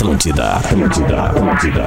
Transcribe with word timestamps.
Atlântida, 0.00 0.52
Atlântida, 0.56 1.24
Atlântida. 1.24 1.84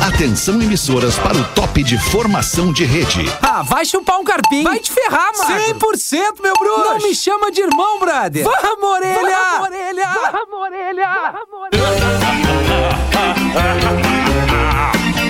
Atenção 0.00 0.62
emissoras 0.62 1.18
para 1.18 1.36
o 1.36 1.44
top 1.56 1.82
de 1.82 1.98
formação 1.98 2.72
de 2.72 2.84
rede. 2.84 3.28
Ah, 3.42 3.60
vai 3.62 3.84
chupar 3.84 4.20
um 4.20 4.24
carpinho. 4.24 4.62
Vai 4.62 4.78
te 4.78 4.92
ferrar, 4.92 5.32
mano. 5.36 5.60
100%, 5.60 6.40
meu 6.40 6.54
bruxo. 6.54 6.84
Não 6.84 6.98
me 6.98 7.12
chama 7.16 7.50
de 7.50 7.62
irmão, 7.62 7.98
brother. 7.98 8.44
Vamos, 8.44 8.90
orelha. 8.90 9.38
Vamos, 9.50 9.66
orelha. 9.66 10.08
Vamos, 10.32 10.60
orelha. 10.62 11.08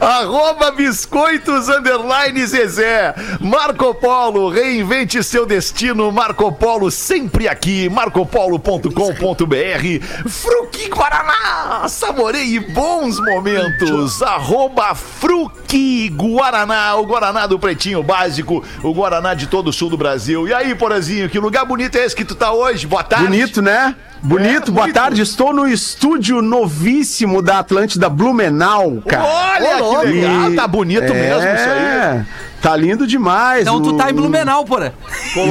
Arroba 0.00 0.70
biscoitos 0.70 1.68
underline 1.68 2.46
Zezé. 2.46 3.14
Marco 3.40 3.94
Polo, 3.94 4.48
reinvente 4.48 5.22
seu 5.22 5.44
destino. 5.50 6.10
Marco 6.12 6.50
Polo 6.52 6.90
sempre 6.90 7.48
aqui. 7.48 7.88
marcopolo.com.br. 7.88 10.28
Fruque 10.28 10.88
Guaraná, 10.88 11.88
saboreie 11.88 12.60
bons 12.60 13.18
momentos. 13.18 14.22
Arroba 14.22 14.94
Fruque 14.94 16.08
Guaraná, 16.10 16.94
o 16.96 17.04
Guaraná 17.04 17.46
do 17.46 17.58
Pretinho 17.58 18.02
Básico, 18.02 18.62
o 18.82 18.94
Guaraná 18.94 19.34
de 19.34 19.46
todo 19.48 19.68
o 19.68 19.72
sul 19.72 19.90
do 19.90 19.96
Brasil. 19.96 20.46
E 20.46 20.54
aí, 20.54 20.74
Porazinho, 20.74 21.28
que 21.28 21.38
lugar 21.38 21.64
bonito 21.64 21.96
é 21.96 22.04
esse 22.04 22.14
que 22.14 22.24
tu 22.24 22.34
tá 22.34 22.52
hoje? 22.52 22.86
Boa 22.86 23.02
tarde. 23.02 23.26
Bonito, 23.26 23.60
né? 23.60 23.94
Bonito, 24.22 24.70
É, 24.70 24.74
boa 24.74 24.82
bonito. 24.82 24.94
tarde. 24.94 25.22
Estou 25.22 25.52
no 25.52 25.66
estúdio 25.66 26.42
novíssimo 26.42 27.40
da 27.40 27.60
Atlântida 27.60 28.08
Blumenau, 28.08 29.02
cara. 29.08 29.24
Olha 29.24 29.82
Ô, 29.82 30.00
que 30.00 30.06
legal, 30.08 30.52
E- 30.52 30.56
tá 30.56 30.68
bonito 30.68 31.14
mesmo 31.14 31.40
isso 31.40 31.70
aí. 31.70 32.22
É, 32.60 32.62
Tá 32.62 32.76
lindo 32.76 33.06
demais. 33.06 33.62
Então 33.62 33.80
tu 33.80 33.94
tá 33.94 34.10
em 34.10 34.14
Blumenau, 34.14 34.64
porra. 34.64 34.92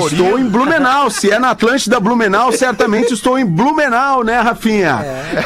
Estou 0.05 0.39
em 0.39 0.45
Blumenau. 0.45 1.09
Se 1.09 1.31
é 1.31 1.39
na 1.39 1.49
Atlântida 1.51 1.99
Blumenau, 1.99 2.51
certamente 2.51 3.13
estou 3.13 3.37
em 3.37 3.45
Blumenau, 3.45 4.23
né, 4.23 4.39
Rafinha? 4.39 5.03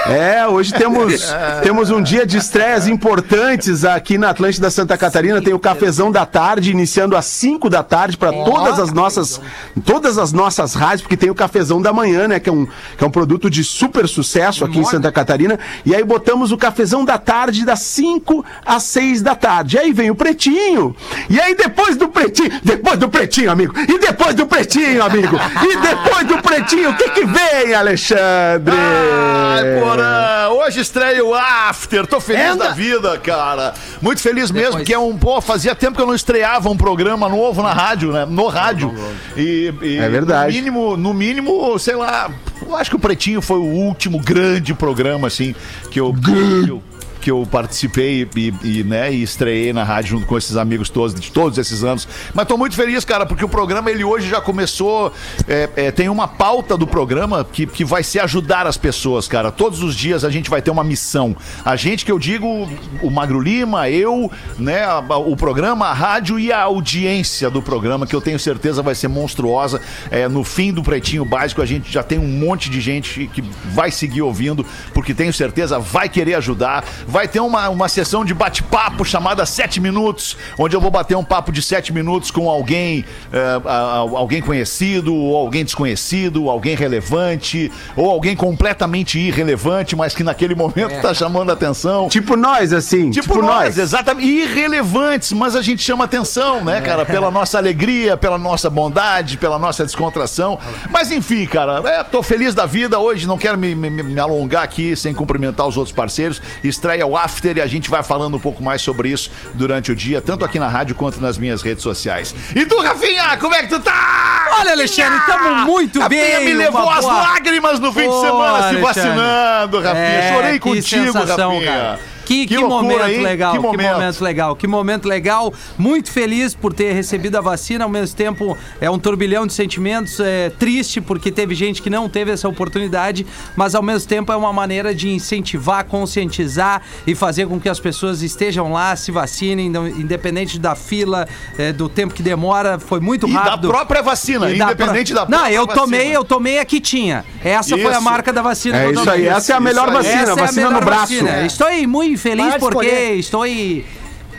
É, 0.08 0.46
hoje 0.46 0.74
temos, 0.74 1.34
temos 1.64 1.90
um 1.90 2.02
dia 2.02 2.26
de 2.26 2.38
estreias 2.38 2.88
importantes 2.88 3.86
aqui 3.86 4.18
na 4.18 4.30
Atlântida 4.30 4.70
Santa 4.70 4.98
Catarina. 4.98 5.42
Tem 5.42 5.54
o 5.54 5.60
cafezão 5.60 6.12
da 6.12 6.26
tarde, 6.26 6.72
iniciando 6.72 7.16
às 7.16 7.26
5 7.26 7.70
da 7.70 7.82
tarde 7.82 8.18
para 8.18 8.32
todas 8.32 8.80
as 8.80 8.92
nossas 8.92 9.40
todas 9.86 10.18
as 10.18 10.34
nossas 10.34 10.74
rádios, 10.74 11.02
porque 11.02 11.18
tem 11.18 11.30
o 11.30 11.36
cafezão 11.36 11.82
da 11.82 11.94
manhã, 11.94 12.28
né, 12.28 12.40
que 12.40 12.50
é 12.50 12.54
um, 12.54 12.66
que 12.98 13.04
é 13.04 13.08
um 13.08 13.12
produto 13.12 13.50
de 13.50 13.64
super 13.64 14.08
sucesso 14.08 14.66
aqui 14.66 14.80
em 14.80 14.84
Santa 14.84 15.12
Catarina. 15.12 15.58
E 15.86 15.96
aí 15.96 16.04
botamos 16.04 16.52
o 16.52 16.58
cafezão 16.58 17.06
da 17.06 17.18
tarde 17.18 17.66
das 17.66 17.80
5 17.82 18.46
às 18.66 18.84
6 18.84 19.22
da 19.22 19.36
tarde. 19.36 19.78
Aí 19.78 19.94
vem 19.94 20.12
o 20.12 20.16
pretinho. 20.16 20.96
E 21.30 21.40
aí 21.40 21.53
depois 21.56 21.96
do 21.96 22.08
pretinho, 22.08 22.52
depois 22.64 22.98
do 22.98 23.10
pretinho, 23.10 23.52
amigo. 23.52 23.74
E 23.78 24.00
depois 24.00 24.36
do 24.36 24.46
pretinho, 24.46 25.04
amigo. 25.04 25.38
E 25.62 25.78
depois 25.78 26.28
do 26.28 26.38
pretinho, 26.42 26.92
o 26.92 26.96
que 26.96 27.10
que 27.10 27.26
vem, 27.26 27.74
Alexandre? 27.74 28.74
Ai, 28.76 29.80
Porã, 29.80 30.50
hoje 30.50 30.80
estreia 30.82 31.24
o 31.24 31.34
After, 31.34 32.06
tô 32.08 32.20
feliz 32.20 32.56
da 32.56 32.70
vida, 32.70 33.18
cara. 33.18 33.74
Muito 34.02 34.22
feliz 34.22 34.52
mesmo, 34.52 34.68
Depois. 34.68 34.76
porque 34.84 34.94
é 34.94 35.00
um, 35.00 35.18
pô, 35.18 35.42
fazia 35.42 35.76
tempo 35.76 35.96
que 35.96 36.02
eu 36.02 36.08
não 36.08 36.16
estreava 36.16 36.70
um 36.70 36.78
programa 36.78 37.30
novo 37.30 37.62
na 37.62 37.74
rádio, 37.74 38.12
né? 38.12 38.26
No 38.26 38.48
rádio. 38.48 38.94
E, 39.36 39.74
e 39.82 39.98
É 39.98 40.10
verdade. 40.10 40.52
No 40.52 40.58
mínimo, 40.58 40.98
no 40.98 41.14
mínimo, 41.14 41.80
sei 41.80 41.96
lá, 41.96 42.30
eu 42.68 42.76
acho 42.76 42.90
que 42.90 42.96
o 42.96 43.00
Pretinho 43.00 43.42
foi 43.42 43.58
o 43.58 43.64
último 43.66 44.20
grande 44.20 44.74
programa, 44.74 45.28
assim, 45.28 45.56
que 45.92 46.00
eu... 46.00 46.14
que 46.14 46.70
eu 46.70 46.84
que 47.24 47.32
eu 47.32 47.48
participei 47.50 48.28
e, 48.36 48.54
e, 48.64 48.84
né, 48.84 49.14
e 49.14 49.24
estreiei 49.24 49.72
na 49.72 49.86
rádio 49.86 50.12
junto 50.12 50.28
com 50.28 50.38
esses 50.38 50.58
amigos 50.58 50.90
todos, 50.90 51.18
de 51.18 51.32
todos 51.32 51.58
esses 51.58 51.82
anos. 51.82 52.06
Mas 52.34 52.46
tô 52.46 52.58
muito 52.58 52.76
feliz, 52.76 53.06
cara, 53.06 53.26
porque 53.26 53.46
o 53.46 53.50
programa, 53.50 53.90
ele 53.90 54.04
hoje 54.04 54.28
já 54.28 54.42
começou. 54.42 55.14
é, 55.48 55.70
é, 55.78 55.92
tem 55.92 56.10
uma 56.10 56.28
pauta 56.28 56.76
do 56.76 56.86
programa 56.86 57.46
que, 57.50 57.66
que 57.66 57.86
vai 57.86 58.04
ser 58.04 58.20
ajudar 58.20 58.68
as 58.68 58.76
pessoas, 58.76 59.26
cara. 59.26 59.54
Todos 59.54 59.82
os 59.82 59.96
dias 59.96 60.26
a 60.26 60.30
gente 60.30 60.50
vai 60.50 60.62
ter 60.62 60.70
uma 60.70 60.84
missão. 60.84 61.34
A 61.64 61.78
gente 61.78 62.04
que 62.04 62.12
eu 62.12 62.20
digo, 62.20 62.70
o 63.02 63.10
Magro 63.10 63.40
Lima, 63.40 63.90
eu, 63.90 64.30
né, 64.60 64.86
o 65.26 65.36
programa, 65.38 65.88
a 65.88 65.94
rádio 65.94 66.38
e 66.38 66.52
a 66.52 66.62
audiência 66.64 67.50
do 67.50 67.62
programa, 67.62 68.06
que 68.06 68.16
eu 68.16 68.22
tenho 68.22 68.38
certeza 68.38 68.82
vai 68.82 68.96
ser 68.96 69.08
monstruosa. 69.08 69.82
É, 70.12 70.28
no 70.28 70.44
fim 70.44 70.74
do 70.74 70.84
Pretinho 70.84 71.24
Básico, 71.24 71.62
a 71.62 71.66
gente 71.66 71.90
já 71.90 72.04
tem 72.04 72.20
um 72.20 72.28
monte 72.28 72.70
de 72.70 72.82
gente 72.82 73.30
que 73.34 73.42
vai 73.66 73.92
seguir 73.92 74.22
ouvindo, 74.22 74.66
porque 74.94 75.14
tenho 75.14 75.32
certeza 75.32 75.80
vai 75.80 76.10
querer 76.10 76.34
ajudar. 76.36 76.84
Vai 77.14 77.28
ter 77.28 77.40
uma, 77.40 77.70
uma 77.70 77.88
sessão 77.88 78.26
de 78.26 78.34
bate-papo 78.34 79.06
chamada 79.06 79.46
Sete 79.46 79.80
Minutos, 79.80 80.36
onde 80.58 80.76
eu 80.76 80.82
vou 80.82 80.90
bater 80.90 81.16
um 81.16 81.24
papo 81.24 81.52
de 81.52 81.62
sete 81.62 81.94
minutos 81.94 82.32
com 82.32 82.50
alguém, 82.50 83.06
é, 83.32 83.38
a- 83.64 83.72
a- 83.72 83.98
alguém 84.00 84.42
conhecido, 84.42 85.14
ou 85.14 85.38
alguém 85.38 85.64
desconhecido, 85.64 86.50
alguém 86.50 86.76
relevante, 86.76 87.72
ou 87.96 88.10
alguém 88.10 88.36
completamente 88.36 89.20
irrelevante, 89.20 89.96
mas 89.96 90.16
que 90.16 90.24
naquele 90.24 90.56
momento 90.56 91.00
tá 91.04 91.14
chamando 91.14 91.52
a 91.52 91.54
atenção. 91.54 92.10
Tipo 92.10 92.36
nós, 92.36 92.74
assim. 92.74 93.12
Tipo, 93.12 93.44
nós, 93.44 93.78
exatamente. 93.78 94.28
Irrelevantes, 94.28 95.32
mas 95.34 95.56
a 95.56 95.62
gente 95.62 95.84
chama 95.84 96.06
atenção, 96.06 96.64
né, 96.64 96.82
cara? 96.82 97.06
Pela 97.06 97.30
nossa 97.30 97.60
alegria, 97.60 98.18
pela 98.18 98.40
nossa 98.40 98.72
bondade, 98.72 99.38
pela 99.38 99.60
nossa 99.60 99.86
descontração. 99.86 100.58
Mas 100.90 101.12
enfim, 101.12 101.46
cara, 101.46 101.80
é, 101.88 102.04
tô 102.04 102.24
feliz 102.24 102.56
da 102.56 102.66
vida 102.66 102.98
hoje, 102.98 103.28
não 103.28 103.38
quero 103.38 103.56
me, 103.56 103.76
me- 103.76 103.92
me 104.02 104.20
alongar 104.20 104.64
aqui 104.64 104.96
sem 104.96 105.14
cumprimentar 105.14 105.68
os 105.68 105.78
outros 105.78 105.96
parceiros. 105.96 106.42
Estreia 106.64 107.03
o 107.06 107.18
After 107.18 107.58
e 107.58 107.62
a 107.62 107.68
gente 107.68 107.90
vai 107.90 108.04
falando 108.04 108.36
um 108.38 108.40
pouco 108.40 108.62
mais 108.64 108.82
sobre 108.82 109.10
isso 109.10 109.30
durante 109.54 109.92
o 109.92 109.96
dia, 109.96 110.22
tanto 110.22 110.44
aqui 110.46 110.60
na 110.60 110.68
rádio 110.68 110.96
quanto 110.96 111.20
nas 111.22 111.38
minhas 111.38 111.62
redes 111.62 111.84
sociais. 111.84 112.34
E 112.56 112.66
tu, 112.66 112.80
Rafinha, 112.82 113.38
como 113.38 113.54
é 113.56 113.62
que 113.64 113.68
tu 113.70 113.80
tá? 113.80 114.48
Olha, 114.60 114.72
Alexandre, 114.72 115.20
tamo 115.26 115.56
muito 115.66 116.00
Rafinha 116.00 116.22
bem, 116.40 116.46
me 116.46 116.54
levou 116.54 116.82
uma 116.84 116.96
as 116.98 117.02
boa- 117.06 117.14
lágrimas 117.22 117.80
no 117.80 117.92
fim 117.92 118.08
de 118.10 118.22
semana 118.22 118.58
se 118.58 118.64
Alexandre. 118.76 118.82
vacinando, 118.82 119.80
Rafinha. 119.82 120.04
É, 120.04 120.34
Chorei 120.34 120.60
contigo, 120.60 121.14
Rafinha. 121.14 121.66
cara. 121.72 122.00
Que, 122.26 122.46
que, 122.48 122.58
loucura, 122.58 122.82
momento 122.84 123.10
hein? 123.10 123.22
legal, 123.22 123.52
Que 123.54 123.58
que 123.60 123.64
momento. 123.68 123.94
momento. 123.94 124.22
legal, 124.24 124.56
que 124.56 124.68
momento 124.68 125.08
legal. 125.08 125.54
Muito 125.78 126.12
feliz 126.12 126.54
por 126.54 126.74
ter 126.74 126.94
recebido 126.94 127.38
a 127.38 127.42
vacina, 127.42 127.84
ao 127.84 127.90
mesmo 127.90 128.16
tempo 128.16 128.58
é 128.80 128.90
um 128.90 128.98
turbilhão 128.98 129.46
de 129.46 129.54
sentimentos, 129.54 130.20
é 130.20 130.50
triste 130.50 131.02
porque 131.02 131.32
teve 131.32 131.54
gente 131.56 131.82
que 131.82 131.90
não 131.90 132.08
teve 132.08 132.32
essa 132.32 132.48
oportunidade, 132.48 133.26
mas 133.56 133.76
ao 133.76 133.82
mesmo 133.84 134.08
tempo 134.08 134.32
é 134.32 134.36
uma 134.36 134.54
maneira 134.54 134.94
de 134.96 135.10
incentivar, 135.10 135.86
conscientizar 135.86 136.82
e 137.06 137.14
fazer 137.16 137.48
com 137.48 137.60
que 137.60 137.68
as 137.70 137.80
pessoas 137.80 138.22
estejam 138.22 138.72
lá, 138.72 138.96
se 138.96 139.12
vacinem, 139.12 139.68
independente 139.98 140.58
da 140.60 140.76
fila, 140.76 141.28
é, 141.58 141.72
do 141.74 141.90
tempo 141.90 142.14
que 142.14 142.24
demora, 142.24 142.80
foi 142.80 143.00
muito 143.00 143.28
E 143.28 143.34
da 143.34 143.40
rápido. 143.42 143.68
própria 143.68 144.02
vacina, 144.02 144.50
E 144.50 144.58
da 144.58 144.66
independente 144.66 145.12
pró- 145.14 145.22
da 145.22 145.28
própria 145.28 145.50
Não, 145.50 145.56
eu 145.62 145.68
tomei, 145.68 146.00
vacina. 146.00 146.16
eu 146.16 146.24
tomei 146.24 146.60
a 146.60 146.66
que 146.66 146.80
tinha. 146.80 147.26
Essa 147.44 147.78
foi 147.78 147.88
a 147.88 147.92
Isso. 147.94 148.02
marca 148.02 148.32
da 148.32 148.42
vacina. 148.42 148.78
É 148.78 148.86
que 148.92 149.00
isso 149.00 149.10
aí, 149.10 149.28
essa 149.28 149.54
é 149.54 149.56
a 149.56 149.60
melhor 149.60 149.88
Isso 149.90 149.98
aí. 149.98 150.04
vacina, 150.04 150.22
Essa 150.22 150.30
é 150.30 150.34
a 150.34 150.36
vacina 150.46 150.66
melhor 150.68 150.80
no 150.80 150.86
braço. 150.86 151.14
vacina. 151.14 151.46
Estou 151.46 151.68
muito 151.88 152.13
feliz 152.18 152.56
porque 152.60 153.16
estou 153.16 153.42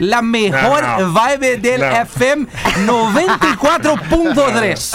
La 0.01 0.23
mejor 0.23 0.83
Não, 0.83 1.01
não. 1.01 1.13
vibe 1.13 1.57
del 1.57 1.79
Não. 1.81 2.07
FM 2.07 2.47
94.3. 2.87 4.95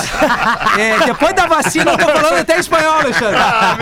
É, 0.78 1.06
depois 1.06 1.34
da 1.34 1.46
vacina, 1.46 1.92
eu 1.92 1.98
tô 1.98 2.06
falando 2.08 2.40
até 2.40 2.60
espanhol, 2.60 3.00
Alexandre. 3.00 3.38
Ah, 3.40 3.78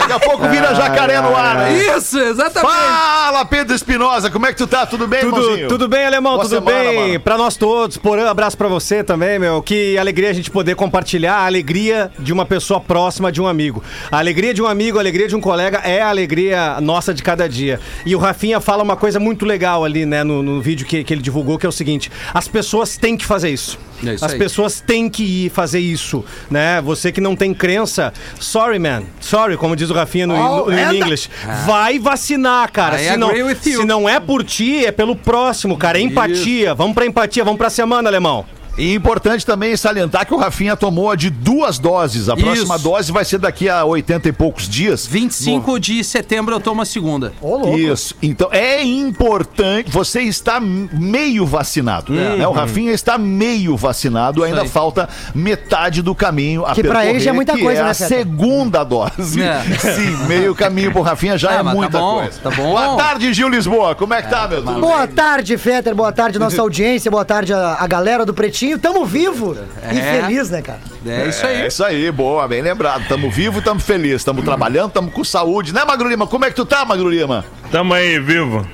Daqui 0.00 0.12
a 0.12 0.20
pouco 0.20 0.48
vira 0.48 0.74
jacaré 0.74 1.20
no 1.20 1.34
ar. 1.36 1.56
aí. 1.58 1.86
Isso, 1.96 2.18
exatamente. 2.18 2.72
Fala, 2.72 3.44
Pedro 3.44 3.74
Espinosa, 3.74 4.30
como 4.30 4.46
é 4.46 4.52
que 4.52 4.58
tu 4.58 4.66
tá? 4.66 4.86
Tudo 4.86 5.06
bem, 5.06 5.20
irmãozinho? 5.20 5.56
Tudo, 5.56 5.68
tudo 5.68 5.88
bem, 5.88 6.06
alemão? 6.06 6.32
Boa 6.34 6.44
tudo 6.44 6.54
semana, 6.54 6.78
bem? 6.90 7.08
mano. 7.08 7.20
Pra 7.20 7.38
nós 7.38 7.56
todos, 7.56 7.96
por 7.96 8.18
um 8.18 8.26
abraço 8.28 8.56
pra 8.56 8.68
você 8.68 9.02
também, 9.02 9.38
meu. 9.38 9.62
Que 9.62 9.96
alegria 9.98 10.30
a 10.30 10.32
gente 10.32 10.50
poder 10.50 10.74
compartilhar 10.74 11.34
a 11.36 11.46
alegria 11.46 12.10
de 12.18 12.32
uma 12.32 12.44
pessoa 12.44 12.80
próxima 12.80 13.30
de 13.32 13.40
um 13.40 13.46
amigo. 13.46 13.82
A 14.10 14.18
alegria 14.18 14.52
de 14.54 14.62
um 14.62 14.66
amigo, 14.66 14.98
a 14.98 15.00
alegria 15.00 15.28
de 15.28 15.36
um 15.36 15.40
colega 15.40 15.80
é 15.84 16.00
a 16.02 16.08
alegria 16.08 16.80
nossa 16.80 17.12
de 17.14 17.22
cada 17.22 17.48
dia. 17.48 17.80
E 18.04 18.14
o 18.14 18.18
Rafinha 18.18 18.60
fala 18.60 18.82
uma 18.82 18.96
coisa 18.96 19.18
muito 19.20 19.44
legal 19.44 19.84
ali, 19.84 20.01
né, 20.06 20.22
no, 20.24 20.42
no 20.42 20.60
vídeo 20.60 20.86
que, 20.86 21.02
que 21.04 21.12
ele 21.14 21.22
divulgou, 21.22 21.58
que 21.58 21.66
é 21.66 21.68
o 21.68 21.72
seguinte: 21.72 22.10
as 22.32 22.48
pessoas 22.48 22.96
têm 22.96 23.16
que 23.16 23.24
fazer 23.24 23.50
isso. 23.50 23.78
É 24.04 24.14
isso 24.14 24.24
as 24.24 24.32
aí. 24.32 24.38
pessoas 24.38 24.80
têm 24.80 25.08
que 25.08 25.22
ir 25.46 25.50
fazer 25.50 25.78
isso, 25.78 26.24
né? 26.50 26.80
Você 26.82 27.12
que 27.12 27.20
não 27.20 27.36
tem 27.36 27.54
crença, 27.54 28.12
sorry, 28.38 28.78
man. 28.78 29.04
Sorry, 29.20 29.56
como 29.56 29.76
diz 29.76 29.90
o 29.90 29.94
Rafinha 29.94 30.26
no, 30.26 30.36
no, 30.36 30.66
no 30.70 30.94
English. 30.94 31.28
Vai 31.66 31.98
vacinar, 31.98 32.70
cara. 32.72 33.00
I 33.00 33.08
Se 33.10 33.16
não, 33.16 33.28
agree 33.28 33.42
with 33.44 33.58
you. 33.64 33.80
se 33.80 33.84
não 33.84 34.08
é 34.08 34.18
por 34.18 34.42
ti, 34.44 34.84
é 34.84 34.92
pelo 34.92 35.14
próximo, 35.14 35.76
cara. 35.76 35.98
É 35.98 36.02
empatia. 36.02 36.74
Vamos 36.74 36.94
pra 36.94 37.06
empatia, 37.06 37.44
vamos 37.44 37.58
pra 37.58 37.70
semana, 37.70 38.08
alemão. 38.08 38.44
E 38.78 38.94
importante 38.94 39.44
também 39.44 39.76
salientar 39.76 40.26
que 40.26 40.32
o 40.32 40.38
Rafinha 40.38 40.74
tomou 40.76 41.10
a 41.10 41.16
de 41.16 41.28
duas 41.28 41.78
doses. 41.78 42.28
A 42.30 42.36
próxima 42.36 42.76
Isso. 42.76 42.84
dose 42.84 43.12
vai 43.12 43.24
ser 43.24 43.38
daqui 43.38 43.68
a 43.68 43.84
80 43.84 44.28
e 44.28 44.32
poucos 44.32 44.66
dias. 44.68 45.06
25 45.06 45.78
de 45.78 46.02
setembro 46.02 46.54
eu 46.54 46.60
tomo 46.60 46.80
a 46.80 46.84
segunda. 46.86 47.32
Isso. 47.76 48.14
Então 48.22 48.48
é 48.50 48.82
importante. 48.82 49.90
Você 49.90 50.22
está 50.22 50.58
meio 50.58 51.44
vacinado. 51.44 52.12
né? 52.14 52.46
O 52.46 52.52
Rafinha 52.52 52.92
está 52.92 53.18
meio 53.18 53.76
vacinado. 53.76 54.42
Ainda 54.42 54.62
aí. 54.62 54.68
falta 54.68 55.06
metade 55.34 56.00
do 56.00 56.14
caminho 56.14 56.64
a 56.64 56.74
Que 56.74 56.82
pra 56.82 57.04
ele 57.04 57.20
já 57.20 57.30
é 57.30 57.34
muita 57.34 57.52
coisa, 57.58 57.80
é 57.80 57.84
né, 57.84 57.90
a 57.90 57.94
segunda 57.94 58.82
dose. 58.84 59.42
É. 59.42 59.60
Sim, 59.78 60.16
meio 60.26 60.54
caminho 60.54 60.92
pro 60.92 61.02
Rafinha 61.02 61.36
já 61.36 61.50
Ah, 61.50 61.54
é 61.54 61.56
tá 61.58 61.64
muita 61.64 61.98
bom, 61.98 62.20
coisa. 62.20 62.40
tá 62.42 62.50
bom. 62.50 62.70
Boa 62.70 62.96
tarde, 62.96 63.34
Gil 63.34 63.48
Lisboa. 63.50 63.94
Como 63.94 64.14
é 64.14 64.22
que 64.22 64.30
tá, 64.30 64.48
meu? 64.48 64.62
Tudo 64.62 64.80
Boa 64.80 65.06
tarde, 65.06 65.58
Fetter. 65.58 65.94
Boa 65.94 66.10
tarde, 66.12 66.38
nossa 66.38 66.58
audiência. 66.62 67.10
Boa 67.10 67.24
tarde, 67.24 67.52
a, 67.52 67.76
a 67.78 67.86
galera 67.86 68.24
do 68.24 68.32
Pretinho. 68.32 68.61
Tamo 68.80 69.04
vivo 69.06 69.56
e 69.92 69.98
É. 69.98 70.22
feliz, 70.22 70.50
né, 70.50 70.62
cara? 70.62 70.80
É 71.06 71.28
isso 71.28 71.44
É 71.46 71.48
aí. 71.62 71.66
isso 71.66 71.84
aí, 71.84 72.10
boa, 72.12 72.46
bem 72.48 72.62
lembrado. 72.62 73.06
Tamo 73.08 73.30
vivo 73.30 73.58
e 73.58 73.62
tamo 73.62 73.80
feliz. 73.80 74.22
Tamo 74.24 74.42
trabalhando, 74.42 74.90
tamo 74.92 75.10
com 75.10 75.24
saúde, 75.24 75.72
né, 75.74 75.84
Magro 75.84 76.08
Lima? 76.08 76.26
Como 76.26 76.44
é 76.44 76.50
que 76.50 76.56
tu 76.56 76.64
tá, 76.64 76.84
Magro 76.84 77.08
Lima? 77.08 77.44
Tamo 77.70 77.92
aí, 77.94 78.18
vivo. 78.18 78.66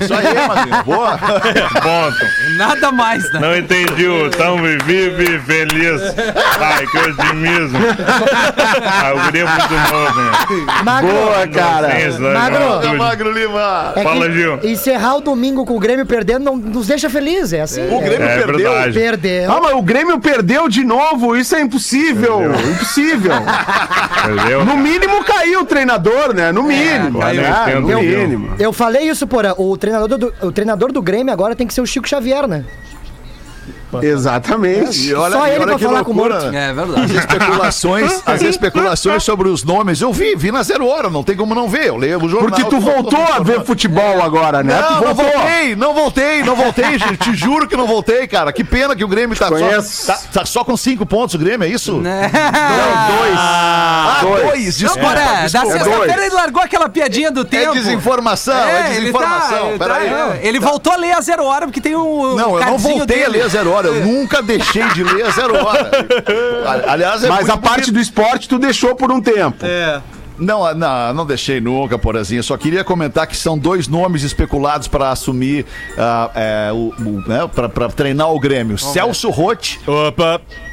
Isso 0.00 0.14
aí, 0.14 0.34
Magro. 0.48 0.84
Boa. 0.84 1.18
Ponto. 1.82 2.56
Nada 2.56 2.90
mais, 2.92 3.22
né? 3.32 3.40
Não 3.40 3.56
entendi 3.56 4.06
o 4.06 4.28
tão 4.30 4.56
vivo 4.56 5.22
e 5.22 5.38
feliz. 5.40 6.02
Ai, 6.60 6.86
que 6.86 6.98
otimismo. 6.98 7.78
Ah, 8.84 9.12
o 9.14 9.20
guri 9.24 9.40
é 9.40 9.44
muito 9.44 9.74
novo, 9.92 10.20
né? 10.20 10.32
Magro, 10.84 11.12
Boa, 11.12 11.46
cara. 11.48 11.88
Né? 11.88 12.08
Magro. 12.32 12.58
Boa, 12.58 12.94
Magro 12.94 13.32
Lima. 13.32 13.92
é 13.96 14.02
Fala, 14.02 14.30
Gil. 14.30 14.58
encerrar 14.64 15.16
o 15.16 15.20
domingo 15.20 15.64
com 15.64 15.76
o 15.76 15.80
Grêmio 15.80 16.04
perdendo 16.06 16.44
não 16.44 16.56
nos 16.56 16.86
deixa 16.88 17.08
felizes, 17.08 17.52
é 17.52 17.60
assim. 17.62 17.82
O 17.88 18.00
Grêmio 18.00 18.22
É 18.26 18.36
perdeu. 18.38 18.70
verdade. 18.72 18.92
Perdeu. 18.98 19.52
Ah, 19.52 19.60
mas 19.62 19.72
o 19.74 19.82
Grêmio 19.82 20.18
perdeu 20.20 20.68
de 20.68 20.84
novo, 20.84 21.36
isso 21.36 21.54
é 21.54 21.60
impossível. 21.60 22.40
Impossível. 22.72 23.32
Entendeu? 24.24 24.64
No 24.64 24.76
mínimo 24.76 25.24
caiu 25.24 25.60
o 25.60 25.64
treinador, 25.66 26.34
né? 26.34 26.50
No 26.52 26.62
mínimo. 26.64 27.20
caiu. 27.20 27.42
né? 27.42 27.64
Eu 27.72 27.80
No 27.80 28.00
mínimo. 28.02 28.54
Eu 28.58 28.72
falei 28.72 29.08
isso, 29.08 29.26
porra. 29.26 29.51
O 29.58 29.76
treinador, 29.76 30.18
do, 30.18 30.34
o 30.42 30.52
treinador 30.52 30.92
do 30.92 31.02
Grêmio 31.02 31.32
agora 31.32 31.54
tem 31.56 31.66
que 31.66 31.74
ser 31.74 31.80
o 31.80 31.86
Chico 31.86 32.08
Xavier, 32.08 32.46
né? 32.46 32.64
Exatamente. 34.02 35.08
E 35.08 35.14
olha, 35.14 35.36
Só 35.36 35.46
e 35.46 35.50
ele 35.50 35.58
olha 35.58 35.66
pra 35.66 35.76
que 35.78 35.84
falar 35.84 36.04
com 36.04 36.12
o 36.12 36.14
loucura, 36.14 36.40
morto. 36.42 36.56
É 36.56 36.72
verdade. 36.72 37.02
As 37.18 37.24
especulações, 37.24 38.22
as 38.26 38.42
especulações 38.42 39.22
sobre 39.24 39.48
os 39.48 39.64
nomes. 39.64 40.00
Eu 40.00 40.12
vi, 40.12 40.34
vi 40.36 40.50
na 40.52 40.62
zero 40.62 40.86
hora, 40.86 41.10
não 41.10 41.22
tem 41.22 41.36
como 41.36 41.54
não 41.54 41.68
ver. 41.68 41.86
Eu 41.88 41.96
leio 41.96 42.22
o 42.22 42.28
jornal. 42.28 42.50
Porque 42.50 42.64
tu 42.64 42.80
voltou 42.80 43.22
a 43.22 43.38
ver 43.40 43.62
futebol 43.64 44.22
agora, 44.22 44.62
né? 44.62 44.80
Não, 44.80 45.00
não 45.08 45.14
voltei, 45.14 45.76
não 45.76 45.94
voltei, 45.94 46.42
não 46.42 46.56
voltei, 46.56 46.98
gente. 46.98 47.16
Te 47.18 47.34
juro 47.34 47.66
que 47.68 47.76
não 47.76 47.86
voltei, 47.86 48.26
cara. 48.26 48.52
Que 48.52 48.64
pena 48.64 48.94
que 48.96 49.04
o 49.04 49.08
Grêmio 49.08 49.36
tá 49.36 49.48
só, 49.48 50.12
tá, 50.12 50.20
tá 50.32 50.44
só 50.46 50.64
com 50.64 50.76
cinco 50.76 51.04
pontos, 51.06 51.34
o 51.34 51.38
Grêmio, 51.38 51.66
é 51.66 51.70
isso? 51.70 51.92
Não, 51.92 52.00
dois. 52.00 53.34
Ah, 53.36 54.18
Dois. 54.22 54.42
dois, 54.44 54.80
Não, 54.80 54.88
desculpa. 54.94 55.14
da 55.14 55.24
desculpa. 55.42 55.48
sexta-feira 55.48 55.96
dois. 56.12 56.12
ele 56.26 56.34
largou 56.34 56.62
aquela 56.62 56.88
piadinha 56.88 57.30
do 57.30 57.40
É 57.42 57.44
tempo. 57.44 57.72
desinformação, 57.74 58.54
é, 58.54 58.70
É, 58.92 58.96
ele 58.96 59.12
tá, 59.12 59.18
desinformação. 59.18 59.68
ele, 59.70 59.78
tá- 59.78 60.02
é, 60.02 60.40
ele 60.42 60.60
voltou 60.60 60.92
a 60.92 60.96
ler 60.96 61.12
a 61.12 61.20
zero 61.20 61.44
hora 61.44 61.66
porque 61.66 61.80
tem 61.80 61.96
um. 61.96 62.34
Não, 62.34 62.58
eu 62.58 62.64
não 62.66 62.78
voltei 62.78 63.24
a 63.24 63.26
dele. 63.26 63.38
ler 63.38 63.42
a 63.44 63.48
zero 63.48 63.70
hora. 63.70 63.81
Eu 63.88 64.04
nunca 64.06 64.42
deixei 64.42 64.84
de 64.90 65.02
ler 65.04 65.26
a 65.26 65.30
zero 65.30 65.54
hora. 65.64 65.90
Ali- 66.66 66.84
Aliás, 66.88 67.24
é 67.24 67.28
Mas 67.28 67.38
muito 67.46 67.52
a 67.52 67.56
parte 67.56 67.76
bonito. 67.80 67.92
do 67.94 68.00
esporte 68.00 68.48
tu 68.48 68.58
deixou 68.58 68.94
por 68.94 69.10
um 69.12 69.20
tempo. 69.20 69.64
Não, 70.42 70.74
não, 70.74 71.14
não 71.14 71.26
deixei 71.26 71.60
nunca, 71.60 71.98
porazinho. 71.98 72.42
Só 72.42 72.56
queria 72.56 72.82
comentar 72.84 73.26
que 73.26 73.36
são 73.36 73.56
dois 73.56 73.86
nomes 73.88 74.22
especulados 74.22 74.88
para 74.88 75.10
assumir, 75.10 75.64
ah, 75.96 76.30
é, 76.34 76.70
o, 76.72 76.92
o- 76.98 77.22
né, 77.26 77.48
para 77.54 77.88
treinar 77.88 78.30
o 78.32 78.40
Grêmio. 78.40 78.76
Celso 78.76 79.30
Rotti 79.30 79.80
Opa! 79.86 80.40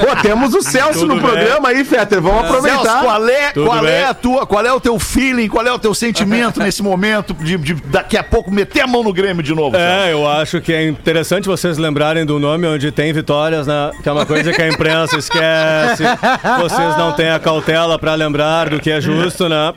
Pô, 0.00 0.16
temos 0.22 0.54
o 0.54 0.62
Celso 0.62 1.00
Tudo 1.00 1.14
no 1.14 1.20
bem. 1.20 1.30
programa 1.30 1.68
aí, 1.68 1.84
Fetter. 1.84 2.20
Vamos 2.20 2.44
aproveitar. 2.44 2.82
Celso, 2.82 3.04
qual 3.04 3.28
é, 3.28 3.52
Tudo 3.52 3.66
qual 3.66 3.86
é 3.86 4.04
a 4.04 4.14
tua, 4.14 4.46
qual 4.46 4.64
é 4.66 4.72
o 4.72 4.80
teu 4.80 4.98
feeling, 4.98 5.48
qual 5.48 5.66
é 5.66 5.72
o 5.72 5.78
teu 5.78 5.94
sentimento 5.94 6.60
nesse 6.60 6.82
momento 6.82 7.32
de, 7.34 7.56
de 7.56 7.74
daqui 7.74 8.16
a 8.16 8.22
pouco 8.24 8.50
meter 8.50 8.80
a 8.82 8.86
mão 8.86 9.02
no 9.02 9.12
Grêmio 9.12 9.42
de 9.42 9.54
novo? 9.54 9.76
Celso? 9.76 9.86
É, 9.86 10.12
eu 10.12 10.28
acho 10.28 10.60
que 10.60 10.72
é 10.72 10.88
interessante 10.88 11.46
vocês 11.46 11.78
lembrarem 11.78 12.24
do 12.24 12.38
nome 12.38 12.66
onde 12.66 12.90
tem 12.90 13.12
vitórias, 13.12 13.66
né? 13.66 13.90
Que 14.02 14.08
é 14.08 14.12
uma 14.12 14.26
coisa 14.26 14.52
que 14.52 14.60
a 14.62 14.68
imprensa 14.68 14.95
esquece. 15.04 16.02
Vocês 16.60 16.96
não 16.96 17.12
têm 17.12 17.30
a 17.30 17.38
cautela 17.38 17.98
pra 17.98 18.14
lembrar 18.14 18.70
do 18.70 18.80
que 18.80 18.90
é 18.90 19.00
justo, 19.00 19.48
né? 19.48 19.72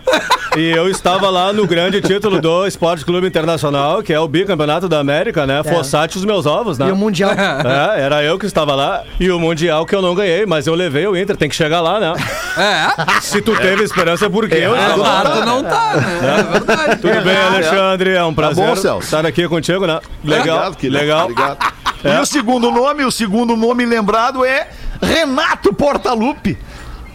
E 0.57 0.71
eu 0.71 0.89
estava 0.89 1.29
lá 1.29 1.53
no 1.53 1.67
grande 1.67 2.01
título 2.01 2.41
do 2.41 2.65
Esporte 2.65 3.05
Clube 3.05 3.27
Internacional, 3.27 4.01
que 4.01 4.11
é 4.11 4.19
o 4.19 4.27
bicampeonato 4.27 4.89
da 4.89 4.99
América, 4.99 5.45
né? 5.45 5.61
Fossate 5.63 6.17
os 6.17 6.25
meus 6.25 6.45
ovos, 6.45 6.77
né? 6.77 6.87
E 6.87 6.91
o 6.91 6.95
Mundial. 6.95 7.31
É, 7.31 8.01
era 8.01 8.23
eu 8.23 8.37
que 8.39 8.45
estava 8.45 8.73
lá. 8.73 9.03
E 9.19 9.29
o 9.29 9.39
Mundial 9.39 9.85
que 9.85 9.93
eu 9.93 10.01
não 10.01 10.15
ganhei, 10.15 10.45
mas 10.45 10.65
eu 10.65 10.73
levei 10.73 11.05
o 11.05 11.15
Inter, 11.15 11.37
tem 11.37 11.47
que 11.47 11.55
chegar 11.55 11.81
lá, 11.81 11.99
né? 11.99 12.13
É, 12.57 13.21
Se 13.21 13.41
tu 13.41 13.55
teve 13.55 13.83
esperança 13.83 14.25
é 14.25 14.29
porque 14.29 14.55
eu 14.55 14.75
é, 14.75 14.79
estava 14.79 15.01
lá. 15.01 15.23
Lato 15.23 15.45
não 15.45 15.63
tá. 15.63 15.93
né? 15.95 16.39
É 16.39 16.43
verdade. 16.43 16.95
Tudo 17.01 17.21
bem, 17.21 17.37
Alexandre? 17.37 18.09
É 18.11 18.23
um 18.23 18.33
prazer 18.33 18.65
bom, 18.65 18.75
Celso. 18.75 19.05
estar 19.05 19.25
aqui 19.25 19.47
contigo, 19.47 19.85
né? 19.85 19.99
Legal, 20.23 20.71
Obrigado, 20.71 20.93
legal. 20.93 21.23
Obrigado. 21.25 21.73
É. 22.03 22.15
E 22.15 22.19
o 22.19 22.25
segundo 22.25 22.71
nome, 22.71 23.03
o 23.03 23.11
segundo 23.11 23.55
nome 23.55 23.85
lembrado 23.85 24.45
é 24.45 24.67
Renato 24.99 25.73
Portaluppi. 25.73 26.57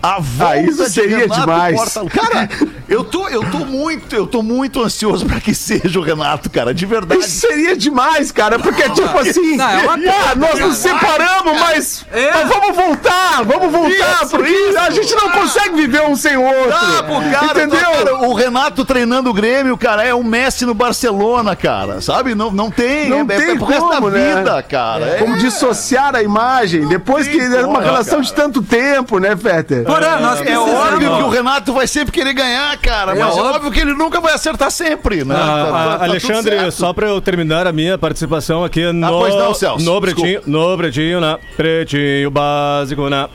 A 0.04 0.20
volta 0.20 0.60
isso 0.60 0.84
de 0.84 0.90
seria 0.90 1.18
Renato 1.18 1.40
demais. 1.40 1.76
Portaluppi. 1.76 2.18
Cara, 2.18 2.48
eu 2.88 3.02
tô, 3.02 3.26
eu 3.28 3.42
tô 3.50 3.58
muito, 3.58 4.14
eu 4.14 4.26
tô 4.26 4.42
muito 4.42 4.82
ansioso 4.82 5.24
pra 5.24 5.40
que 5.40 5.54
seja 5.54 5.98
o 5.98 6.02
Renato, 6.02 6.50
cara, 6.50 6.74
de 6.74 6.84
verdade. 6.84 7.20
Isso 7.22 7.40
seria 7.46 7.74
demais, 7.76 8.30
cara, 8.30 8.58
porque 8.58 8.82
tipo 8.90 9.18
assim, 9.18 9.56
Não, 9.56 9.70
é 9.70 9.82
uma 9.82 9.94
ah, 9.94 10.34
nós 10.36 10.60
nos 10.60 10.76
separamos, 10.76 11.58
mas, 11.58 12.06
É. 12.12 12.30
mas 12.34 12.48
vamos 12.48 12.76
voltar, 12.76 13.42
vamos 13.44 13.72
voltar, 13.72 14.22
Isso, 14.22 14.28
porque 14.30 14.50
isso. 14.52 14.78
a 14.78 14.90
gente 14.90 15.14
não 15.14 15.30
consegue 15.30 15.74
viver 15.76 16.02
um 16.02 16.14
sem 16.14 16.36
o 16.36 16.42
outro. 16.42 16.74
Ah, 16.74 17.02
pô, 17.06 17.14
cara, 17.20 17.64
entendeu? 17.64 17.80
cara, 17.80 18.14
o 18.26 18.34
Renato 18.34 18.84
treinando 18.84 19.30
o 19.30 19.32
Grêmio, 19.32 19.76
cara, 19.78 20.04
é 20.04 20.14
um 20.14 20.22
Messi 20.22 20.66
no 20.66 20.74
Barcelona, 20.74 21.56
cara, 21.56 22.00
sabe? 22.02 22.34
Não, 22.34 22.50
não 22.50 22.70
tem, 22.70 23.08
Não 23.08 23.20
é, 23.20 23.22
é 23.22 23.24
tem 23.46 23.56
pro 23.56 23.64
resto 23.66 23.88
como, 23.88 24.10
da 24.10 24.18
né? 24.18 24.34
vida, 24.36 24.62
cara. 24.62 25.06
É. 25.06 25.14
Como 25.18 25.38
dissociar 25.38 26.14
a 26.14 26.22
imagem, 26.22 26.86
depois 26.86 27.26
que 27.26 27.40
é 27.40 27.64
uma 27.64 27.80
relação 27.80 28.14
cara. 28.16 28.24
de 28.24 28.32
tanto 28.34 28.62
tempo, 28.62 29.18
né, 29.18 29.34
Fetter? 29.36 29.84
Porã, 29.94 30.20
nós 30.20 30.40
É 30.46 30.58
óbvio 30.58 31.16
que 31.16 31.22
o 31.22 31.28
Renato 31.28 31.72
vai 31.72 31.86
sempre 31.86 32.12
querer 32.12 32.32
ganhar, 32.32 32.76
cara, 32.78 33.14
mas 33.14 33.36
é 33.36 33.40
óbvio. 33.40 33.70
que 33.70 33.80
ele 33.80 33.94
nunca 33.94 34.20
vai 34.20 34.32
acertar 34.34 34.70
sempre, 34.70 35.24
né? 35.24 35.34
Ah, 35.36 35.38
Tá- 35.38 35.54
tá- 35.54 35.60
ah, 35.64 35.84
tá 35.84 35.98
tudo 35.98 36.10
Alexandre, 36.10 36.70
só 36.72 36.92
pra 36.92 37.06
eu 37.08 37.20
terminar 37.20 37.66
a 37.66 37.72
minha 37.72 37.96
participação 37.98 38.64
aqui 38.64 38.90
no, 38.92 39.08
pois 39.18 39.34
não, 39.34 39.54
Celso, 39.54 39.84
no 39.84 40.00
Pretinho, 40.00 40.40
no 40.46 40.76
Pretinho, 40.76 41.20
né? 41.20 41.38
Pretinho 41.56 42.30
básico, 42.30 43.08
né? 43.08 43.28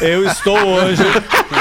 Eu 0.00 0.24
estou 0.26 0.56
hoje. 0.58 1.02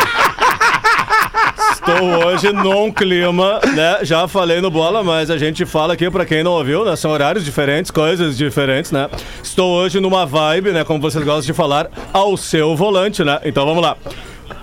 Estou 1.89 2.23
hoje 2.23 2.53
num 2.53 2.91
clima, 2.91 3.59
né? 3.73 3.97
Já 4.03 4.27
falei 4.27 4.61
no 4.61 4.69
bola, 4.69 5.03
mas 5.03 5.31
a 5.31 5.39
gente 5.39 5.65
fala 5.65 5.93
aqui 5.93 6.07
pra 6.11 6.23
quem 6.23 6.43
não 6.43 6.51
ouviu, 6.51 6.85
né? 6.85 6.95
São 6.95 7.09
horários 7.09 7.43
diferentes, 7.43 7.89
coisas 7.89 8.37
diferentes, 8.37 8.91
né? 8.91 9.09
Estou 9.41 9.75
hoje 9.75 9.99
numa 9.99 10.23
vibe, 10.23 10.71
né? 10.71 10.83
Como 10.83 11.01
vocês 11.01 11.25
gostam 11.25 11.47
de 11.47 11.53
falar, 11.53 11.89
ao 12.13 12.37
seu 12.37 12.75
volante, 12.75 13.23
né? 13.23 13.39
Então 13.43 13.65
vamos 13.65 13.81
lá. 13.81 13.97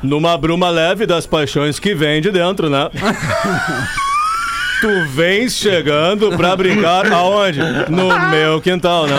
Numa 0.04 0.38
bruma 0.38 0.70
leve 0.70 1.04
das 1.04 1.26
paixões 1.26 1.80
que 1.80 1.96
vem 1.96 2.20
de 2.20 2.30
dentro, 2.30 2.70
né? 2.70 2.88
Tu 4.80 5.06
vens 5.06 5.54
chegando 5.54 6.36
pra 6.36 6.54
brincar 6.54 7.10
aonde? 7.10 7.60
No 7.88 8.08
meu 8.30 8.60
quintal, 8.60 9.06
né? 9.06 9.16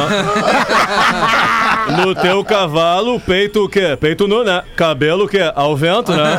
No 2.03 2.13
teu 2.13 2.43
cavalo, 2.43 3.19
peito 3.19 3.63
o 3.63 3.69
quê? 3.69 3.97
Peito 3.99 4.27
nu, 4.27 4.43
né? 4.43 4.61
Cabelo 4.75 5.25
o 5.25 5.27
quê? 5.27 5.51
Ao 5.55 5.75
vento, 5.75 6.11
né? 6.11 6.37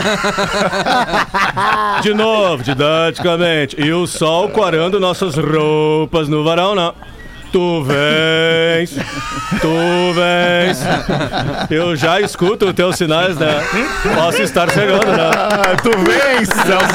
De 2.02 2.14
novo, 2.14 2.62
didaticamente. 2.62 3.74
E 3.80 3.92
o 3.92 4.06
sol 4.06 4.50
quarando 4.50 5.00
nossas 5.00 5.34
roupas 5.36 6.28
no 6.28 6.44
varão, 6.44 6.74
né? 6.74 6.92
Tu 7.50 7.82
vens, 7.82 8.90
tu 9.60 10.12
vens. 10.14 10.78
Eu 11.70 11.96
já 11.96 12.20
escuto 12.20 12.66
os 12.66 12.74
teus 12.74 12.96
sinais, 12.96 13.36
né? 13.38 13.64
Posso 14.14 14.42
estar 14.42 14.70
chegando, 14.70 15.06
né? 15.06 15.30
Ah, 15.34 15.74
tu 15.82 15.90
vens, 15.90 16.46
Celso 16.48 16.86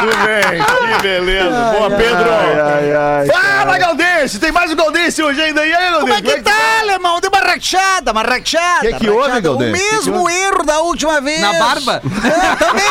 tu 0.00 0.16
vens. 0.24 0.64
Que 0.96 1.02
beleza. 1.02 1.72
Boa, 1.72 1.90
Pedro. 1.90 2.30
Ai, 2.30 2.92
ai, 2.92 3.26
Fala, 3.26 3.78
Galdense! 3.78 4.38
Tem 4.38 4.52
mais 4.52 4.70
um 4.70 4.76
Galdense 4.76 5.22
hoje 5.22 5.40
ainda. 5.42 5.66
E 5.66 5.72
aí, 5.72 5.90
Galdense? 5.90 6.00
Como 6.00 6.14
é 6.14 6.22
que 6.36 6.40
tá, 6.42 6.52
alemão? 6.82 7.20
Deu 7.20 7.30
uma 7.30 7.40
rachada, 7.40 8.12
uma 8.12 8.22
rachada. 8.22 8.80
Que 8.82 8.92
que 8.94 9.10
houve. 9.10 9.40
Galdêncio? 9.40 9.74
O 9.74 9.74
Que 9.74 9.88
que 9.88 9.94
mesmo 9.96 10.20
houve? 10.20 10.32
erro 10.34 10.62
da 10.64 10.80
última 10.82 11.20
vez. 11.20 11.40
Na 11.40 11.52
barba? 11.54 12.00
É, 12.04 12.56
também. 12.64 12.84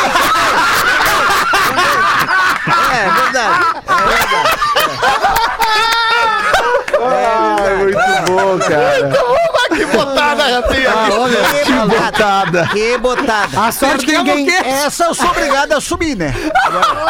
É, 2.92 3.10
verdade. 3.10 3.64
Ai, 7.12 7.74
muito 7.76 8.32
bom, 8.32 8.58
cara. 8.58 9.39
Que 9.80 9.86
botada, 9.96 10.42
Rafinha. 10.44 10.90
Que 11.64 11.72
botada. 11.96 12.66
Que 12.72 12.98
botada. 12.98 13.60
A 13.60 13.72
sorte 13.72 14.04
que 14.06 14.12
ninguém... 14.18 14.48
Essa 14.64 15.04
eu 15.04 15.14
sou 15.14 15.30
obrigado 15.30 15.72
a 15.72 15.76
assumir, 15.78 16.14
né? 16.16 16.34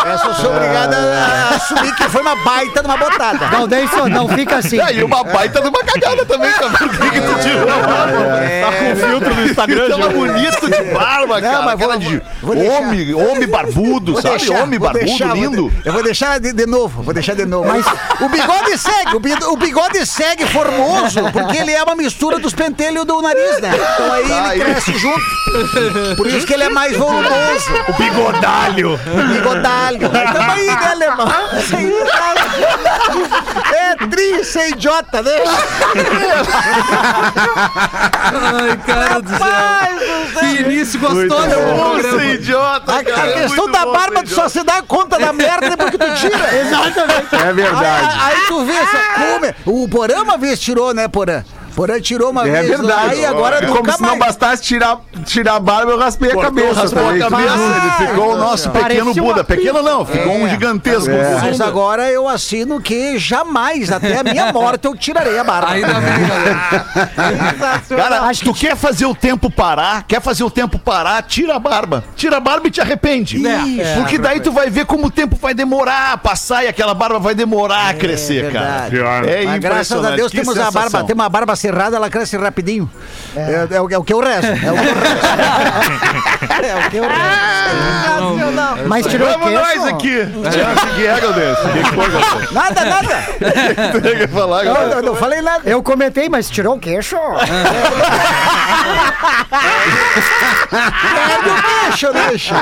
Essa 0.06 0.26
eu 0.28 0.34
sou 0.34 0.50
obrigado 0.54 0.94
a 0.94 1.56
assumir 1.56 1.94
que 1.96 2.04
foi 2.08 2.20
uma 2.22 2.36
baita 2.36 2.80
de 2.80 2.86
uma 2.86 2.96
botada. 2.96 3.48
Galdêncio, 3.48 4.08
não 4.08 4.28
fica 4.28 4.56
assim. 4.58 4.80
É, 4.80 4.94
e 4.94 5.02
uma 5.02 5.24
baita 5.24 5.60
de 5.60 5.68
uma 5.68 5.82
cagada 5.84 6.24
também, 6.24 6.50
sabe? 6.52 6.78
Por 6.78 6.88
que 6.90 7.10
que 7.10 7.20
tu 7.20 7.38
tirou 7.42 7.68
a 7.68 7.86
barba? 7.86 8.20
Tá 8.60 8.72
com 8.78 8.96
filtro 9.08 9.34
no 9.34 9.46
Instagram, 9.46 9.90
Tava 9.90 10.08
bonito 10.10 10.70
de 10.70 10.82
barba, 10.94 11.40
cara. 11.40 11.62
mas 11.62 11.78
vou- 11.78 11.96
de 11.98 12.22
vou 12.40 12.56
homem, 12.70 13.14
homem 13.14 13.48
barbudo, 13.48 14.12
Vou 14.12 14.22
sabe? 14.22 14.38
deixar, 14.38 14.62
homem 14.62 14.78
barbudo, 14.78 15.04
deixar, 15.04 15.34
lindo. 15.34 15.72
eu 15.84 15.92
vou 15.92 16.02
deixar 16.02 16.38
de, 16.38 16.52
de 16.52 16.66
novo, 16.66 17.02
vou 17.02 17.12
deixar 17.12 17.34
de 17.34 17.44
novo. 17.44 17.66
Mas 17.68 17.84
o 18.20 18.28
bigode 18.28 18.78
segue, 18.78 19.16
o 19.48 19.56
bigode 19.56 20.06
segue 20.06 20.46
formoso, 20.46 21.20
porque 21.32 21.56
ele 21.56 21.72
é 21.72 21.82
uma 21.82 21.94
mistura 21.96 22.38
dos 22.38 22.54
pentelhos 22.64 23.04
do 23.06 23.22
nariz, 23.22 23.58
né? 23.60 23.70
Então 23.94 24.12
aí 24.12 24.28
Tá, 24.28 24.54
ele 24.54 24.64
cresce 24.64 24.98
junto. 24.98 25.20
Por 26.16 26.26
isso 26.26 26.46
que 26.46 26.52
ele 26.52 26.64
é 26.64 26.68
mais 26.68 26.94
volumoso. 26.96 27.30
O 27.88 27.92
bigodalho. 27.94 29.00
Bigodalho. 29.32 30.10
Mas 30.12 30.32
tamo 30.32 30.50
aí, 30.52 30.66
né, 30.66 30.88
alemão? 30.90 31.32
Isso 31.58 31.76
aí, 31.76 32.04
cara. 32.12 32.40
É 33.74 34.06
tri, 34.06 34.44
ser 34.44 34.68
idiota, 34.68 35.22
né? 35.22 35.30
Ai, 38.32 38.76
cara 38.86 39.20
do 39.20 39.28
céu. 39.30 40.40
Que 40.40 40.46
início 40.62 41.00
gostoso 41.00 41.26
do 41.28 41.30
Nossa, 41.76 42.02
programa. 42.02 42.24
idiota, 42.24 42.94
A, 42.96 43.04
cara. 43.04 43.22
a 43.22 43.32
questão 43.32 43.56
Muito 43.64 43.72
da 43.72 43.84
bom, 43.84 43.92
barba, 43.92 44.22
tu 44.22 44.30
só 44.34 44.48
se 44.48 44.62
dá 44.62 44.82
conta 44.82 45.18
da 45.18 45.32
merda 45.32 45.70
depois 45.70 45.90
que 45.90 45.98
tu 45.98 46.14
tira. 46.14 46.54
Exatamente. 46.60 47.34
É 47.34 47.52
verdade. 47.52 48.18
Aí, 48.20 48.32
aí 48.34 48.46
tu 48.48 48.64
vê, 48.64 48.74
como 49.32 49.46
é- 49.46 49.54
o 49.66 49.88
Porã 49.88 50.22
uma 50.22 50.36
vez 50.38 50.60
tirou, 50.60 50.92
né, 50.94 51.08
Porã? 51.08 51.42
Porã 51.74 52.00
tirou 52.00 52.30
uma 52.30 52.46
É 52.48 52.62
vez. 52.62 52.68
verdade. 52.68 53.10
Aí 53.14 53.24
agora 53.24 53.56
é 53.56 53.60
como 53.62 53.74
nunca 53.76 53.92
se 53.92 54.02
não 54.02 54.08
mais. 54.10 54.18
bastasse 54.20 54.62
tirar, 54.62 54.98
tirar 55.24 55.54
a 55.56 55.60
barba, 55.60 55.92
eu 55.92 55.98
raspei 55.98 56.30
a 56.30 56.34
Cortou, 56.34 56.52
cabeça 56.54 56.80
raspou 56.82 57.02
também. 57.02 57.22
a 57.22 57.28
cabeça, 57.30 57.54
ele 57.54 58.08
ficou 58.08 58.32
o 58.34 58.36
nosso 58.36 58.70
pequeno 58.70 59.04
Parecia 59.04 59.22
Buda. 59.22 59.44
Pequeno 59.44 59.82
não, 59.82 60.04
ficou 60.04 60.34
um 60.34 60.48
gigantesco 60.48 61.10
Mas 61.42 61.52
Buda. 61.52 61.64
agora 61.66 62.10
eu 62.10 62.28
assino 62.28 62.80
que 62.80 63.18
jamais, 63.18 63.90
até 63.90 64.18
a 64.18 64.24
minha 64.24 64.52
morte, 64.52 64.84
eu 64.86 64.96
tirarei 64.96 65.38
a 65.38 65.44
barba. 65.44 65.70
Ainda 65.72 65.94
bem. 65.94 66.10
Cara, 67.96 68.30
tu 68.34 68.52
quer 68.54 68.76
fazer 68.76 69.06
o 69.06 69.14
tempo 69.14 69.50
parar, 69.50 70.04
quer 70.06 70.20
fazer 70.20 70.44
o 70.44 70.50
tempo 70.50 70.78
parar, 70.78 71.22
tira 71.22 71.56
a 71.56 71.58
barba. 71.58 72.04
Tira 72.16 72.36
a 72.36 72.40
barba 72.40 72.68
e 72.68 72.70
te 72.70 72.80
arrepende. 72.80 73.40
É. 73.46 73.94
Porque 73.96 74.18
daí 74.18 74.40
tu 74.40 74.52
vai 74.52 74.70
ver 74.70 74.86
como 74.86 75.06
o 75.06 75.10
tempo 75.10 75.36
vai 75.40 75.54
demorar 75.54 76.12
a 76.12 76.16
passar 76.18 76.64
e 76.64 76.68
aquela 76.68 76.94
barba 76.94 77.18
vai 77.18 77.34
demorar 77.34 77.88
a 77.90 77.94
crescer, 77.94 78.52
cara. 78.52 78.88
É 79.26 79.44
Mas 79.44 79.58
graças 79.60 79.92
a 79.92 79.96
impressionante. 79.96 80.16
Deus 80.16 80.30
Que 80.32 80.38
temos 80.38 80.56
a 80.58 80.64
sensação. 80.66 80.80
barba, 80.82 80.98
temos 81.06 81.22
uma 81.22 81.28
barba 81.28 81.56
cerrada, 81.60 81.96
ela 81.96 82.08
cresce 82.10 82.36
rapidinho. 82.36 82.90
É, 83.36 83.68
é 83.70 83.80
o- 83.80 83.88
é 83.90 83.98
o 83.98 84.02
que 84.04 84.12
eu 84.12 84.20
rezo. 84.20 84.46
É 84.46 84.52
o 84.52 84.56
que 84.56 84.86
eu 84.88 84.94
rezo. 84.94 85.16
é 86.64 86.74
o 86.86 86.90
que 86.90 86.96
eu 86.96 87.02
rezo. 87.04 87.20
Mas 88.86 89.06
tirou 89.06 89.28
o 89.28 89.32
Vamos 89.32 89.48
queixo? 89.48 89.62
nós 89.62 89.86
aqui. 89.86 90.20
O 90.20 90.42
que 90.96 91.06
é? 91.06 91.14
O 91.14 91.16
que 91.74 91.84
foi, 91.94 92.08
Galdense? 92.10 92.52
Nada, 92.54 92.84
nada. 92.84 93.16
Tem 94.02 94.16
que 94.18 94.26
falar, 94.28 94.64
eu 94.64 95.02
não 95.02 95.14
falei 95.14 95.40
nada. 95.42 95.62
Eu 95.68 95.82
comentei, 95.82 96.28
mas 96.28 96.48
tirou 96.50 96.76
o 96.76 96.78
queixo? 96.80 97.16
Perde 100.70 101.48
o 101.48 101.54
queixo, 101.62 102.12
deixa. 102.12 102.54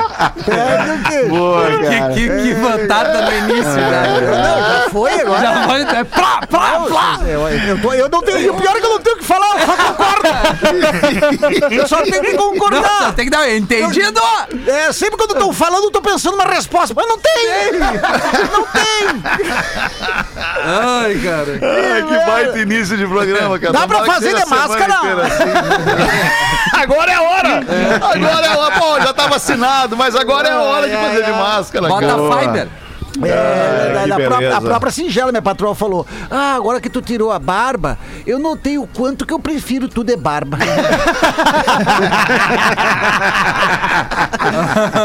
Perde 0.45 0.91
o 0.91 1.03
queixo. 1.03 1.29
Boa, 1.29 1.61
cara. 1.69 2.13
Que, 2.13 2.27
que, 2.29 2.41
que 2.43 2.53
vantada 2.55 3.21
no 3.21 3.31
início, 3.37 3.73
cara. 3.75 4.21
Não, 4.21 4.83
já 4.83 4.89
foi 4.91 5.21
agora. 5.21 5.41
Já 5.41 5.65
vai. 5.67 5.81
É, 5.81 6.03
plá, 6.03 6.39
plá, 6.49 6.79
plá. 6.87 7.19
Eu, 7.27 7.47
eu, 7.49 7.81
tô- 7.81 7.93
eu 7.93 8.09
não 8.09 8.21
tenho. 8.21 8.39
E 8.39 8.49
o 8.49 8.53
pior 8.55 8.75
é 8.75 8.79
que 8.79 8.85
eu 8.85 8.88
não 8.89 8.99
tenho 8.99 9.15
o 9.15 9.19
que 9.19 9.25
falar, 9.25 9.59
eu 9.59 9.65
só 9.65 9.75
concordo. 9.77 10.29
Eu 11.79 11.87
só 11.87 12.01
tenho 12.01 12.21
que 12.21 12.33
Não, 12.33 12.51
concordar. 12.51 13.13
tem 13.15 13.25
que 13.25 13.31
dar. 13.31 13.49
Entendido! 13.49 14.19
É, 14.67 14.91
sempre 14.91 15.17
quando 15.17 15.31
estão 15.33 15.53
falando, 15.53 15.85
eu 15.85 15.91
tô 15.91 16.01
pensando 16.01 16.33
uma 16.35 16.45
resposta. 16.45 16.93
Mas 16.95 17.07
não 17.07 17.17
tem! 17.17 17.71
Não 17.79 18.65
tem! 18.65 19.23
Ai, 20.63 21.15
cara. 21.23 21.59
Ai, 21.61 22.03
que 22.03 22.25
baita 22.25 22.59
início 22.59 22.97
de 22.97 23.05
programa, 23.07 23.59
cara. 23.59 23.73
Dá 23.73 23.87
pra 23.87 23.99
Tomara 23.99 24.13
fazer 24.13 24.35
de 24.35 24.45
máscara? 24.45 24.93
assim. 24.95 25.43
Agora 26.81 27.11
é 27.11 27.15
a 27.15 27.21
hora! 27.21 27.63
Agora 28.13 28.45
é 28.45 28.49
a 28.49 28.57
hora. 28.57 28.79
Pô, 28.79 28.99
já 29.01 29.13
tá 29.13 29.27
vacinado, 29.27 29.97
mas 29.97 30.15
agora 30.15 30.47
é 30.47 30.51
a 30.51 30.61
hora 30.61 30.87
de 30.89 30.95
fazer 30.95 31.23
de 31.25 31.31
máscara, 31.31 31.87
Bota 31.87 32.05
cara. 32.07 32.41
Fiber. 32.41 32.67
É, 33.23 34.03
que 34.05 34.11
a, 34.11 34.15
própria, 34.15 34.57
a 34.57 34.61
própria 34.61 34.91
Singela, 34.91 35.31
minha 35.31 35.41
patroa, 35.41 35.73
falou: 35.75 36.05
Ah, 36.29 36.53
agora 36.55 36.79
que 36.79 36.89
tu 36.89 37.01
tirou 37.01 37.31
a 37.31 37.39
barba, 37.39 37.97
eu 38.25 38.37
notei 38.39 38.77
o 38.77 38.85
quanto 38.87 39.25
que 39.25 39.33
eu 39.33 39.39
prefiro 39.39 39.87
tu 39.87 40.03
de 40.03 40.15
barba. 40.15 40.57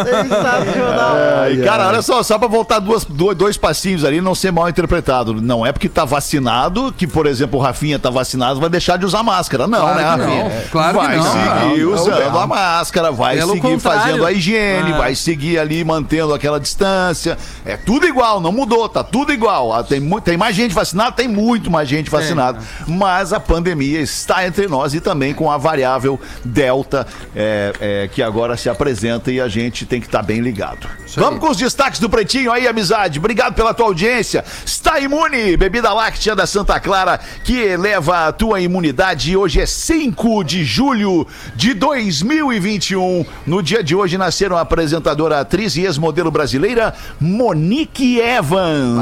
Sensacional. 0.04 1.16
Ai, 1.42 1.56
cara, 1.58 1.88
olha 1.88 2.02
só, 2.02 2.22
só 2.22 2.38
pra 2.38 2.48
voltar 2.48 2.78
duas, 2.78 3.04
dois, 3.04 3.36
dois 3.36 3.56
passinhos 3.56 4.04
ali, 4.04 4.20
não 4.20 4.34
ser 4.34 4.50
mal 4.52 4.68
interpretado. 4.68 5.34
Não 5.40 5.64
é 5.64 5.72
porque 5.72 5.88
tá 5.88 6.04
vacinado 6.04 6.92
que, 6.96 7.06
por 7.06 7.26
exemplo, 7.26 7.58
o 7.58 7.62
Rafinha 7.62 7.98
tá 7.98 8.10
vacinado, 8.10 8.60
vai 8.60 8.68
deixar 8.70 8.96
de 8.98 9.04
usar 9.06 9.22
máscara. 9.22 9.66
Não, 9.66 9.80
Claro 9.80 9.96
né, 9.96 10.02
que 10.02 10.08
Rafinha? 10.08 10.44
não, 10.44 10.50
claro 10.70 10.98
que 11.00 11.06
vai 11.06 11.16
não. 11.16 11.24
seguir 11.24 11.82
não, 11.84 11.92
usando 11.92 12.32
não. 12.32 12.40
a 12.40 12.46
máscara, 12.46 13.10
vai 13.12 13.36
Pelo 13.36 13.52
seguir 13.54 13.62
contrário. 13.62 14.00
fazendo 14.00 14.26
a 14.26 14.32
higiene, 14.32 14.92
Ah. 14.92 14.98
vai 14.98 15.14
seguir 15.14 15.58
ali 15.58 15.84
mantendo 15.84 16.32
aquela 16.34 16.58
distância. 16.60 17.36
É 17.64 17.76
tudo 17.76 17.93
igual, 18.02 18.40
não 18.40 18.50
mudou, 18.50 18.88
tá 18.88 19.04
tudo 19.04 19.32
igual. 19.32 19.72
Ah, 19.72 19.84
Tem, 19.84 20.00
tem 20.20 20.36
mais 20.36 20.56
gente 20.56 20.74
vacinada, 20.74 21.12
tem 21.12 21.28
muito 21.28 21.70
mais 21.70 21.88
gente 21.88 22.10
vacinada. 22.10 22.58
Mas 22.88 23.32
a 23.32 23.38
pandemia 23.38 24.00
está 24.00 24.46
entre 24.46 24.66
nós 24.66 24.94
e 24.94 25.00
também 25.00 25.34
com 25.34 25.50
a 25.50 25.58
variável 25.58 26.18
Delta, 26.44 27.06
é, 27.36 27.72
é, 27.80 28.08
que 28.08 28.22
agora 28.22 28.56
se 28.56 28.68
apresenta 28.68 29.30
e 29.30 29.40
a 29.40 29.48
gente 29.48 29.86
tem 29.86 30.00
que 30.00 30.06
estar 30.06 30.22
bem 30.22 30.40
ligado. 30.40 30.88
Vamos 31.16 31.38
com 31.38 31.50
os 31.50 31.56
destaques 31.56 32.00
do 32.00 32.10
Pretinho 32.10 32.50
aí, 32.50 32.66
amizade. 32.66 33.18
Obrigado 33.18 33.54
pela 33.54 33.72
tua 33.72 33.86
audiência. 33.86 34.44
Está 34.64 34.98
imune, 34.98 35.56
bebida 35.56 35.92
láctea 35.92 36.34
da 36.34 36.46
Santa 36.46 36.80
Clara, 36.80 37.20
que 37.44 37.56
eleva 37.56 38.26
a 38.26 38.32
tua 38.32 38.60
imunidade. 38.60 39.36
Hoje 39.36 39.60
é 39.60 39.66
5 39.66 40.42
de 40.42 40.64
julho 40.64 41.26
de 41.54 41.74
2021. 41.74 43.24
No 43.46 43.62
dia 43.62 43.84
de 43.84 43.94
hoje 43.94 44.18
nasceram 44.18 44.56
a 44.56 44.62
apresentadora, 44.62 45.38
atriz 45.38 45.76
e 45.76 45.82
ex-modelo 45.82 46.30
brasileira 46.30 46.94
Monique 47.20 47.83
Evans. 48.20 48.96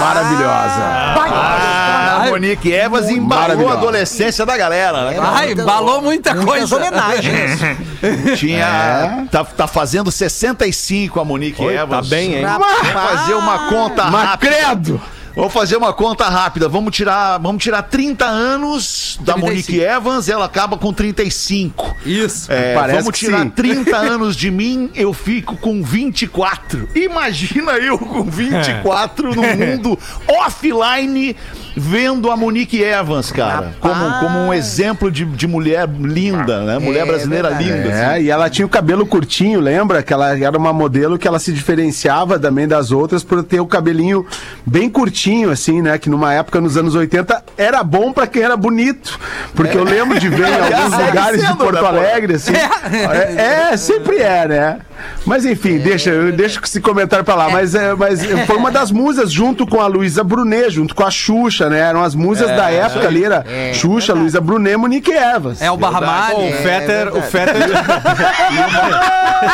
Maravilhosa. 0.00 0.82
Ah, 1.28 2.22
a 2.22 2.26
Monique 2.30 2.72
Evans 2.72 3.08
embalou 3.08 3.38
a 3.38 3.40
Maravilhosa. 3.48 3.78
adolescência 3.78 4.46
da 4.46 4.56
galera, 4.56 5.10
né? 5.10 5.18
Ai, 5.20 5.54
balou 5.54 6.02
muita 6.02 6.34
coisa. 6.34 6.76
homenagens. 6.76 7.60
Tinha. 8.38 9.26
Tá, 9.30 9.44
tá 9.44 9.66
fazendo 9.66 10.10
65 10.10 11.20
a 11.20 11.24
Monique 11.24 11.62
Oi, 11.62 11.74
Evans. 11.76 12.08
tá 12.08 12.14
bem, 12.14 12.34
hein? 12.36 12.44
Vamos 12.46 12.88
fazer 12.88 13.34
uma 13.34 13.68
conta 13.68 14.04
Mas 14.10 14.28
rápida. 14.30 14.52
credo! 14.56 15.00
Vou 15.36 15.50
fazer 15.50 15.76
uma 15.76 15.92
conta 15.92 16.30
rápida. 16.30 16.66
Vamos 16.66 16.96
tirar, 16.96 17.36
vamos 17.36 17.62
tirar 17.62 17.82
30 17.82 18.24
anos 18.24 19.18
da 19.20 19.34
35. 19.34 19.46
Monique 19.46 19.80
Evans, 19.82 20.28
ela 20.30 20.46
acaba 20.46 20.78
com 20.78 20.94
35. 20.94 21.94
Isso. 22.06 22.50
É, 22.50 22.72
Parece 22.72 23.00
vamos 23.00 23.18
tirar 23.18 23.42
sim. 23.42 23.50
30 23.50 23.94
anos 23.94 24.34
de 24.34 24.50
mim, 24.50 24.90
eu 24.94 25.12
fico 25.12 25.54
com 25.58 25.82
24. 25.82 26.88
Imagina 26.94 27.72
eu 27.72 27.98
com 27.98 28.24
24 28.24 29.34
no 29.34 29.42
mundo 29.54 29.98
offline 30.26 31.36
vendo 31.76 32.30
a 32.30 32.36
Monique 32.36 32.82
Evans, 32.82 33.30
cara, 33.30 33.74
como, 33.80 34.18
como 34.20 34.38
um 34.38 34.54
exemplo 34.54 35.10
de, 35.10 35.24
de 35.26 35.46
mulher 35.46 35.86
linda, 35.88 36.62
né? 36.62 36.78
Mulher 36.78 37.02
É 37.02 37.06
brasileira 37.06 37.50
verdade. 37.50 37.70
linda. 37.70 37.88
É, 37.88 38.06
assim. 38.14 38.24
e 38.24 38.30
ela 38.30 38.48
tinha 38.48 38.64
o 38.64 38.68
cabelo 38.68 39.04
curtinho, 39.06 39.60
lembra? 39.60 40.02
Que 40.02 40.12
ela 40.12 40.36
era 40.38 40.56
uma 40.56 40.72
modelo 40.72 41.18
que 41.18 41.28
ela 41.28 41.38
se 41.38 41.52
diferenciava 41.52 42.38
também 42.38 42.66
das 42.66 42.90
outras 42.90 43.22
por 43.22 43.42
ter 43.42 43.60
o 43.60 43.66
cabelinho 43.66 44.26
bem 44.64 44.88
curtinho, 44.88 45.50
assim, 45.50 45.82
né? 45.82 45.98
Que 45.98 46.08
numa 46.08 46.32
época, 46.32 46.60
nos 46.60 46.76
anos 46.76 46.94
80, 46.94 47.44
era 47.58 47.82
bom 47.84 48.12
pra 48.12 48.26
quem 48.26 48.42
era 48.42 48.56
bonito. 48.56 49.18
Porque 49.54 49.76
eu 49.76 49.84
lembro 49.84 50.18
de 50.18 50.28
ver 50.30 50.48
em 50.48 50.54
alguns 50.74 50.96
Segue 50.96 51.06
lugares 51.08 51.46
de 51.46 51.56
Porto 51.56 51.82
né? 51.82 51.88
Alegre, 51.88 52.34
assim. 52.34 52.52
É, 52.54 53.70
é, 53.72 53.76
sempre 53.76 54.16
é, 54.18 54.48
né? 54.48 54.78
Mas 55.26 55.44
enfim, 55.44 55.78
deixa, 55.78 56.10
eu 56.10 56.32
deixo 56.32 56.60
esse 56.64 56.80
comentário 56.80 57.24
pra 57.24 57.34
lá. 57.34 57.50
Mas, 57.50 57.74
é, 57.74 57.94
mas 57.94 58.24
foi 58.46 58.56
uma 58.56 58.70
das 58.70 58.90
musas 58.90 59.30
junto 59.30 59.66
com 59.66 59.80
a 59.80 59.86
Luísa 59.86 60.24
Brunet, 60.24 60.70
junto 60.70 60.94
com 60.94 61.04
a 61.04 61.10
Xuxa, 61.10 61.65
né? 61.70 61.80
Eram 61.80 62.02
as 62.02 62.14
musas 62.14 62.48
da 62.48 62.70
época 62.70 63.06
ali, 63.06 63.24
era 63.24 63.44
Xuxa, 63.74 64.14
Luísa 64.14 64.40
Brunet, 64.40 64.76
Monique 64.76 65.10
Evans. 65.12 65.60
É 65.60 65.70
o 65.70 65.76
Barra 65.76 66.00
Pô, 66.00 66.06
Malha. 66.06 66.36
o 66.36 66.52
Fetter, 66.62 67.16
o 67.16 67.22
Fetter, 67.22 67.54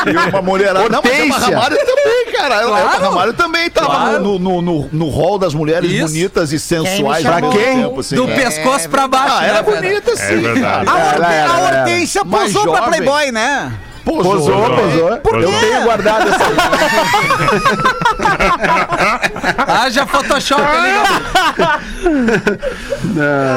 E 0.06 0.16
uma 0.30 0.42
mulherada. 0.42 0.88
Não, 0.88 1.02
mas 1.02 1.12
a 1.12 1.16
Hortência. 1.22 1.56
Ramalho 1.56 1.76
também, 1.78 2.26
cara. 2.32 2.62
Claro. 2.62 3.00
Ramalho 3.02 3.32
também 3.32 3.70
tava 3.70 3.86
Claro. 3.88 4.20
no, 4.22 4.38
no, 4.38 4.62
no, 4.62 4.88
no 4.92 5.08
hall 5.10 5.38
das 5.38 5.54
mulheres 5.54 5.90
Isso. 5.90 6.06
bonitas 6.06 6.52
e 6.52 6.58
sensuais. 6.58 7.22
Quem 7.24 7.32
muito 7.32 7.52
chamou? 7.52 7.52
tempo, 7.52 8.00
assim, 8.00 8.14
Do 8.16 8.26
né? 8.26 8.34
pescoço 8.36 8.88
pra 8.88 9.08
baixo, 9.08 9.34
Ah, 9.38 9.44
era 9.44 9.62
né, 9.62 9.64
Fera? 9.64 9.80
bonita 9.80 10.16
sim. 10.16 10.22
É 10.22 10.36
verdade. 10.36 10.88
A, 10.88 10.98
era, 11.14 11.32
era. 11.34 11.52
Hortência 11.80 12.24
Mais 12.24 12.52
posou 12.52 12.70
pra 12.72 12.80
jovem. 12.84 12.98
Playboy, 13.00 13.32
né? 13.32 13.72
Posou, 14.04 14.32
Posou. 14.32 14.70
posou. 14.70 15.16
Por 15.18 15.40
Eu 15.40 15.52
tenho 15.60 15.82
guardado 15.82 16.28
essa. 16.28 16.38
Haja 19.66 20.06
Photoshop 20.06 20.60
ali, 20.62 20.90
Gabriel. 20.92 22.42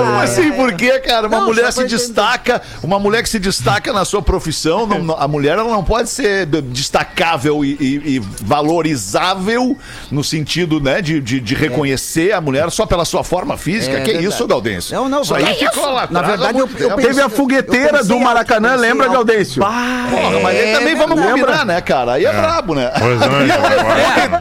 Como 0.05 0.19
assim? 0.21 0.51
Por 0.53 0.73
quê, 0.73 0.99
cara? 0.99 1.27
Uma 1.27 1.37
Não, 1.39 1.45
mulher 1.47 1.71
se 1.71 1.85
destaca, 1.85 2.61
uma 2.83 2.99
mulher 2.99 3.23
que 3.23 3.29
se 3.29 3.39
destaca 3.39 3.91
na 3.93 4.05
sua 4.05 4.21
profissão, 4.21 4.85
não- 4.87 5.03
não- 5.03 5.17
a 5.19 5.27
mulher 5.27 5.57
ela 5.57 5.69
não 5.71 5.83
pode 5.83 6.09
ser 6.09 6.45
destacável 6.45 7.63
e, 7.63 7.71
e- 7.79 8.15
e 8.15 8.19
valorizável 8.41 9.77
no 10.11 10.23
sentido, 10.23 10.79
né, 10.79 11.01
de, 11.01 11.19
de, 11.19 11.39
de 11.39 11.55
reconhecer 11.55 12.31
a 12.33 12.41
mulher 12.41 12.69
só 12.71 12.85
pela 12.85 13.05
sua 13.05 13.23
forma 13.23 13.57
física. 13.57 13.97
É 13.97 14.01
que 14.01 14.11
verdade. 14.11 14.27
isso, 14.27 14.47
Gaudêncio? 14.47 14.95
Não, 14.95 15.09
não, 15.09 15.21
isso 15.21 15.33
aí 15.35 15.45
ficou 15.55 15.85
lá 15.91 16.07
Na 16.09 16.19
atrás 16.21 16.27
verdade, 16.39 16.59
eu, 16.59 16.69
eu 16.79 16.95
pensei- 16.95 17.05
Teve 17.05 17.21
a 17.21 17.29
fogueteira 17.29 18.03
do 18.03 18.19
Maracanã, 18.19 18.69
pensei 18.73 18.89
lembra. 18.89 19.07
Gaudêncio? 19.09 19.61
Porra, 19.61 20.39
mas 20.41 20.57
aí 20.57 20.69
É 20.69 20.73
também 20.77 20.95
vamos 20.95 21.21
combinar, 21.21 21.65
né, 21.65 21.79
cara? 21.81 22.13
Aí 22.13 22.25
é, 22.25 22.33
brabo, 22.33 22.73
né? 22.75 22.91
Pois 22.97 23.19
não, 23.19 23.27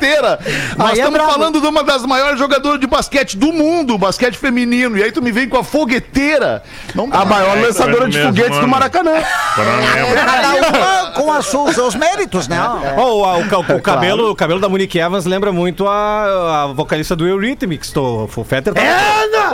Fogueteira. 0.04 0.38
Nós 0.76 0.90
Aí 0.90 0.98
é 0.98 0.98
estamos 0.98 1.12
brabo. 1.18 1.32
falando 1.32 1.60
de 1.60 1.66
uma 1.66 1.82
das 1.82 2.04
maiores 2.04 2.38
jogadoras 2.38 2.78
de 2.80 2.86
basquete 2.86 3.36
do 3.36 3.52
mundo, 3.52 3.96
basquete 3.96 4.36
feminino. 4.36 4.96
E 4.98 5.02
aí 5.02 5.10
tu 5.12 5.22
me 5.22 5.32
vem 5.32 5.48
com 5.48 5.58
a 5.58 5.64
fogueteira. 5.64 6.62
Não. 6.94 7.08
A 7.12 7.24
maior 7.24 7.56
É, 7.58 7.62
lançadora 7.62 8.08
de 8.08 8.16
mesmo 8.18 8.30
foguetes 8.32 8.52
do 8.52 8.58
ano. 8.58 8.68
Maracanã. 8.68 9.12
Não. 9.14 10.14
Cada 10.24 10.54
uma 10.68 11.10
com 11.12 11.32
as 11.32 11.46
suas- 11.46 11.70
os 11.70 11.74
seus 11.74 11.94
méritos, 11.94 12.48
né? 12.48 12.58
Oh, 12.96 13.22
o, 13.22 13.22
o- 13.24 13.76
o 13.76 13.80
cabelo, 13.82 14.30
o 14.30 14.36
cabelo 14.36 14.60
da 14.60 14.68
Monique 14.68 14.98
Evans 14.98 15.24
lembra 15.24 15.52
muito 15.52 15.86
a, 15.88 16.64
a 16.64 16.66
vocalista 16.68 17.16
do 17.16 17.26
Eurythmics. 17.26 17.92
O 17.96 18.28
Fetter 18.44 18.74
tava... 18.74 18.86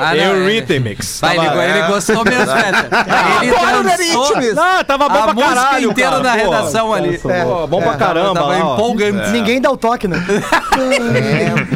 Ah, 0.01 0.15
não, 0.15 0.37
Eurythmics. 0.37 1.21
Vai, 1.21 1.37
ele, 1.37 1.47
Tava- 1.47 1.65
ele 1.65 1.83
gostou 1.87 2.25
mesmo, 2.25 2.47
velho. 2.55 2.77
Ele 3.43 3.51
Agora 3.57 3.81
o 3.81 3.83
dançou 3.83 4.05
Eurythmics. 4.25 4.59
Ah, 4.59 4.85
tava 4.85 5.09
bom 5.09 5.19
a 5.19 5.23
pra 5.25 5.35
música 5.35 5.55
caralho, 5.55 5.91
inteira 5.91 6.11
cara. 6.11 6.23
na 6.23 6.31
Pô, 6.31 6.37
redação 6.51 6.95
ali. 6.95 7.19
Pô, 7.19 7.67
bom 7.67 7.83
pra 7.83 7.95
caramba. 7.97 8.35
Tava 8.41 8.65
ó. 8.65 8.75
empolgante. 8.75 9.31
Ninguém 9.31 9.61
dá 9.61 9.71
o 9.71 9.77
toque, 9.77 10.09
né? 10.09 10.23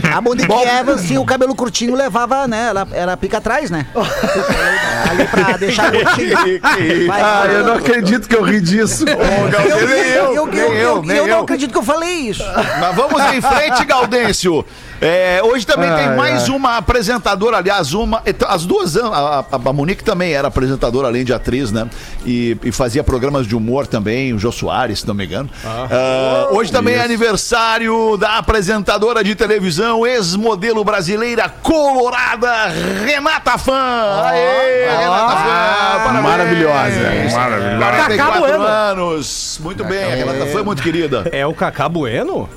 É, 0.03 0.09
a 0.15 0.21
Monique 0.21 0.51
Evans 0.53 1.03
tinha 1.07 1.21
o 1.21 1.25
cabelo 1.27 1.55
curtinho, 1.55 1.95
levava, 1.95 2.47
né? 2.49 2.69
Ela 2.71 2.87
era 2.93 3.17
pica 3.17 3.39
atrás, 3.39 3.71
né? 3.71 3.87
Ali 5.11 5.25
pra 5.29 5.57
deixar 5.57 5.91
curtinho. 5.93 6.37
Ah, 7.13 7.47
eu 7.47 7.65
não 7.65 7.75
acredito 7.75 8.29
que 8.29 8.35
eu 8.37 8.43
ri 8.43 8.61
disso. 8.61 9.05
Eu, 9.09 9.17
Nem 9.87 9.97
eu, 9.97 10.35
eu, 10.35 10.35
eu, 10.35 10.53
eu, 10.55 10.75
eu, 10.75 11.03
nem 11.03 11.17
eu 11.17 11.27
eu. 11.27 11.37
não 11.37 11.43
acredito 11.45 11.73
que 11.73 11.79
eu 11.79 11.83
falei 11.83 12.11
isso. 12.31 12.45
Mas 12.81 12.95
vamos 12.95 13.21
em 13.35 13.41
frente, 13.41 13.85
Gaudêncio. 13.85 14.65
É, 15.01 15.41
hoje 15.43 15.67
também 15.67 15.89
tem 15.95 16.07
Ai, 16.07 16.17
mais 16.17 16.45
ai. 16.45 16.51
uma 16.51 16.77
apresentadora, 16.77 17.59
aliás, 17.59 17.93
uma. 17.93 18.23
As 18.49 18.65
duas, 18.65 18.97
a, 18.97 19.41
a, 19.41 19.45
a 19.53 19.73
Monique 19.73 20.05
também 20.05 20.33
era 20.33 20.49
apresentadora, 20.49 21.09
além 21.09 21.25
de 21.25 21.33
atriz, 21.33 21.73
né? 21.73 21.89
E, 22.25 22.57
e 22.63 22.73
fazia 22.73 23.03
programas 23.05 23.47
de 23.47 23.55
humor 23.55 23.87
também, 23.87 24.33
o 24.33 24.39
Jô 24.39 24.51
Soares, 24.53 25.01
se 25.01 25.07
não 25.07 25.15
me 25.15 25.25
engano. 25.27 25.51
Ah, 25.65 26.49
hoje 26.51 26.71
também 26.73 26.95
é 26.95 27.03
aniversário 27.03 28.17
da 28.17 28.39
apresentadora 28.39 29.23
de 29.23 29.35
televisão, 29.35 30.07
ex-modelo 30.07 30.85
brasileira 30.85 31.49
colorada, 31.49 32.69
Renata 33.05 33.59
Fã. 33.59 34.23
Aê, 34.25 34.89
Renata 34.89 35.37
Fã! 35.37 36.05
Parabéns. 36.05 36.23
Maravilhosa. 36.25 37.35
Maravilhoso. 37.35 37.79
44 37.79 38.45
anos. 38.63 39.61
Muito 39.63 39.85
bem, 39.85 40.05
a 40.05 40.15
Renata 40.17 40.47
Fã 40.47 40.61
é 40.61 40.63
muito 40.63 40.83
querida. 40.83 41.29
É 41.33 41.47
o 41.47 41.55
Cacá 41.55 41.89
Bueno? 41.89 42.49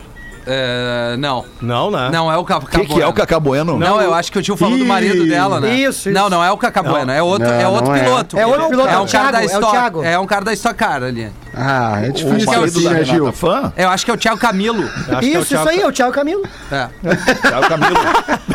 É, 0.49 1.15
não. 1.17 1.43
Não, 1.61 1.91
né? 1.91 2.09
Não 2.11 2.31
é 2.31 2.37
o 2.37 2.45
Cacá 2.45 2.65
O 2.65 2.69
que, 2.69 2.85
que 2.85 3.01
é 3.01 3.05
o 3.07 3.11
Cacá 3.11 3.37
Bueno? 3.39 3.77
Não, 3.77 4.01
eu 4.01 4.13
acho 4.13 4.31
que 4.31 4.39
o 4.39 4.41
tio 4.41 4.55
falou 4.55 4.77
do 4.77 4.85
marido 4.85 5.27
dela, 5.27 5.59
né? 5.59 5.75
isso, 5.75 6.09
isso. 6.09 6.11
Não, 6.11 6.29
não 6.29 6.43
é 6.43 6.49
o 6.51 6.57
Cacá 6.57 6.81
Bueno, 6.81 7.11
é 7.11 7.21
outro, 7.21 7.47
Não, 7.47 7.53
é 7.53 7.67
outro 7.67 7.85
não 7.89 7.95
é. 7.95 8.03
piloto. 8.03 8.37
É 8.39 8.45
outro 8.47 8.69
piloto, 8.69 8.89
é 8.89 8.93
é 8.93 8.97
um 8.99 9.03
o 9.03 9.07
cara 9.11 9.31
da 9.31 9.39
Thiago, 9.39 9.53
é 9.53 9.57
o 9.57 9.67
Stock, 9.67 10.05
é 10.07 10.19
um 10.19 10.25
cara 10.25 10.45
da 10.45 10.53
Stock 10.53 10.75
Car 10.75 11.03
ali. 11.03 11.31
Ah, 11.53 11.99
é 12.03 12.09
O 12.09 12.13
difícil 12.13 12.53
é 12.53 12.57
o 12.57 12.59
marido 12.61 12.81
da 12.83 12.89
Renata 12.89 13.05
Gil? 13.05 13.31
Fã? 13.33 13.73
Eu 13.75 13.89
acho 13.89 14.05
que 14.05 14.11
é 14.11 14.13
o 14.13 14.17
Thiago 14.17 14.39
Camilo. 14.39 14.83
É 14.83 15.25
Isso, 15.25 15.45
Thiago- 15.47 15.63
isso 15.63 15.69
aí, 15.69 15.81
é 15.81 15.87
o 15.87 15.91
Thiago 15.91 16.13
Camilo. 16.13 16.43
É. 16.71 16.87
Thiago 17.41 17.67
Camilo. 17.67 17.95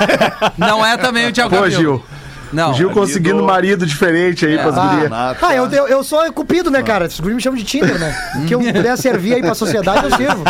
Não 0.57 0.87
é 0.87 0.97
também 0.97 1.29
o 1.29 1.33
Thiago 1.33 1.51
Pô, 1.51 1.57
Camilo. 1.63 1.81
Gil. 1.81 2.05
Não. 2.53 2.75
Gil 2.75 2.91
conseguindo 2.91 3.43
marido 3.43 3.87
diferente 3.87 4.45
aí 4.45 4.59
pras 4.59 4.75
gurias. 4.75 5.03
Renata. 5.05 5.47
Ah, 5.47 5.55
eu, 5.55 5.67
eu, 5.71 5.89
eu 5.89 6.05
sou 6.05 6.31
cupido, 6.33 6.71
né, 6.71 6.83
cara? 6.83 7.07
Esses 7.07 7.21
guris 7.21 7.37
me 7.37 7.41
chamam 7.43 7.59
de 7.59 7.65
Tinder, 7.65 7.99
né? 7.99 8.15
O 8.37 8.45
que 8.47 8.55
eu 8.55 8.61
puder 8.61 8.97
servir 8.99 9.35
aí 9.35 9.41
pra 9.43 9.55
sociedade, 9.55 10.05
eu 10.05 10.11
sirvo. 10.17 10.45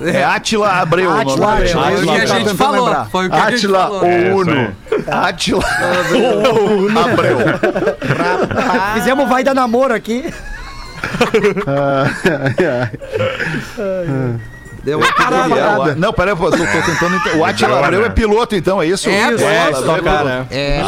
É 0.00 0.24
Átila 0.24 0.68
Abreu. 0.70 1.10
o 1.10 1.24
dele. 1.24 1.44
Abreu. 1.44 1.68
Foi 1.68 1.96
o 1.96 2.02
que 2.02 2.10
a 2.10 2.18
Tá 2.20 2.26
gente 2.26 2.38
tentando 2.38 2.56
falou. 2.56 3.04
Foi 3.06 3.26
o 3.26 3.30
que 3.30 3.36
a 3.36 3.40
gente 3.50 3.54
Átila 3.54 3.78
falou. 3.78 4.00
ou 4.00 4.06
É, 4.06 4.34
Uno. 4.34 4.52
aí. 4.52 4.70
Átila 5.10 5.64
Abreu. 7.12 7.38
Fizemos 8.94 9.28
vai 9.28 9.44
dar 9.44 9.54
namoro 9.54 9.94
aqui. 9.94 10.32
Deu 14.86 15.00
É, 15.02 15.92
o- 15.92 15.96
Não, 15.96 16.12
peraí, 16.12 16.36
pô, 16.36 16.48
tô, 16.48 16.56
tô 16.58 16.64
tentando. 16.64 17.16
ent- 17.16 17.34
O 17.36 17.44
Átila 17.44 17.80
Abreu 17.84 18.04
é 18.06 18.08
piloto, 18.08 18.54
então, 18.54 18.80
é 18.80 18.86
isso? 18.86 19.08
É, 19.10 19.32
isso. 19.34 19.42
é, 19.42 19.56
é 19.68 19.72
Car, 19.72 19.82
piloto. 19.82 20.24
né? 20.24 20.46
É. 20.48 20.80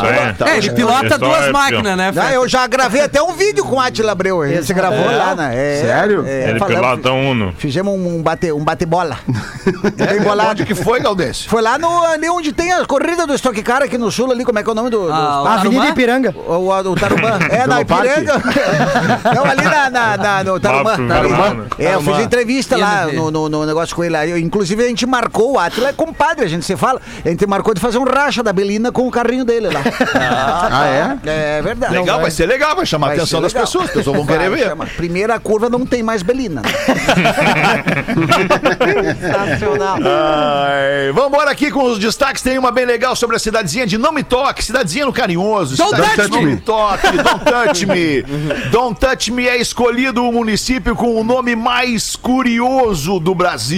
É, 0.47 0.57
ele 0.59 0.71
pilota 0.71 1.19
duas 1.19 1.47
é 1.47 1.51
máquinas, 1.51 1.97
né, 1.97 2.13
Ah, 2.17 2.33
eu 2.33 2.47
já 2.49 2.65
gravei 2.69 3.01
até 3.03 3.21
um 3.21 3.33
vídeo 3.33 3.65
com 3.65 3.75
o 3.75 3.81
Atila 3.81 4.13
Abreu. 4.13 4.45
Ele 4.45 4.63
se 4.63 4.73
gravou 4.73 5.05
lá, 5.05 5.35
né? 5.35 5.51
É, 5.53 5.83
Sério? 5.85 6.25
é, 6.25 6.51
Ele 6.51 6.61
pilota 6.65 7.11
um 7.11 7.31
Uno. 7.33 7.53
Fizemos 7.59 7.93
um 7.93 8.23
bate, 8.23 8.53
um 8.53 8.63
bate-bola. 8.65 9.19
É, 9.99 10.07
Bem 10.15 10.21
bolado. 10.23 10.51
Onde 10.51 10.65
que 10.65 10.75
foi, 10.77 11.01
Galdêncio? 11.01 11.51
Foi 11.51 11.61
lá 11.61 11.77
no, 11.77 12.05
ali 12.05 12.31
onde 12.31 12.53
tem 12.53 12.73
a 12.73 12.87
corrida 12.87 13.27
do 13.27 13.35
Stock 13.35 13.61
Car 13.65 13.83
aqui 13.83 13.99
no 13.99 14.13
sul, 14.13 14.31
ali, 14.31 14.45
como 14.45 14.61
é 14.61 14.63
que 14.63 14.69
é 14.69 14.73
o 14.73 14.77
nome 14.77 14.91
do. 14.91 15.07
do- 15.07 15.13
Ah, 15.13 15.55
Avenida? 15.59 15.89
Ipiranga. 15.89 16.33
o, 16.47 16.53
o, 16.53 16.69
o 16.93 16.95
Tarumã. 16.95 17.39
É, 17.51 17.67
na? 17.67 17.81
Ipiranga. 17.81 18.35
Não, 19.35 19.45
ali 19.45 19.63
na, 19.65 19.91
na, 19.91 20.17
na- 20.17 20.45
no 20.45 20.61
Tarumã. 20.61 20.97
É, 21.79 21.95
eu 21.95 22.01
fiz 22.03 22.19
entrevista 22.21 22.77
lá 22.77 23.07
no, 23.07 23.49
no 23.49 23.67
negócio 23.67 23.88
com 23.95 24.03
ele. 24.05 24.13
lá. 24.13 24.27
Eu, 24.27 24.39
inclusive, 24.39 24.83
a 24.85 24.89
gente 24.89 25.07
marcou, 25.07 25.53
o 25.53 25.59
Atila 25.59 25.89
é 25.89 25.93
compadre, 25.93 26.45
a 26.45 26.49
gente 26.49 26.65
se 26.65 26.77
fala. 26.77 27.01
A 27.25 27.29
gente 27.29 27.47
marcou 27.47 27.75
de 27.75 27.81
fazer 27.81 27.99
um 27.99 28.05
racha 28.05 28.43
da 28.43 28.53
Belina 28.53 28.91
com 28.93 29.07
o 29.07 29.11
carrinho 29.11 29.45
dele 29.45 29.69
lá. 29.69 29.81
Ah, 30.71 30.87
é? 30.87 31.59
É 31.59 31.63
verdade. 31.63 31.95
Legal, 31.95 32.21
vai 32.21 32.31
ser 32.31 32.47
legal, 32.47 32.75
vai 32.77 32.85
chamar 32.87 33.07
a 33.07 33.11
Vai 33.11 33.19
atenção 33.19 33.41
das 33.41 33.53
pessoas, 33.53 33.87
as 33.87 33.91
pessoas 33.91 34.17
vão 34.17 34.25
Vai, 34.25 34.37
querer 34.39 34.51
ver. 34.51 34.69
chama. 34.69 34.87
Primeira 34.87 35.39
curva 35.41 35.69
não 35.69 35.85
tem 35.87 36.03
mais 36.03 36.23
Belina. 36.23 36.63
né? 36.63 36.69
Sensacional. 39.21 39.99
Ai, 40.03 41.13
vambora 41.13 41.51
aqui 41.51 41.71
com 41.71 41.85
os 41.85 41.99
destaques. 41.99 42.43
Tem 42.43 42.59
uma 42.59 42.71
bem 42.71 42.85
legal 42.85 43.15
sobre 43.17 43.37
a 43.37 43.39
cidadezinha 43.39 43.87
de 43.87 43.97
Não 43.99 44.13
Me 44.13 44.23
Toque, 44.23 44.65
cidadezinha 44.65 45.07
no 45.07 45.13
Carinhoso. 45.13 45.77
Don't 45.77 45.97
touch 45.97 46.31
Não 46.31 46.43
me. 46.43 46.47
Me 46.55 46.57
Toque, 46.61 47.17
Don't 47.17 47.45
Touch 47.45 47.87
Me. 47.87 48.23
Don't 48.71 49.01
Touch 49.01 49.31
Me 49.33 49.49
é 49.49 49.57
escolhido 49.57 50.23
o 50.25 50.33
município 50.33 50.95
com 50.95 51.21
o 51.21 51.25
nome 51.25 51.55
mais 51.57 52.17
curioso 52.17 53.19
do 53.19 53.35
Brasil. 53.35 53.78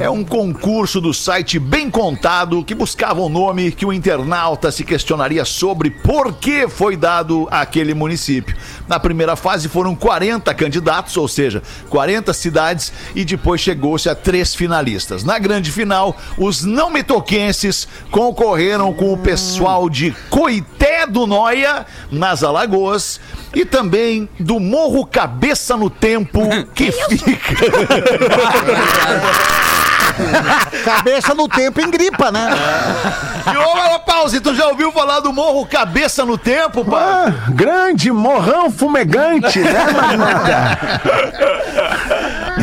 É 0.00 0.10
um 0.10 0.24
concurso 0.24 1.00
do 1.00 1.14
site 1.14 1.58
Bem 1.58 1.90
Contado 1.90 2.64
que 2.64 2.74
buscava 2.74 3.20
um 3.20 3.28
nome 3.28 3.72
que 3.72 3.86
o 3.86 3.92
internauta 3.92 4.70
se 4.70 4.84
questionaria 4.84 5.44
sobre 5.44 5.90
por 5.90 6.34
que 6.34 6.68
foi 6.68 6.96
dado 6.96 7.48
aquele 7.50 7.94
município. 7.94 8.56
Na 8.88 8.98
primeira 8.98 9.36
fase 9.36 9.68
foram 9.68 9.94
40 9.94 10.52
candidatos, 10.54 11.16
ou 11.16 11.28
seja, 11.28 11.62
40 11.90 12.32
cidades, 12.32 12.92
e 13.14 13.24
depois 13.24 13.60
chegou-se 13.60 14.08
a 14.08 14.14
três 14.14 14.54
finalistas. 14.54 15.22
Na 15.22 15.38
grande 15.38 15.70
final, 15.70 16.16
os 16.36 16.64
não 16.64 16.90
metoquenses 16.90 17.86
concorreram 18.10 18.92
com 18.92 19.12
o 19.12 19.18
pessoal 19.18 19.90
de 19.90 20.12
Coité 20.30 21.06
do 21.06 21.26
Noia, 21.26 21.86
nas 22.10 22.42
Alagoas, 22.42 23.20
e 23.54 23.64
também 23.64 24.28
do 24.40 24.58
Morro 24.58 25.06
Cabeça 25.06 25.76
no 25.76 25.90
Tempo, 25.90 26.40
que 26.74 26.90
fica. 26.90 27.56
Cabeça 30.84 31.34
no 31.34 31.48
tempo 31.48 31.80
em 31.80 31.90
gripa, 31.90 32.30
né? 32.30 32.48
E 33.52 33.56
ô, 33.56 33.98
Pause, 34.00 34.40
tu 34.40 34.54
já 34.54 34.66
ouviu 34.66 34.90
falar 34.90 35.20
do 35.20 35.32
morro 35.32 35.66
Cabeça 35.66 36.24
no 36.24 36.36
Tempo, 36.36 36.84
pai? 36.84 37.02
Ah, 37.02 37.32
grande 37.50 38.10
morrão 38.10 38.70
fumegante, 38.70 39.58
né, 39.60 39.86
Magnata? 39.92 40.78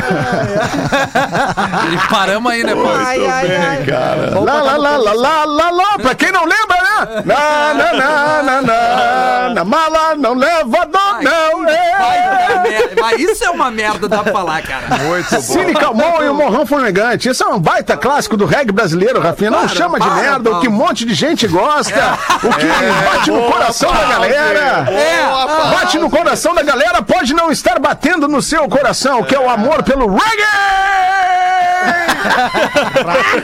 E 1.93 2.09
paramos 2.09 2.51
aí, 2.51 2.63
né, 2.63 2.73
pô? 2.73 2.87
Ai, 2.87 3.25
ai, 3.25 3.55
ai. 3.55 3.85
Cara. 3.85 4.39
Lá, 4.39 4.61
lá, 4.61 4.77
lá, 4.77 4.97
lá, 4.97 5.13
lá, 5.13 5.45
lá, 5.45 5.69
lá, 5.71 5.97
pra 6.01 6.15
quem 6.15 6.31
não 6.31 6.43
lembra, 6.45 6.77
né? 6.81 7.23
Na, 7.25 7.73
na, 7.73 7.93
na, 7.93 8.43
na, 8.43 8.61
na, 8.61 9.49
na 9.53 9.63
mala 9.65 10.15
não 10.15 10.33
leva 10.33 10.85
dor, 10.85 11.21
não, 11.21 11.63
Vai, 11.63 11.75
é. 11.75 11.97
vai, 11.97 12.69
merda. 12.69 13.01
Mas 13.01 13.19
isso 13.19 13.43
é 13.43 13.49
uma 13.49 13.69
merda, 13.71 14.07
dá 14.07 14.23
pra 14.23 14.31
falar, 14.31 14.61
cara. 14.61 15.03
Muito 15.03 15.29
bom. 15.29 15.41
Cine 15.41 15.73
Calmon 15.73 16.23
e 16.23 16.29
o 16.29 16.33
Morrão 16.33 16.65
Fumegante. 16.65 17.29
Esse 17.29 17.43
é 17.43 17.47
um 17.47 17.59
baita 17.59 17.95
clássico 17.97 18.35
do 18.37 18.45
reggae 18.45 18.71
brasileiro, 18.71 19.19
Rafinha. 19.21 19.51
Não 19.51 19.59
Para, 19.59 19.69
chama 19.69 19.99
de 19.99 20.07
para, 20.07 20.15
merda, 20.15 20.49
o 20.49 20.51
Paulo. 20.53 20.61
que 20.61 20.67
um 20.67 20.71
monte 20.71 21.05
de 21.05 21.13
gente 21.13 21.47
gosta, 21.47 22.17
o 22.43 22.49
que 22.53 22.65
bate 22.65 23.31
no 23.31 23.39
boa, 23.39 23.51
coração 23.51 23.91
da 23.93 24.05
galera. 24.05 24.85
É. 24.91 25.75
Bate 25.75 25.97
no 25.99 26.09
coração 26.09 26.53
da 26.55 26.63
galera, 26.63 27.01
pode 27.01 27.33
não 27.33 27.51
estar 27.51 27.79
batendo 27.79 28.27
no 28.27 28.41
seu 28.41 28.67
coração, 28.67 29.23
que 29.23 29.35
é 29.35 29.39
o 29.39 29.49
amor 29.49 29.83
pelo 29.83 29.94
reggae! 30.03 31.54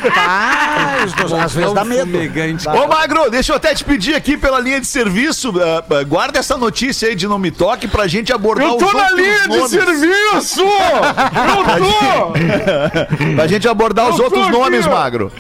Rapaz, 0.02 1.34
às 1.46 1.54
vezes 1.54 1.74
dá 1.74 1.84
medo. 1.86 2.02
Fumegante. 2.12 2.68
Ô, 2.68 2.88
Magro, 2.88 3.30
deixa 3.30 3.52
eu 3.52 3.56
até 3.58 3.74
te 3.76 3.84
pedir 3.84 4.16
aqui 4.16 4.38
pela 4.38 4.60
linha 4.60 4.80
de 4.80 4.88
serviço. 4.88 5.54
ah, 5.62 5.84
ah, 5.90 6.04
guarda 6.04 6.40
essa 6.40 6.58
notícia 6.58 7.08
aí 7.10 7.16
de 7.16 7.28
Não 7.28 7.38
Me 7.40 7.52
Toque 7.52 7.88
pra 7.88 8.08
gente 8.08 8.32
abordar 8.34 8.68
Eu 8.68 8.76
os 8.78 8.84
tô 8.84 8.92
na 8.98 9.12
linha 9.12 9.42
de 9.42 9.48
nomes. 9.58 9.70
serviço! 9.72 10.62
Eu 10.62 11.64
tô! 11.86 13.36
Pra 13.36 13.48
gente 13.48 13.68
abordar 13.68 14.06
os 14.10 14.12
Eu 14.12 14.18
tô 14.18 14.24
outros 14.26 14.44
aqui, 14.48 14.52
nomes, 14.52 14.88
ó. 14.88 14.92
Magro. 14.92 15.32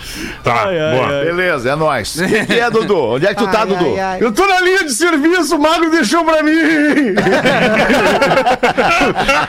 Tá, 0.43 0.65
boa. 0.65 1.23
Beleza, 1.23 1.71
é 1.71 1.75
nóis. 1.75 2.15
O 2.15 2.25
que, 2.45 2.59
é, 2.59 2.69
Dudu? 2.69 2.97
Onde 3.15 3.25
é 3.25 3.29
que 3.33 3.35
tu 3.43 3.47
tá, 3.47 3.61
Ai, 3.61 3.65
Dudu? 3.67 3.85
ai, 3.95 3.99
ai. 3.99 4.17
Eu 4.21 4.31
tô 4.31 4.45
na 4.45 4.61
linha 4.61 4.83
de 4.83 4.93
serviço, 4.93 5.55
o 5.55 5.59
Magro 5.59 5.89
deixou 5.91 6.23
pra 6.23 6.43
mim! 6.43 6.51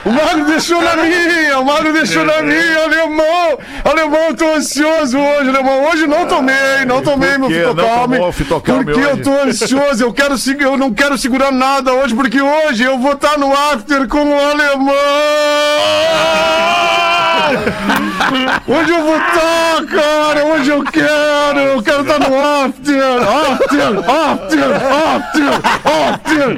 o 0.05 0.09
Magro 0.11 0.45
deixou 0.45 0.81
na 0.81 0.95
minha, 0.97 1.59
o 1.59 1.65
Magro 1.65 1.93
deixou 1.93 2.25
na 2.25 2.41
minha, 2.41 2.83
alemão! 2.83 3.42
Alemão, 3.83 4.19
eu 4.29 4.35
tô 4.35 4.45
ansioso 4.53 5.17
hoje, 5.17 5.49
alemão. 5.49 5.85
Hoje 5.89 6.07
não 6.07 6.25
tomei, 6.25 6.85
não 6.85 7.01
tomei 7.01 7.37
meu 7.37 7.49
quê? 7.49 7.63
Não 7.63 7.69
fitocalme. 7.75 8.17
tomou 8.17 8.31
fitocalme 8.31 8.85
Porque 8.85 8.99
eu 9.01 9.11
hoje? 9.13 9.21
tô 9.21 9.31
ansioso, 9.31 10.03
eu, 10.03 10.13
quero, 10.13 10.35
eu 10.59 10.77
não 10.77 10.93
quero 10.93 11.17
segurar 11.17 11.51
nada 11.51 11.93
hoje, 11.93 12.13
porque 12.15 12.41
hoje 12.41 12.83
eu 12.83 12.97
vou 12.99 13.13
estar 13.13 13.37
no 13.37 13.51
after 13.53 14.07
com 14.07 14.23
o 14.23 14.39
alemão! 14.51 14.93
Hoje 18.67 18.91
eu 18.91 19.01
vou 19.03 19.15
estar, 19.17 19.85
cara! 19.91 20.45
Hoje 20.45 20.69
eu 20.71 20.83
quero! 20.83 21.59
Eu 21.59 21.83
quero 21.83 22.01
estar 22.01 22.19
no 22.19 22.39
after! 22.39 23.03
After! 23.03 24.09
After! 24.09 24.63
After! 25.13 26.57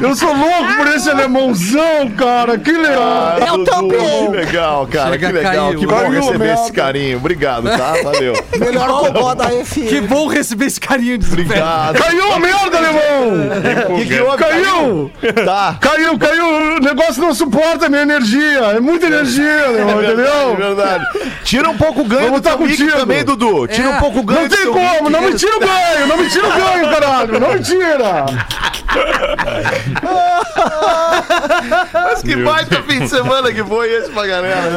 Eu 0.00 0.16
sou 0.16 0.34
louco 0.34 0.74
por 0.76 0.86
esse 0.88 1.10
alemãozão, 1.10 2.10
cara! 2.16 2.56
Que 2.58 2.72
legal! 2.72 3.38
Eu 3.40 3.58
Dudu, 3.58 3.64
também. 3.70 4.30
Que 4.30 4.36
legal, 4.36 4.86
cara. 4.86 5.10
Chega, 5.12 5.26
que 5.26 5.32
legal. 5.32 5.52
caiu. 5.66 5.78
Que 5.80 5.86
bom 5.86 6.11
receber 6.12 6.54
esse 6.54 6.72
carinho. 6.72 7.16
Obrigado, 7.18 7.64
tá? 7.64 7.94
Valeu. 8.02 8.34
Melhor 8.58 8.88
cocô 8.88 9.34
da 9.34 9.48
FM. 9.50 9.88
Que 9.88 10.00
bom 10.02 10.26
receber 10.28 10.66
esse 10.66 10.80
carinho 10.80 11.18
de 11.18 11.26
Obrigado. 11.26 11.98
Caiu 11.98 12.32
a 12.32 12.38
merda, 12.38 12.78
alemão! 12.78 13.96
Que, 13.98 14.06
que 14.06 14.20
houve? 14.20 14.36
Caiu! 14.38 15.10
Tá. 15.44 15.76
Caiu, 15.80 16.18
caiu! 16.18 16.46
O 16.76 16.80
negócio 16.80 17.20
não 17.22 17.34
suporta 17.34 17.86
a 17.86 17.88
minha 17.88 18.02
energia! 18.02 18.58
É 18.76 18.80
muita 18.80 19.06
energia, 19.06 19.66
alemão, 19.66 20.00
É 20.00 20.04
entendeu? 20.04 20.56
verdade. 20.56 21.06
Tira 21.44 21.68
um 21.70 21.76
pouco 21.76 22.02
o 22.02 22.04
ganho 22.04 22.24
Vamos 22.26 22.40
do 22.40 22.48
tá 22.48 22.56
contigo. 22.56 22.92
também, 22.92 23.24
Dudu. 23.24 23.66
Tira 23.68 23.88
É. 23.88 23.90
um 23.90 23.98
pouco 23.98 24.18
o 24.20 24.22
ganho 24.22 24.42
Não 24.42 24.48
tem 24.48 24.66
como, 24.66 25.10
não 25.10 25.20
me 25.22 25.34
tira 25.34 25.56
o 25.56 25.60
ganho, 25.60 26.06
não 26.06 26.16
me 26.16 26.28
tira 26.28 26.46
o 26.46 26.50
ganho, 26.52 26.88
caralho, 26.92 27.40
não 27.40 27.52
me 27.54 27.60
tira! 27.60 28.24
Mas 31.92 32.22
que 32.22 32.36
baita 32.36 32.82
fim 32.82 33.00
de 33.00 33.08
semana 33.08 33.52
que 33.52 33.62
foi 33.64 33.90
esse 33.92 34.10
pra 34.10 34.26
galera, 34.26 34.70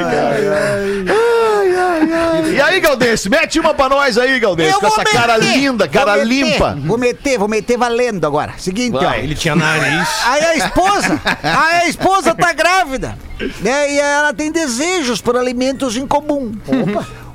E 2.54 2.62
aí, 2.62 2.80
Galdense, 2.80 3.30
mete 3.30 3.60
uma 3.60 3.74
pra 3.74 3.90
nós 3.90 4.18
aí, 4.18 4.40
Galdense, 4.40 4.72
Eu 4.72 4.80
com 4.80 4.88
vou 4.90 5.02
essa 5.02 5.04
cara 5.12 5.38
meter, 5.38 5.58
linda, 5.58 5.88
cara 5.88 6.16
vou 6.18 6.26
meter, 6.26 6.28
limpa. 6.28 6.78
Vou 6.86 6.98
meter, 6.98 7.38
vou 7.38 7.48
meter 7.48 7.78
valendo 7.78 8.26
agora. 8.26 8.54
Seguinte, 8.58 8.98
ó. 8.98 9.14
Ele 9.14 9.36
tinha 9.36 9.56
nariz. 9.56 10.08
Aí 10.26 10.46
a 10.46 10.56
esposa, 10.56 11.22
aí 11.44 11.76
a 11.82 11.88
esposa 11.88 12.34
tá 12.36 12.54
grávida, 12.54 13.18
né? 13.62 13.94
E 13.94 14.00
ela 14.00 14.34
tem 14.34 14.52
desejos 14.52 15.22
por 15.22 15.36
alimentos 15.36 15.98
em 15.98 16.08
comum. 16.08 16.52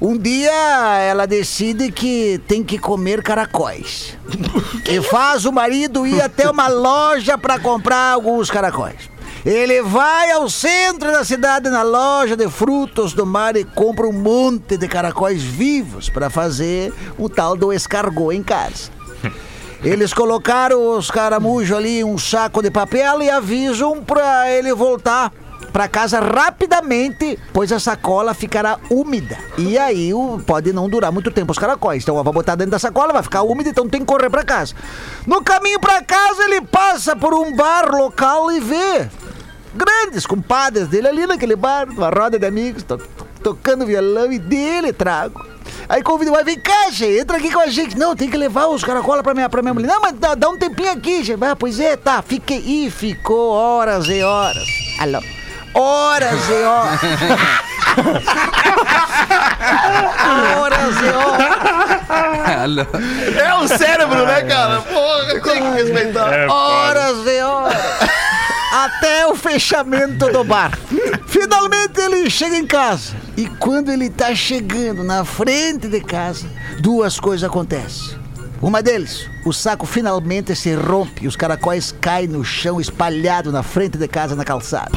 Um 0.00 0.16
dia 0.16 0.50
ela 1.02 1.26
decide 1.26 1.92
que 1.92 2.40
tem 2.48 2.64
que 2.64 2.78
comer 2.78 3.22
caracóis. 3.22 4.16
E 4.90 5.00
faz 5.02 5.44
o 5.44 5.52
marido 5.52 6.04
ir 6.04 6.20
até 6.20 6.50
uma 6.50 6.66
loja 6.66 7.38
para 7.38 7.60
comprar 7.60 8.12
alguns 8.12 8.50
caracóis. 8.50 8.96
Ele 9.44 9.80
vai 9.80 10.30
ao 10.32 10.50
centro 10.50 11.10
da 11.10 11.24
cidade, 11.24 11.70
na 11.70 11.82
loja 11.82 12.36
de 12.36 12.48
frutos 12.48 13.14
do 13.14 13.24
mar, 13.24 13.56
e 13.56 13.64
compra 13.64 14.06
um 14.06 14.12
monte 14.12 14.76
de 14.76 14.86
caracóis 14.86 15.42
vivos 15.42 16.10
para 16.10 16.28
fazer 16.28 16.92
o 17.18 17.28
tal 17.28 17.56
do 17.56 17.72
escargot 17.72 18.34
em 18.34 18.42
casa. 18.42 18.90
Eles 19.82 20.12
colocaram 20.12 20.98
os 20.98 21.10
caramujos 21.10 21.74
ali 21.74 22.00
em 22.00 22.04
um 22.04 22.18
saco 22.18 22.60
de 22.60 22.70
papel 22.70 23.22
e 23.22 23.30
avisam 23.30 24.04
pra 24.04 24.50
ele 24.50 24.74
voltar 24.74 25.32
pra 25.70 25.88
casa 25.88 26.20
rapidamente, 26.20 27.38
pois 27.52 27.72
a 27.72 27.78
sacola 27.80 28.34
ficará 28.34 28.78
úmida. 28.90 29.38
E 29.56 29.78
aí 29.78 30.10
pode 30.46 30.72
não 30.72 30.88
durar 30.88 31.10
muito 31.12 31.30
tempo 31.30 31.52
os 31.52 31.58
caracóis. 31.58 32.02
Então 32.02 32.22
vai 32.22 32.32
botar 32.32 32.54
dentro 32.54 32.72
da 32.72 32.78
sacola, 32.78 33.12
vai 33.12 33.22
ficar 33.22 33.42
úmida, 33.42 33.70
então 33.70 33.88
tem 33.88 34.00
que 34.00 34.06
correr 34.06 34.28
pra 34.30 34.42
casa. 34.44 34.74
No 35.26 35.42
caminho 35.42 35.80
pra 35.80 36.02
casa, 36.02 36.42
ele 36.44 36.60
passa 36.62 37.14
por 37.16 37.32
um 37.34 37.54
bar 37.54 37.90
local 37.90 38.50
e 38.52 38.60
vê 38.60 39.08
grandes 39.74 40.26
compadres 40.26 40.88
dele 40.88 41.08
ali 41.08 41.26
naquele 41.26 41.56
bar, 41.56 41.88
uma 41.88 42.10
roda 42.10 42.38
de 42.38 42.46
amigos, 42.46 42.82
to- 42.82 42.98
tocando 43.42 43.86
violão 43.86 44.30
e 44.32 44.38
dele 44.38 44.92
trago. 44.92 45.40
Aí 45.88 46.02
convidou, 46.02 46.34
vai, 46.34 46.44
vem 46.44 46.58
cá, 46.60 46.90
che, 46.92 47.18
entra 47.18 47.36
aqui 47.36 47.50
com 47.52 47.60
a 47.60 47.66
gente. 47.66 47.98
Não, 47.98 48.14
tem 48.14 48.28
que 48.30 48.36
levar 48.36 48.66
os 48.66 48.84
caracola 48.84 49.22
pra 49.22 49.34
minha, 49.34 49.48
pra 49.48 49.60
minha 49.62 49.74
mulher. 49.74 49.88
Não, 49.88 50.00
mas 50.00 50.12
dá, 50.14 50.34
dá 50.34 50.48
um 50.48 50.56
tempinho 50.56 50.90
aqui, 50.92 51.24
che. 51.24 51.36
Ah, 51.40 51.56
pois 51.56 51.80
é, 51.80 51.96
tá, 51.96 52.22
fiquei. 52.22 52.58
E 52.58 52.90
ficou 52.90 53.50
horas 53.52 54.06
e 54.06 54.22
horas. 54.22 54.66
Alô? 55.00 55.20
Horas 55.74 56.48
e 56.48 56.62
horas. 56.62 57.00
horas 60.58 60.96
e 61.02 61.08
horas. 61.12 62.88
É 63.36 63.54
o 63.54 63.68
cérebro, 63.68 64.26
né, 64.26 64.42
cara? 64.42 64.80
Porra, 64.80 65.40
tem 65.40 65.62
que 65.62 65.70
respeitar. 65.82 66.32
É, 66.32 66.46
horas 66.48 67.26
e 67.26 67.40
horas. 67.40 67.80
Até 68.72 69.26
o 69.26 69.34
fechamento 69.34 70.28
do 70.30 70.44
bar. 70.44 70.72
Finalmente 71.26 72.00
ele 72.00 72.30
chega 72.30 72.56
em 72.56 72.66
casa. 72.66 73.14
E 73.36 73.46
quando 73.46 73.90
ele 73.90 74.10
tá 74.10 74.34
chegando 74.34 75.02
na 75.02 75.24
frente 75.24 75.88
de 75.88 76.00
casa, 76.00 76.46
duas 76.80 77.18
coisas 77.18 77.48
acontecem. 77.48 78.19
Uma 78.62 78.82
deles, 78.82 79.26
o 79.42 79.54
saco 79.54 79.86
finalmente 79.86 80.54
se 80.54 80.74
rompe 80.74 81.24
e 81.24 81.26
os 81.26 81.34
caracóis 81.34 81.94
caem 81.98 82.28
no 82.28 82.44
chão 82.44 82.78
espalhado 82.78 83.50
na 83.50 83.62
frente 83.62 83.96
de 83.96 84.06
casa 84.06 84.36
na 84.36 84.44
calçada. 84.44 84.90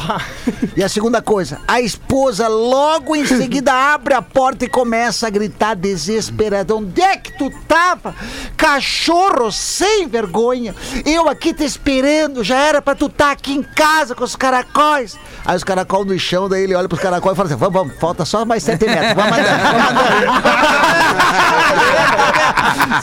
E 0.76 0.84
a 0.84 0.88
segunda 0.88 1.22
coisa, 1.22 1.58
a 1.66 1.80
esposa 1.80 2.46
logo 2.46 3.16
em 3.16 3.24
seguida 3.24 3.72
abre 3.94 4.12
a 4.12 4.20
porta 4.20 4.66
e 4.66 4.68
começa 4.68 5.26
a 5.26 5.30
gritar 5.30 5.74
desesperada: 5.74 6.74
Onde 6.74 7.00
é 7.00 7.16
que 7.16 7.32
tu 7.38 7.50
tava? 7.66 8.14
Cachorro 8.54 9.50
sem 9.50 10.08
vergonha! 10.08 10.74
Eu 11.06 11.30
aqui 11.30 11.54
te 11.54 11.64
esperando, 11.64 12.44
já 12.44 12.58
era 12.58 12.82
pra 12.82 12.94
tu 12.94 13.06
estar 13.06 13.30
aqui 13.30 13.54
em 13.54 13.62
casa 13.62 14.14
com 14.14 14.24
os 14.24 14.36
caracóis. 14.36 15.16
Aí 15.42 15.56
os 15.56 15.64
caracóis 15.64 16.06
no 16.06 16.18
chão, 16.18 16.50
daí 16.50 16.64
ele 16.64 16.74
olha 16.74 16.86
pros 16.86 17.00
caracóis 17.00 17.32
e 17.32 17.36
fala 17.36 17.48
assim: 17.48 17.58
Vamos, 17.58 17.74
vamos, 17.74 17.94
falta 17.98 18.26
só 18.26 18.44
mais 18.44 18.62
sete 18.62 18.84
metros, 18.84 19.14
vamos 19.14 19.38
andando, 19.38 19.62
vamos 19.62 19.90
andando. 19.90 20.34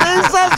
Sensacional! 0.05 0.50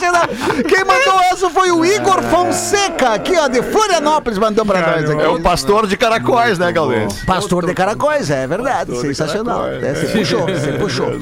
Quem 0.68 0.84
mandou 0.84 1.20
essa 1.32 1.50
foi 1.50 1.70
o 1.70 1.84
Igor 1.84 2.22
Fonseca, 2.22 3.14
aqui 3.14 3.36
ó, 3.36 3.48
de 3.48 3.62
Florianópolis, 3.62 4.38
mandou 4.38 4.64
pra 4.64 4.80
nós 4.80 5.10
aqui. 5.10 5.22
É 5.22 5.28
o 5.28 5.40
pastor 5.40 5.86
de 5.86 5.96
caracóis, 5.96 6.58
né, 6.58 6.70
Galdense? 6.72 7.24
Pastor 7.26 7.66
de 7.66 7.74
caracóis, 7.74 8.30
é 8.30 8.46
verdade. 8.46 8.96
Sensacional. 9.00 9.66
É, 9.68 9.94
você 9.94 10.06
puxou, 10.18 10.46
você 10.46 10.72
puxou. 10.72 11.12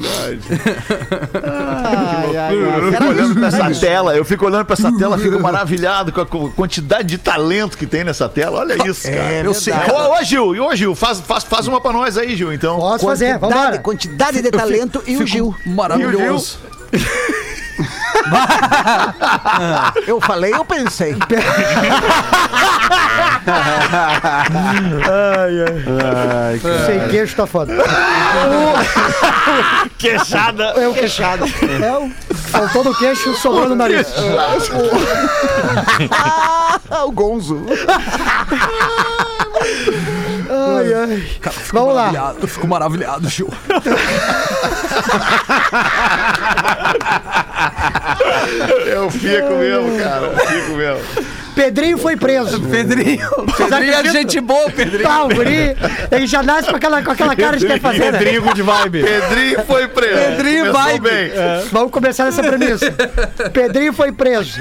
Ai, 1.33 2.37
ai, 2.37 2.37
ai. 2.37 2.55
Eu 2.55 2.91
fico 2.91 3.05
olhando 3.09 3.35
pra 3.35 3.47
essa 3.47 3.79
tela, 3.79 4.15
eu 4.15 4.25
fico 4.25 4.45
olhando 4.45 4.65
pra 4.65 4.73
essa 4.73 4.91
tela, 4.97 5.17
fico 5.17 5.39
maravilhado 5.39 6.11
com 6.11 6.21
a 6.21 6.25
co- 6.25 6.49
quantidade 6.55 7.07
de 7.07 7.17
talento 7.17 7.77
que 7.77 7.85
tem 7.85 8.03
nessa 8.03 8.27
tela. 8.29 8.59
Olha 8.59 8.75
isso, 8.87 9.03
cara. 9.03 9.15
É 9.15 9.41
eu 9.45 9.53
sei. 9.53 9.73
verdade. 9.73 9.91
Ô, 9.93 10.13
ô, 10.19 10.23
Gil, 10.23 10.55
e 10.55 10.59
ô, 10.59 10.75
Gil, 10.75 10.95
faz, 10.95 11.19
faz, 11.19 11.43
faz 11.43 11.67
uma 11.67 11.79
pra 11.81 11.91
nós 11.91 12.17
aí, 12.17 12.35
Gil, 12.35 12.51
então. 12.53 12.77
Posso 12.77 13.05
fazer, 13.05 13.39
Quantidade, 13.39 13.55
vambora. 13.55 13.77
quantidade 13.79 14.41
de 14.41 14.51
talento 14.51 15.03
e 15.07 15.17
o 15.17 15.25
Gil. 15.27 15.55
Maravilhoso. 15.65 16.57
Eu 20.07 20.21
falei, 20.21 20.53
eu 20.53 20.63
pensei. 20.65 21.15
Ai, 25.05 26.59
cara. 26.59 26.85
Sem 26.85 27.07
queixo 27.09 27.35
tá 27.35 27.45
foda. 27.47 27.73
Queixada. 29.97 30.63
É 30.75 30.87
o 30.87 30.93
queixado. 30.93 31.45
É 31.45 31.97
o... 31.97 32.09
Faltou 32.53 32.83
no 32.83 32.95
queixo, 32.95 33.35
sobrou 33.35 33.67
no 33.69 33.75
nariz. 33.75 34.07
Ah, 36.91 37.05
o 37.05 37.11
Gonzo. 37.11 37.65
Ai, 40.63 40.93
ai. 40.93 41.23
Vamos 41.71 41.95
lá. 41.95 42.01
Maravilhado, 42.11 42.37
Eu 42.41 42.47
fico 42.47 42.67
maravilhado, 42.67 43.29
Gil. 43.29 43.49
Eu 48.85 49.09
fico 49.09 49.53
mesmo, 49.55 49.97
cara. 49.97 50.25
Eu 50.27 50.37
fico 50.47 50.71
mesmo. 50.73 51.01
Pedrinho 51.55 51.97
foi 51.97 52.15
preso. 52.17 52.59
Pedrinho. 52.61 53.29
Pedrinho 53.57 53.93
é 53.93 54.03
gente 54.11 54.39
boa, 54.41 54.69
Pedrinho. 54.71 55.07
Ah, 55.09 55.25
o 55.25 55.29
guri, 55.29 55.75
ele 56.11 56.25
já 56.27 56.41
nasce 56.41 56.69
com 56.69 56.75
aquela, 56.75 57.03
com 57.03 57.11
aquela 57.11 57.35
cara 57.35 57.57
de 57.57 57.65
quer 57.67 57.79
fazer, 57.79 58.11
né? 58.11 58.17
Pedrinho 58.19 58.41
good 58.41 58.61
vibe. 58.61 59.03
Pedrinho 59.03 59.63
foi 59.65 59.87
preso. 59.87 60.15
Pedrinho 60.15 60.65
Começou 60.71 60.81
vai. 60.81 60.99
bem. 60.99 61.31
Vamos 61.71 61.91
começar 61.91 62.25
nessa 62.25 62.41
premissa. 62.41 62.91
Pedrinho 63.53 63.93
foi 63.93 64.11
preso. 64.11 64.59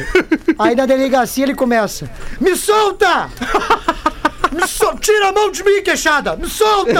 Aí 0.58 0.74
na 0.74 0.84
delegacia 0.86 1.44
ele 1.44 1.54
começa: 1.54 2.08
Me 2.40 2.54
solta! 2.56 3.28
Me 4.52 4.66
sol- 4.68 4.98
Tira 4.98 5.28
a 5.28 5.32
mão 5.32 5.50
de 5.50 5.62
mim, 5.64 5.82
queixada! 5.82 6.36
Me 6.36 6.48
solta! 6.48 6.92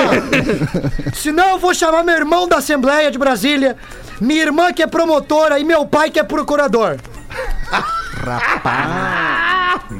Senão 1.14 1.50
eu 1.50 1.58
vou 1.58 1.74
chamar 1.74 2.02
meu 2.02 2.16
irmão 2.16 2.48
da 2.48 2.56
Assembleia 2.56 3.10
de 3.10 3.18
Brasília, 3.18 3.76
minha 4.20 4.42
irmã 4.42 4.72
que 4.72 4.82
é 4.82 4.86
promotora 4.86 5.58
e 5.58 5.64
meu 5.64 5.84
pai 5.86 6.10
que 6.10 6.18
é 6.18 6.22
procurador. 6.22 6.96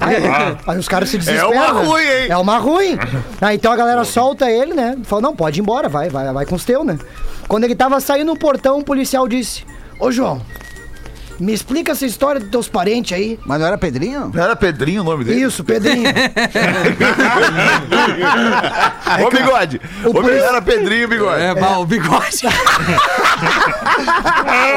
Aí, 0.00 0.16
aí 0.66 0.78
os 0.78 0.88
caras 0.88 1.08
se 1.10 1.18
desesperam. 1.18 1.52
É 1.52 1.56
uma 1.56 1.66
ruim, 1.82 2.02
hein? 2.02 2.26
É 2.30 2.36
uma 2.36 2.58
ruim. 2.58 2.98
Aí 3.40 3.56
então 3.56 3.72
a 3.72 3.76
galera 3.76 4.04
solta 4.04 4.50
ele, 4.50 4.74
né? 4.74 4.96
Fala, 5.04 5.22
não, 5.22 5.34
pode 5.36 5.58
ir 5.60 5.62
embora, 5.62 5.88
vai, 5.88 6.08
vai, 6.08 6.32
vai 6.32 6.46
com 6.46 6.54
os 6.54 6.64
teus, 6.64 6.84
né? 6.86 6.98
Quando 7.48 7.64
ele 7.64 7.74
tava 7.74 8.00
saindo 8.00 8.26
no 8.32 8.38
portão, 8.38 8.78
um 8.78 8.82
policial 8.82 9.26
disse: 9.28 9.64
Ô 9.98 10.10
João, 10.10 10.40
me 11.42 11.52
explica 11.52 11.90
essa 11.92 12.06
história 12.06 12.40
dos 12.40 12.48
teus 12.50 12.68
parentes 12.68 13.12
aí. 13.16 13.38
Mas 13.44 13.58
não 13.60 13.66
era 13.66 13.76
Pedrinho? 13.76 14.30
Não 14.32 14.42
era 14.42 14.54
Pedrinho 14.54 15.02
o 15.02 15.04
nome 15.04 15.24
dele? 15.24 15.42
Isso, 15.42 15.64
Pedrinho. 15.64 16.08
Ô, 19.26 19.30
bigode. 19.30 19.80
Ô, 20.04 20.12
polici- 20.12 20.38
Era 20.44 20.62
Pedrinho, 20.62 21.08
bigode. 21.08 21.42
É, 21.42 21.54
mal, 21.54 21.82
o 21.82 21.86
bigode. 21.86 22.46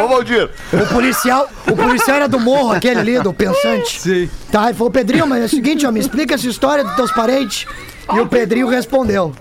Ô, 0.04 0.08
Valdir. 0.08 0.50
O 0.74 0.86
policial, 0.94 1.48
o 1.68 1.76
policial 1.76 2.18
era 2.18 2.28
do 2.28 2.40
morro, 2.40 2.72
aquele 2.74 3.00
ali, 3.00 3.20
do 3.20 3.34
pensante. 3.34 4.00
Sim. 4.02 4.30
Tá, 4.52 4.66
ele 4.66 4.74
falou, 4.74 4.92
Pedrinho, 4.92 5.28
mas 5.28 5.42
é 5.44 5.46
o 5.46 5.50
seguinte, 5.50 5.86
ó, 5.86 5.92
me 5.92 6.00
explica 6.00 6.34
essa 6.36 6.48
história 6.48 6.84
dos 6.84 6.96
teus 6.96 7.12
parentes. 7.12 7.68
E 8.14 8.20
o 8.20 8.28
Pedrinho 8.28 8.68
respondeu. 8.68 9.34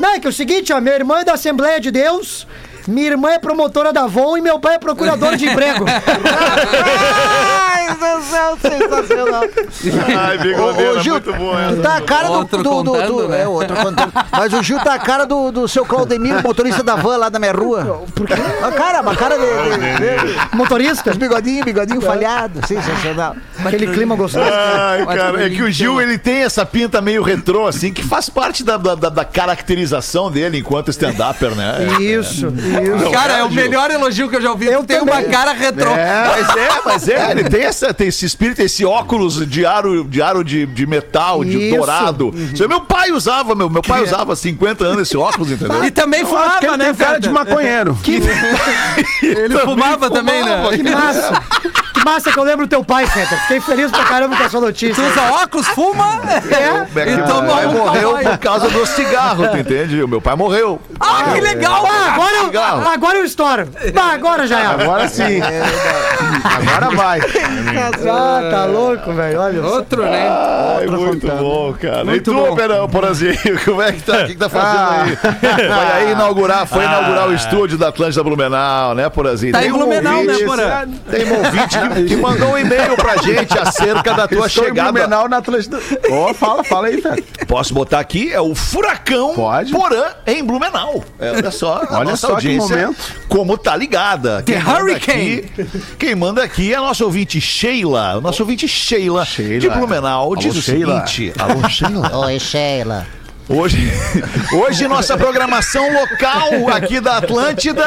Não, 0.00 0.14
é 0.14 0.20
que 0.20 0.26
é 0.26 0.30
o 0.30 0.32
seguinte, 0.32 0.72
ó, 0.72 0.80
minha 0.80 0.94
irmã 0.94 1.20
é 1.20 1.24
da 1.24 1.34
Assembleia 1.34 1.78
de 1.80 1.90
Deus, 1.90 2.46
minha 2.88 3.08
irmã 3.08 3.30
é 3.30 3.38
promotora 3.38 3.92
da 3.92 4.02
Avon 4.04 4.36
e 4.36 4.40
meu 4.40 4.58
pai 4.58 4.74
é 4.74 4.78
procurador 4.78 5.36
de 5.36 5.46
emprego. 5.46 5.84
Ai, 7.88 7.94
do 8.18 8.22
céu, 8.24 8.58
sensacional. 8.60 9.42
Ai, 10.18 10.38
bigodeira, 10.38 11.00
Gil, 11.00 11.12
muito 11.14 11.32
bom 11.34 11.58
essa. 11.58 11.76
tá 11.82 11.96
a 11.96 12.00
cara 12.00 12.28
do, 12.28 12.32
Outro 12.34 12.58
do, 12.58 12.62
do, 12.62 12.70
contando, 12.92 13.06
do- 13.22 13.28
né? 13.28 13.42
É, 13.42 13.48
outro 13.48 13.76
contando. 13.76 14.12
Mas 14.30 14.52
o 14.52 14.62
Gil 14.62 14.78
tá 14.80 14.94
a 14.94 14.98
cara 14.98 15.24
do, 15.24 15.50
do 15.50 15.68
seu 15.68 15.84
Claudemiro, 15.84 16.42
motorista 16.42 16.82
da 16.82 16.96
van 16.96 17.16
lá 17.16 17.28
da 17.28 17.38
minha 17.38 17.52
rua. 17.52 18.04
Por 18.14 18.26
quê? 18.26 18.34
A 18.62 18.70
cara, 18.72 19.00
uma 19.00 19.14
cara 19.16 19.36
de, 19.36 19.44
de, 19.44 20.34
de, 20.34 20.56
Motorista, 20.56 21.10
os 21.10 21.16
bigodinhos, 21.16 21.64
bigodinho 21.64 22.00
falhado. 22.00 22.60
Sensacional. 22.66 23.36
aquele 23.64 23.86
clima 23.88 24.14
gostoso. 24.14 24.44
Ai, 24.44 25.04
cara, 25.06 25.44
é 25.46 25.50
que 25.50 25.62
o 25.62 25.70
Gil, 25.70 26.00
ele 26.00 26.18
tem 26.18 26.42
essa 26.42 26.64
pinta 26.64 27.00
meio 27.00 27.22
retrô, 27.22 27.66
assim, 27.66 27.92
que 27.92 28.02
faz 28.02 28.28
parte 28.28 28.62
da, 28.64 28.76
da, 28.76 28.94
da- 28.94 29.24
caracterização 29.24 30.30
dele 30.30 30.58
enquanto 30.58 30.88
stand-upper, 30.90 31.54
né? 31.54 31.74
Isso, 32.00 32.46
isso. 32.48 33.10
Cara, 33.12 33.38
é 33.38 33.44
o 33.44 33.50
melhor 33.50 33.90
elogio 33.90 34.28
que 34.28 34.36
eu 34.36 34.40
já 34.42 34.50
ouvi. 34.50 34.66
Eu 34.66 34.84
tem 34.84 34.98
também. 34.98 35.14
uma 35.14 35.22
cara 35.24 35.52
retrô. 35.52 35.90
É, 35.90 36.24
mas 36.28 36.56
é, 36.56 36.68
mas 36.84 37.08
é, 37.08 37.30
ele 37.30 37.44
tem, 37.48 37.71
essa, 37.72 37.94
tem 37.94 38.08
esse 38.08 38.24
espírito, 38.24 38.60
esse 38.60 38.84
óculos 38.84 39.46
de 39.48 39.64
aro 39.64 40.04
de, 40.04 40.22
aro 40.22 40.44
de, 40.44 40.66
de 40.66 40.86
metal, 40.86 41.42
de 41.42 41.58
Isso. 41.58 41.76
dourado. 41.76 42.32
Isso 42.52 42.62
aí 42.62 42.68
meu 42.68 42.82
pai 42.82 43.10
usava, 43.10 43.54
meu, 43.54 43.68
meu 43.68 43.82
pai 43.82 44.02
usava 44.02 44.34
há 44.34 44.36
50 44.36 44.84
anos 44.84 45.02
esse 45.08 45.16
óculos, 45.16 45.50
entendeu? 45.50 45.82
E 45.84 45.90
também 45.90 46.20
acho 46.20 46.30
que 46.30 46.36
fumava, 46.36 46.66
ele 46.66 46.76
né, 46.76 46.84
tem 46.84 46.94
cara 46.94 47.18
de 47.18 47.30
maconheiro. 47.30 47.98
Ele 49.22 49.58
fumava 49.58 50.10
também, 50.10 50.44
né? 50.44 50.62
Que 50.76 50.82
massa. 50.82 51.42
Que 52.02 52.04
massa 52.04 52.32
que 52.32 52.38
eu 52.38 52.42
lembro 52.42 52.66
do 52.66 52.68
teu 52.68 52.82
pai, 52.84 53.06
Feta. 53.06 53.36
Fiquei 53.42 53.60
feliz 53.60 53.90
pra 53.90 54.04
caramba 54.04 54.36
com 54.36 54.42
a 54.42 54.48
sua 54.48 54.60
notícia. 54.60 54.94
Tu 54.94 55.08
usa 55.08 55.22
óculos, 55.42 55.68
fuma 55.68 56.20
É? 56.50 57.00
É 57.00 57.12
e 57.12 57.22
toma 57.22 57.60
um 57.60 57.72
morreu 57.72 58.18
por 58.18 58.38
causa 58.38 58.68
do 58.68 58.84
cigarro, 58.86 59.46
tu 59.48 59.56
entende? 59.56 60.02
O 60.02 60.08
meu 60.08 60.20
pai 60.20 60.34
morreu. 60.34 60.80
Ah, 60.98 61.32
que 61.32 61.40
legal! 61.40 61.86
Ah, 61.86 62.12
agora, 62.14 62.36
eu, 62.36 62.88
agora 62.88 63.18
eu 63.18 63.24
estouro. 63.24 63.68
Ah, 63.96 64.14
agora 64.14 64.46
já 64.48 64.58
era. 64.58 64.82
Agora 64.82 65.08
sim. 65.08 65.40
Agora 66.44 66.96
vai. 66.96 67.20
Ah, 67.20 68.48
tá 68.50 68.64
louco, 68.64 69.12
velho. 69.12 69.40
Olha. 69.40 69.62
Outro, 69.62 70.02
né? 70.02 70.28
Ai, 70.78 70.86
muito 70.86 71.26
bom, 71.28 71.72
cara. 71.80 72.04
Muito 72.04 72.16
e 72.16 72.20
tu, 72.20 72.34
bom. 72.34 72.54
Perão, 72.56 72.88
Porazinho, 72.88 73.34
como 73.64 73.80
é 73.80 73.92
que 73.92 74.02
tá? 74.02 74.12
O 74.22 74.26
que, 74.26 74.32
que 74.32 74.36
tá 74.38 74.48
fazendo 74.48 74.90
aí? 74.90 75.16
Foi 75.16 75.92
aí 75.94 76.12
inaugurar, 76.12 76.66
foi 76.66 76.84
inaugurar 76.84 77.28
o 77.28 77.34
estúdio 77.34 77.78
da 77.78 77.88
Atlântida 77.88 78.22
Blumenau, 78.24 78.94
né, 78.94 79.08
Porazinho? 79.08 79.52
Tá 79.52 79.64
em 79.64 79.70
um 79.70 79.78
Blumenau, 79.78 80.24
né, 80.24 80.32
ouvinte- 80.32 80.44
Porã? 80.44 80.88
Tem 81.10 81.32
um 81.32 81.36
ouvinte 81.44 81.78
que, 81.78 81.91
que 82.06 82.16
mandou 82.16 82.50
um 82.52 82.58
e-mail 82.58 82.94
pra 82.96 83.16
gente 83.18 83.58
acerca 83.58 84.14
da 84.14 84.26
tua 84.28 84.46
Estou 84.46 84.64
em 84.64 84.68
chegada. 84.68 84.92
Blumenau 84.92 85.28
na 85.28 85.38
Atlântida. 85.38 85.78
Ó, 86.10 86.32
fala, 86.34 86.64
fala 86.64 86.86
aí, 86.88 87.00
Feta. 87.00 87.22
Posso 87.46 87.74
botar 87.74 88.00
aqui? 88.00 88.32
É 88.32 88.40
o 88.40 88.54
Furacão 88.54 89.34
Pode. 89.34 89.72
Porã 89.72 90.04
em 90.26 90.42
Blumenau. 90.44 91.04
É, 91.18 91.32
olha 91.32 91.50
só, 91.50 91.82
Olha 91.90 92.16
só 92.16 92.36
que 92.36 92.56
momento. 92.56 92.96
como 93.28 93.56
tá 93.58 93.76
ligada. 93.76 94.42
The 94.42 94.58
manda 94.58 94.80
Hurricane. 94.82 95.44
aqui- 95.56 95.66
quem 95.98 96.14
manda 96.14 96.42
aqui 96.42 96.72
é 96.72 96.76
a 96.76 96.80
nossa 96.80 97.04
ouvinte 97.04 97.40
Sheila. 97.40 98.16
O 98.18 98.20
nosso 98.20 98.42
ouvinte 98.42 98.66
Sheila, 98.68 99.24
Sheila. 99.24 99.60
de 99.60 99.68
Blumenau. 99.68 100.34
diz 100.36 100.46
Alô, 100.52 100.58
o 100.58 100.62
Sheila. 100.62 101.06
seguinte. 101.06 101.32
Alô, 101.38 101.68
Sheila. 101.68 102.18
Oi, 102.26 102.38
Sheila. 102.38 103.06
Hoje, 103.48 103.92
hoje 104.54 104.86
nossa 104.86 105.16
programação 105.16 105.84
local 105.92 106.68
aqui 106.72 107.00
da 107.00 107.18
Atlântida, 107.18 107.84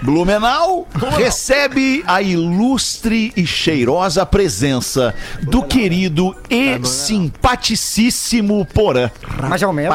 Blumenau, 0.00 0.86
recebe 1.16 2.04
a 2.06 2.22
ilustre 2.22 3.32
e 3.36 3.44
cheirosa 3.44 4.24
presença 4.24 5.14
do 5.42 5.62
querido 5.62 6.34
e 6.48 6.78
simpaticíssimo 6.86 8.64
Porã. 8.66 9.10
Mas 9.48 9.62
é 9.62 9.66
o 9.66 9.72
mesmo? 9.72 9.92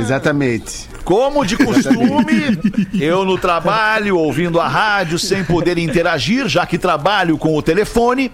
Exatamente. 0.00 0.88
Como 1.04 1.44
de 1.44 1.56
costume, 1.58 2.58
eu 2.98 3.26
no 3.26 3.36
trabalho, 3.36 4.16
ouvindo 4.16 4.58
a 4.58 4.66
rádio, 4.66 5.18
sem 5.18 5.44
poder 5.44 5.76
interagir, 5.76 6.48
já 6.48 6.64
que 6.64 6.78
trabalho 6.78 7.36
com 7.36 7.54
o 7.54 7.62
telefone, 7.62 8.32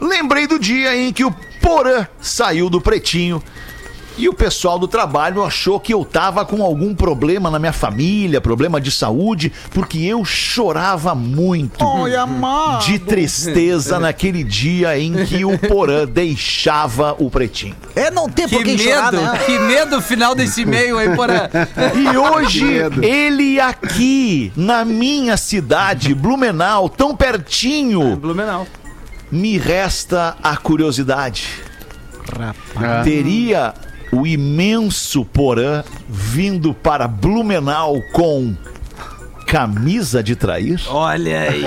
lembrei 0.00 0.46
do 0.46 0.56
dia 0.56 0.96
em 0.96 1.12
que 1.12 1.24
o 1.24 1.34
Porã 1.60 2.06
saiu 2.20 2.70
do 2.70 2.80
pretinho. 2.80 3.42
E 4.16 4.28
o 4.28 4.32
pessoal 4.32 4.78
do 4.78 4.86
trabalho 4.86 5.42
achou 5.42 5.80
que 5.80 5.92
eu 5.92 6.04
tava 6.04 6.44
com 6.44 6.62
algum 6.62 6.94
problema 6.94 7.50
na 7.50 7.58
minha 7.58 7.72
família, 7.72 8.40
problema 8.40 8.80
de 8.80 8.90
saúde, 8.92 9.52
porque 9.72 9.98
eu 9.98 10.24
chorava 10.24 11.16
muito 11.16 11.84
Oi, 11.84 12.14
amado. 12.14 12.84
de 12.86 13.00
tristeza 13.00 13.98
naquele 13.98 14.44
dia 14.44 14.96
em 14.96 15.24
que 15.24 15.44
o 15.44 15.58
Porã 15.58 16.06
deixava 16.08 17.16
o 17.18 17.28
pretinho. 17.28 17.74
É 17.96 18.08
não 18.08 18.28
ter 18.28 18.48
Que 18.48 18.56
por 18.56 18.78
chorar, 18.78 19.12
medo, 19.12 19.24
né? 19.24 19.38
que 19.44 19.58
medo 19.58 20.00
final 20.00 20.32
desse 20.32 20.62
e-mail 20.62 20.96
aí, 20.96 21.16
Porã. 21.16 21.48
E 21.96 22.14
hoje, 22.16 22.64
ele 23.02 23.58
aqui, 23.58 24.52
na 24.56 24.84
minha 24.84 25.36
cidade, 25.36 26.14
Blumenau, 26.14 26.88
tão 26.88 27.16
pertinho, 27.16 28.14
Blumenau. 28.14 28.64
me 29.28 29.58
resta 29.58 30.36
a 30.40 30.56
curiosidade. 30.56 31.48
Teria 33.04 33.74
o 34.14 34.26
imenso 34.26 35.24
Porã 35.24 35.82
vindo 36.08 36.72
para 36.72 37.08
Blumenau 37.08 38.00
com 38.12 38.54
camisa 39.46 40.22
de 40.22 40.36
trair? 40.36 40.80
Olha 40.88 41.40
aí. 41.40 41.64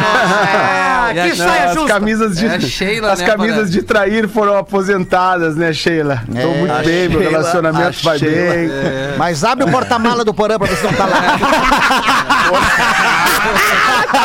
Ah, 0.00 1.08
a- 1.10 1.14
que 1.14 1.36
saia 1.36 1.64
As 1.66 1.74
justa. 1.74 1.88
camisas 1.88 2.36
de, 2.36 2.46
É 2.46 2.60
Sheila, 2.60 3.12
as 3.12 3.20
né, 3.20 3.26
camisas 3.26 3.70
de 3.70 3.82
trair 3.82 4.28
foram 4.28 4.56
aposentadas, 4.58 5.56
né, 5.56 5.72
Sheila? 5.72 6.22
Tô 6.26 6.48
muito 6.48 6.74
bem, 6.84 7.08
meu 7.08 7.20
Sheila- 7.20 7.30
relacionamento 7.38 7.98
a 7.98 8.02
vai 8.10 8.18
Sheila- 8.18 8.52
bem. 8.54 8.70
Mas 9.16 9.44
abre 9.44 9.64
o 9.64 9.70
porta-mala 9.70 10.24
do 10.24 10.34
Porã 10.34 10.58
pra 10.58 10.68
ver 10.68 10.76
se 10.76 10.84
não 10.84 10.92
tá 10.92 11.06
lá. 11.06 11.18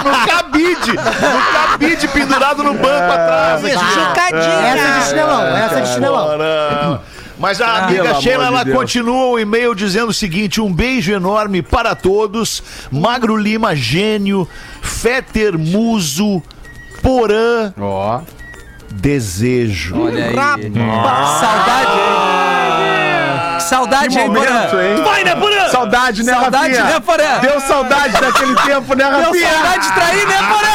No 0.04 0.12
cabide! 0.28 0.94
No 0.94 1.70
cabide 1.70 2.08
pendurado 2.10 2.64
no 2.64 2.74
banco 2.74 3.12
atrás. 3.12 3.64
aqui. 3.66 3.74
Essa 3.74 4.88
é 4.88 5.00
de 5.00 5.06
chinelão, 5.08 5.58
essa 5.58 5.80
é 5.80 5.82
de 5.82 5.90
chinelão. 5.90 7.02
Mas 7.44 7.60
a 7.60 7.88
Pelo 7.88 8.08
amiga 8.08 8.22
Sheila, 8.22 8.46
ela 8.46 8.64
Deus. 8.64 8.78
continua 8.78 9.26
o 9.26 9.38
e-mail 9.38 9.76
dizendo 9.76 10.08
o 10.08 10.14
seguinte: 10.14 10.62
um 10.62 10.72
beijo 10.74 11.12
enorme 11.12 11.62
para 11.62 11.94
todos. 11.94 12.64
Magro 12.90 13.36
Lima, 13.36 13.76
gênio. 13.76 14.48
Feter 14.82 15.58
Muso. 15.58 16.42
Porã. 17.02 17.74
Ó. 17.78 18.22
Desejo. 18.90 20.04
Olha 20.04 20.28
aí. 20.28 20.34
Saudade, 20.34 21.92
hein? 22.00 23.03
Saudade, 23.64 24.20
hein, 24.20 24.28
momento, 24.28 24.46
Porã? 24.46 25.04
Vai, 25.04 25.24
né, 25.24 25.36
Porã? 25.36 25.70
Saudade, 25.70 26.24
né, 26.24 26.34
Saudade, 26.34 26.74
né, 26.74 27.00
Porã? 27.00 27.40
Deu 27.42 27.60
saudade 27.62 28.14
daquele 28.22 28.56
tempo, 28.56 28.94
né, 28.96 29.10
Deu 29.10 29.20
Rafinha? 29.26 29.52
saudade 29.54 29.88
de 29.88 29.94
trair, 29.94 30.28
né, 30.28 30.38
Porã? 30.38 30.74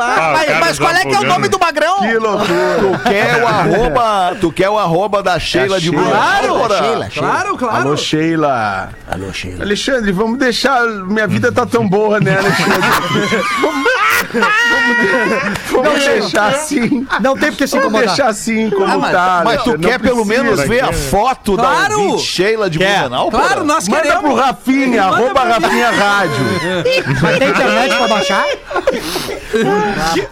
Ah, 0.00 0.32
Mas, 0.34 0.60
mas 0.60 0.78
qual 0.78 0.92
é 0.94 1.04
que 1.04 1.14
é 1.14 1.18
o 1.20 1.24
nome 1.24 1.48
do 1.48 1.58
magrão? 1.58 1.98
Que 2.00 2.18
loucura. 2.18 2.48
Tu 2.80 2.98
quer 3.10 3.42
o 3.42 3.46
arroba, 3.48 4.36
tu 4.40 4.52
quer 4.52 4.68
o 4.68 4.78
arroba 4.78 5.22
da 5.22 5.38
Sheila 5.38 5.80
de 5.80 5.88
Sheila. 5.90 6.02
Blumenau, 6.02 6.58
Porã? 6.60 6.78
Sheila, 6.78 7.10
Sheila. 7.10 7.28
Claro, 7.28 7.56
claro. 7.56 7.76
Alô, 7.76 7.96
Sheila. 7.96 8.88
Alô, 9.10 9.32
Sheila. 9.32 9.62
Alexandre, 9.64 10.12
vamos 10.12 10.38
deixar. 10.38 10.82
Minha 10.86 11.26
vida 11.26 11.50
tá 11.52 11.64
tão 11.66 11.88
boa, 11.88 12.20
né, 12.20 12.36
Alexandre? 12.38 13.44
vamos 14.32 15.70
vamos, 15.70 15.84
vamos 15.84 16.04
deixar 16.04 16.48
assim. 16.48 17.06
Não 17.20 17.36
tem 17.36 17.50
porque 17.50 17.66
se 17.66 17.72
Vamos 17.76 17.86
incomodar. 17.88 18.08
deixar 18.08 18.28
assim 18.28 18.70
como 18.70 18.84
Ah, 18.92 18.98
mas, 18.98 19.12
tá. 19.12 19.42
mas 19.44 19.62
tu 19.62 19.70
Alexandre, 19.70 19.88
quer 19.90 19.98
pelo 20.00 20.24
menos 20.24 20.60
ver 20.60 20.84
a 20.84 20.92
foto 20.92 21.56
Claro. 21.56 21.88
da 21.88 21.96
ouvinte 21.96 22.22
Sheila 22.24 22.68
de 22.70 22.78
Quer. 22.78 23.00
Blumenau, 23.00 23.30
Claro, 23.30 23.48
Porã? 23.48 23.64
nós 23.64 23.88
Manda 23.88 24.02
pro 24.02 24.10
queremos. 24.20 24.40
Rafinha, 24.40 25.02
Manda 25.04 25.16
arroba 25.16 25.40
pra 25.40 25.44
mim. 25.44 25.52
Rafinha 25.66 25.90
Rádio. 25.90 26.46
Mas 27.22 27.38
tem 27.38 27.48
internet 27.48 27.96
pra 27.96 28.08
baixar? 28.08 28.44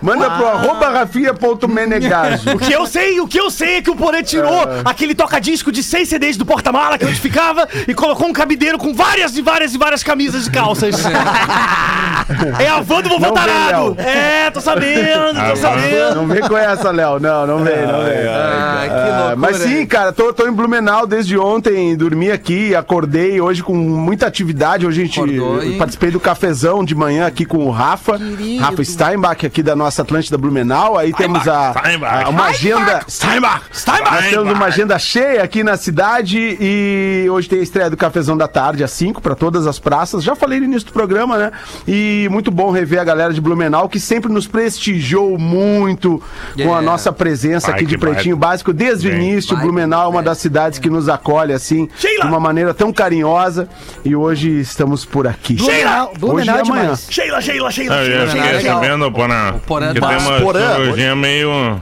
Manda 0.03 0.31
pro 0.31 0.47
arroba 0.49 0.89
rafinha.menegaso. 0.91 2.51
O 2.55 2.59
que 2.59 2.73
eu 2.73 2.87
sei, 2.87 3.21
o 3.21 3.27
que 3.29 3.39
eu 3.39 3.51
sei 3.51 3.77
é 3.77 3.83
que 3.83 3.91
o 3.91 3.97
Porã 3.97 4.23
tirou 4.23 4.63
aquele 4.85 5.15
toca-disco 5.15 5.71
de 5.73 5.83
seis 5.83 6.09
CDs 6.09 6.37
do 6.37 6.45
porta-mala 6.47 6.99
que 6.99 7.05
é 7.05 7.09
onde 7.09 7.21
ficava 7.21 7.69
e 7.87 7.95
colocou 7.95 8.27
um 8.29 8.33
cabideiro 8.33 8.79
com 8.79 8.93
várias 8.95 9.37
e 9.37 9.43
várias 9.43 9.75
e 9.75 9.79
várias 9.79 10.03
camisas 10.03 10.47
e 10.47 10.51
calças. 10.51 10.97
é 12.59 12.69
a 12.69 12.81
van 12.81 13.01
do 13.03 13.09
vovô 13.11 13.33
Tarado. 13.33 13.78
Léo. 13.85 13.97
É, 13.99 14.51
tô 14.51 14.61
sabendo, 14.61 15.39
Ah, 15.39 15.51
tô 15.51 15.57
sabendo. 15.57 16.15
Não 16.15 16.27
vem 16.27 16.41
com 16.43 16.57
essa, 16.57 16.91
Léo. 16.91 17.19
Não, 17.21 17.47
não 17.47 17.59
vem, 17.65 17.87
não 17.87 18.05
vem. 18.05 18.27
Ah, 18.29 18.83
que 18.87 18.93
Ah, 18.93 19.17
loucura. 19.19 19.37
mas 19.37 19.57
sim, 19.59 19.87
cara, 19.87 20.13
tô, 20.13 20.33
tô 20.33 20.47
em 20.47 20.53
Blumenau 20.53 21.07
desde 21.07 21.39
ontem, 21.39 21.97
dormi 21.97 22.31
aqui, 22.31 22.75
acordei 22.75 23.41
hoje 23.41 23.63
com 23.63 23.75
muita 23.75 24.27
atividade. 24.27 24.87
Hoje 24.87 25.03
a 25.03 25.05
gente 25.05 25.19
Acordou, 25.21 25.61
participei 25.79 26.11
do 26.11 26.21
cafezão 26.21 26.85
de 26.85 26.95
manhã 26.95 27.27
aqui 27.27 27.45
com 27.45 27.59
o 27.67 27.71
Rafa, 27.71 28.19
Rafa 28.61 28.85
Steinbach 28.85 29.45
aqui 29.47 29.63
da 29.63 29.75
nossa 29.77 30.03
Atlântida 30.03 30.37
Blumenau. 30.39 30.97
Aí 30.97 31.13
temos 31.13 31.47
a, 31.49 31.73
Steinbach. 31.79 32.25
a- 32.25 32.29
uma 32.29 32.45
agenda. 32.47 33.01
Steinbach, 33.09 33.63
Steinbach. 33.73 34.15
Nós 34.15 34.31
temos 34.31 34.53
uma 34.53 34.67
agenda 34.67 34.99
cheia 34.99 35.43
aqui 35.43 35.63
na 35.63 35.77
cidade 35.77 36.57
e 36.61 37.27
hoje 37.31 37.49
tem 37.49 37.61
a 37.61 37.63
estreia 37.63 37.91
do 37.91 37.97
Cafezão 37.97 38.37
da 38.37 38.49
Tarde, 38.49 38.83
às 38.85 38.91
5, 38.93 39.21
para 39.21 39.35
todas 39.35 39.67
as 39.67 39.79
praças. 39.79 40.23
Já 40.25 40.35
falei 40.35 40.59
no 40.59 40.65
início 40.67 40.87
do 40.89 40.93
programa, 40.93 41.37
né? 41.39 41.53
E 41.87 42.29
muito 42.31 42.51
bom 42.51 42.71
rever 42.71 43.01
a 43.01 43.05
galera 43.05 43.33
de 43.33 43.41
Blumenau, 43.41 43.68
que 43.89 43.99
sempre 44.01 44.33
nos 44.33 44.47
prestigiou 44.47 45.37
muito 45.39 46.19
com 46.55 46.63
a 46.63 46.79
Yeah. 46.79 46.83
nossa 46.83 47.13
presença 47.13 47.67
Vai 47.69 47.77
aqui 47.77 47.87
de 47.87 47.97
que 47.99 48.05
vai. 48.05 48.15
Pretinho 48.15 48.37
Básico. 48.37 48.73
Desde 48.73 49.09
o 49.09 49.11
Vem. 49.11 49.21
início, 49.33 49.55
Vai 49.57 49.65
Blumenau 49.65 50.05
é 50.05 50.09
uma 50.09 50.23
das 50.23 50.39
cidades 50.39 50.79
que 50.79 50.89
nos 50.89 51.09
acolhe, 51.09 51.53
assim, 51.53 51.89
Sheila! 51.99 52.25
de 52.25 52.29
uma 52.31 52.41
maneira 52.41 52.73
tão 52.73 52.93
carinhosa. 52.93 53.69
E 54.05 54.15
hoje 54.17 54.49
estamos 54.61 55.05
por 55.05 55.27
aqui. 55.27 55.59
Sheila! 55.59 56.05
Hoje 56.09 56.19
Blumenau 56.19 56.57
e 56.57 56.59
é 56.59 56.63
amanhã. 56.63 56.83
demais. 56.83 57.07
Sheila, 57.11 57.41
Sheila, 57.41 57.71
Sheila, 57.71 57.95
Ah, 57.95 57.99
eu 57.99 58.05
Sheila, 58.07 58.19
já 58.27 58.33
Sheila. 58.33 58.45
fiquei 58.47 58.59
legal. 58.59 58.81
sabendo, 58.81 59.13
Porã, 59.13 59.55
Porã 59.67 59.93
que 59.93 60.01
tá- 60.01 60.09
tem 60.09 60.19
uma 60.19 60.41
Porã, 60.41 60.75
cirurgia 60.77 61.17
meio... 61.17 61.81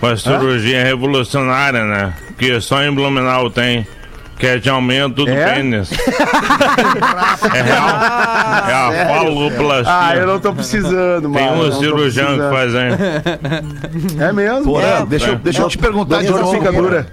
Uma 0.00 0.16
cirurgia 0.16 0.84
revolucionária, 0.84 1.84
né? 1.84 2.12
Que 2.38 2.60
só 2.60 2.82
em 2.84 2.92
Blumenau 2.94 3.50
tem. 3.50 3.84
Que 4.38 4.46
é 4.46 4.58
de 4.58 4.70
aumento 4.70 5.24
do 5.24 5.28
É? 5.30 5.54
pênis. 5.54 5.90
é 7.54 7.62
real. 7.62 7.88
É 8.92 9.02
a 9.02 9.06
faloplastia. 9.08 9.92
Ah, 9.92 10.16
eu 10.16 10.26
não 10.28 10.38
tô 10.38 10.52
precisando, 10.52 11.30
Tem 11.32 11.44
mano. 11.46 11.60
um 11.60 11.64
não 11.64 11.70
tô 11.72 11.78
cirurgião 11.80 12.34
que 12.38 12.48
faz, 12.50 12.72
hein? 12.74 12.90
É 14.20 14.32
mesmo? 14.32 14.64
Porã, 14.64 14.86
É. 15.02 15.06
deixa, 15.06 15.30
eu- 15.30 15.36
deixa 15.36 15.62
eu 15.62 15.68
te 15.68 15.76
perguntar 15.78 16.22
de 16.22 16.30
novo. 16.30 16.52
fica 16.52 16.70
dura. 16.72 17.06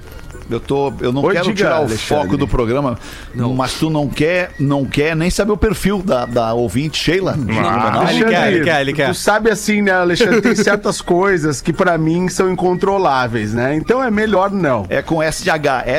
Eu, 0.50 0.60
tô, 0.60 0.94
eu 1.02 1.12
não 1.12 1.24
Oi, 1.24 1.34
quero 1.34 1.46
diga, 1.46 1.56
tirar 1.58 1.72
o 1.80 1.86
Alexandre. 1.86 1.98
foco 2.24 2.38
do 2.38 2.48
programa, 2.48 2.98
mas 3.34 3.74
tu 3.74 3.90
não 3.90 4.08
quer, 4.08 4.52
não 4.60 4.86
quer 4.86 5.16
nem 5.16 5.30
saber 5.30 5.52
o 5.52 5.58
perfil 5.58 6.04
da, 6.04 6.26
da 6.26 6.54
ouvinte 6.54 6.98
Sheila? 6.98 7.36
Ah, 7.36 8.14
ele 8.14 8.26
quer, 8.26 8.48
ele 8.54 8.64
quer, 8.64 8.82
ele 8.82 8.94
quer. 8.94 9.08
Tu 9.10 9.16
sabe 9.16 9.50
assim, 9.50 9.82
né, 9.82 9.92
Alexandre? 9.92 10.42
Tem 10.42 10.56
certas 10.56 11.02
coisas 11.02 11.62
que 11.62 11.74
pra 11.74 11.98
mim 11.98 12.30
são 12.30 12.50
incontroláveis, 12.52 13.54
né? 13.54 13.76
Então 13.76 14.04
é 14.04 14.12
melhor 14.12 14.52
não. 14.52 14.86
É 14.90 15.02
com 15.02 15.20
SH, 15.22 15.46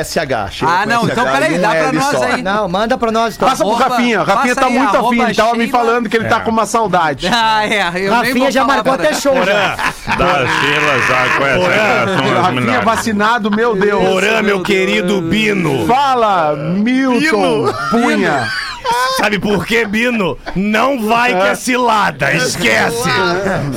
SH. 0.03 0.51
Sheila 0.51 0.81
Ah, 0.81 0.85
não, 0.85 1.01
SH 1.03 1.11
então 1.11 1.25
peraí, 1.25 1.57
dá 1.59 1.69
pra 1.69 1.77
L 1.89 1.97
nós 1.97 2.11
só. 2.17 2.23
aí. 2.23 2.41
Não, 2.41 2.69
manda 2.69 2.97
pra 2.97 3.11
nós 3.11 3.35
então. 3.35 3.49
Passa 3.49 3.63
pro 3.63 3.73
Arroba- 3.73 3.95
Rafinha. 3.95 4.23
Rafinha 4.23 4.55
passa 4.55 4.61
tá 4.61 4.67
aí, 4.67 4.79
muito 4.79 4.97
afim. 4.97 5.21
Ele 5.21 5.33
tava 5.35 5.55
me 5.55 5.67
falando 5.67 6.09
que 6.09 6.17
ele 6.17 6.25
tá 6.25 6.39
com 6.39 6.51
uma 6.51 6.65
saudade. 6.65 7.27
Ah, 7.49 7.65
é. 7.65 8.07
Eu 8.07 8.11
Rafinha 8.13 8.51
já 8.51 8.63
marcou 8.63 8.93
até 8.93 9.13
show 9.13 9.35
já. 9.45 9.75
Da 10.17 10.47
Sheila 10.47 10.99
já 11.07 11.37
com 11.37 11.45
essa 11.45 11.59
geração 11.71 12.37
as 12.37 12.45
Rafinha 12.45 12.81
vacinado, 12.81 13.51
meu 13.51 13.75
Deus. 13.75 14.03
Porã, 14.03 14.36
meu 14.41 14.61
querido 14.61 15.21
Bino. 15.21 15.85
Fala, 15.87 16.55
Milton 16.55 17.65
Bino. 17.65 17.73
Punha. 17.89 18.47
Sabe 19.17 19.39
por 19.39 19.65
quê, 19.65 19.85
Bino? 19.85 20.37
Não 20.55 21.05
vai 21.07 21.35
que 21.35 21.47
é 21.47 21.55
cilada, 21.55 22.31
esquece. 22.33 23.09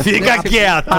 Fica 0.03 0.43
quieto. 0.43 0.91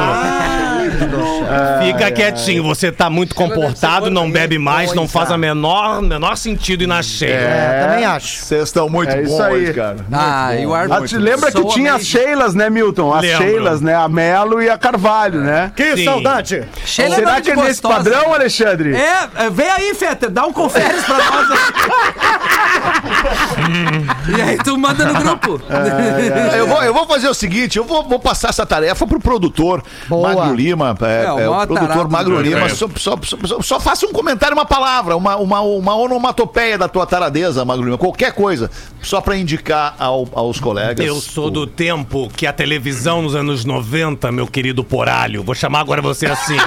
Fica 1.84 2.12
quietinho, 2.12 2.64
você 2.64 2.92
tá 2.92 3.10
muito 3.10 3.36
comportado, 3.36 4.10
não 4.10 4.30
bebe 4.30 4.58
mais, 4.58 4.94
não 4.94 5.08
faz 5.08 5.32
a 5.32 5.38
menor, 5.38 6.02
menor 6.02 6.36
sentido 6.38 6.84
ir 6.84 6.88
na 6.88 7.02
cheia. 7.02 7.34
É, 7.34 7.88
também 7.88 8.06
acho. 8.06 8.38
Vocês 8.38 8.64
estão 8.64 8.90
muito 8.90 9.12
É 9.12 9.22
isso 9.22 9.32
bons 9.32 9.42
aí. 9.42 9.54
hoje, 9.54 9.74
cara. 9.74 9.98
Ah, 10.12 10.56
e 10.56 10.66
o 10.66 10.74
ar 10.74 10.92
Ah, 10.92 11.02
te 11.02 11.18
lembra 11.18 11.52
que 11.52 11.64
tinha 11.70 11.96
as 11.96 12.06
Sheilas, 12.06 12.54
né, 12.54 12.70
Milton? 12.70 13.14
As. 13.14 13.26
Sheilas, 13.26 13.82
né? 13.82 13.96
A 13.96 14.08
Melo 14.08 14.62
e 14.62 14.70
a 14.70 14.78
Carvalho, 14.78 15.42
né? 15.42 15.72
Que 15.76 15.98
Sim. 15.98 16.06
saudade. 16.06 16.64
Sheila 16.86 17.16
Será 17.16 17.42
que 17.42 17.52
é 17.52 17.56
nesse 17.56 17.82
padrão, 17.82 18.34
Alexandre? 18.34 18.96
É, 18.96 19.46
é, 19.46 19.50
vem 19.50 19.70
aí, 19.70 19.94
Fetter, 19.94 20.30
dá 20.30 20.46
um 20.46 20.54
conferes 20.54 21.04
pra 21.04 21.18
nós. 21.18 21.48
e 24.38 24.42
aí 24.42 24.58
tu 24.58 24.78
manda 24.78 25.06
no 25.06 25.14
grupo. 25.14 25.62
Eu 26.56 26.68
vou, 26.68 26.84
eu 26.84 26.94
vou 26.94 27.08
fazer 27.08 27.28
o 27.28 27.34
seguinte, 27.34 27.78
eu 27.78 27.84
vou, 27.84 28.08
vou 28.08 28.20
passar 28.20 28.50
essa 28.50 28.66
tarefa 28.66 29.06
pro 29.08 29.20
produtor 29.20 29.84
Boa. 30.08 30.34
Magro 30.34 30.54
Lima. 30.56 30.91
É, 31.02 31.24
É, 31.26 31.32
o 31.34 31.40
é, 31.40 31.50
o 31.50 31.68
produtor 31.68 32.10
Magro 32.10 32.36
do 32.38 32.42
Lima. 32.42 32.70
Só, 32.70 32.88
só, 32.96 33.18
só, 33.24 33.62
só- 33.62 33.80
faça 33.80 34.06
um 34.06 34.12
comentário, 34.12 34.56
uma 34.56 34.66
palavra, 34.66 35.16
uma, 35.16 35.36
uma, 35.38 35.62
uma 35.62 35.96
onomatopeia 35.96 36.78
da 36.78 36.88
tua 36.88 37.06
taradeza, 37.06 37.64
Magro 37.66 37.86
Lima. 37.86 37.98
Qualquer 37.98 38.34
coisa, 38.34 38.70
só 39.02 39.22
pra 39.22 39.36
indicar 39.36 39.96
ao- 40.00 40.28
aos 40.34 40.60
colegas. 40.60 41.06
Eu 41.06 41.16
sou 41.16 41.50
do 41.50 41.66
tempo 41.68 42.30
que 42.36 42.46
a 42.48 42.54
televisão 42.54 43.22
nos 43.22 43.36
anos 43.36 43.66
90, 43.66 44.32
meu 44.32 44.48
querido 44.48 44.84
Poralho, 44.84 45.44
vou 45.44 45.56
chamar 45.56 45.80
agora 45.82 46.02
você 46.02 46.26
assim. 46.26 46.58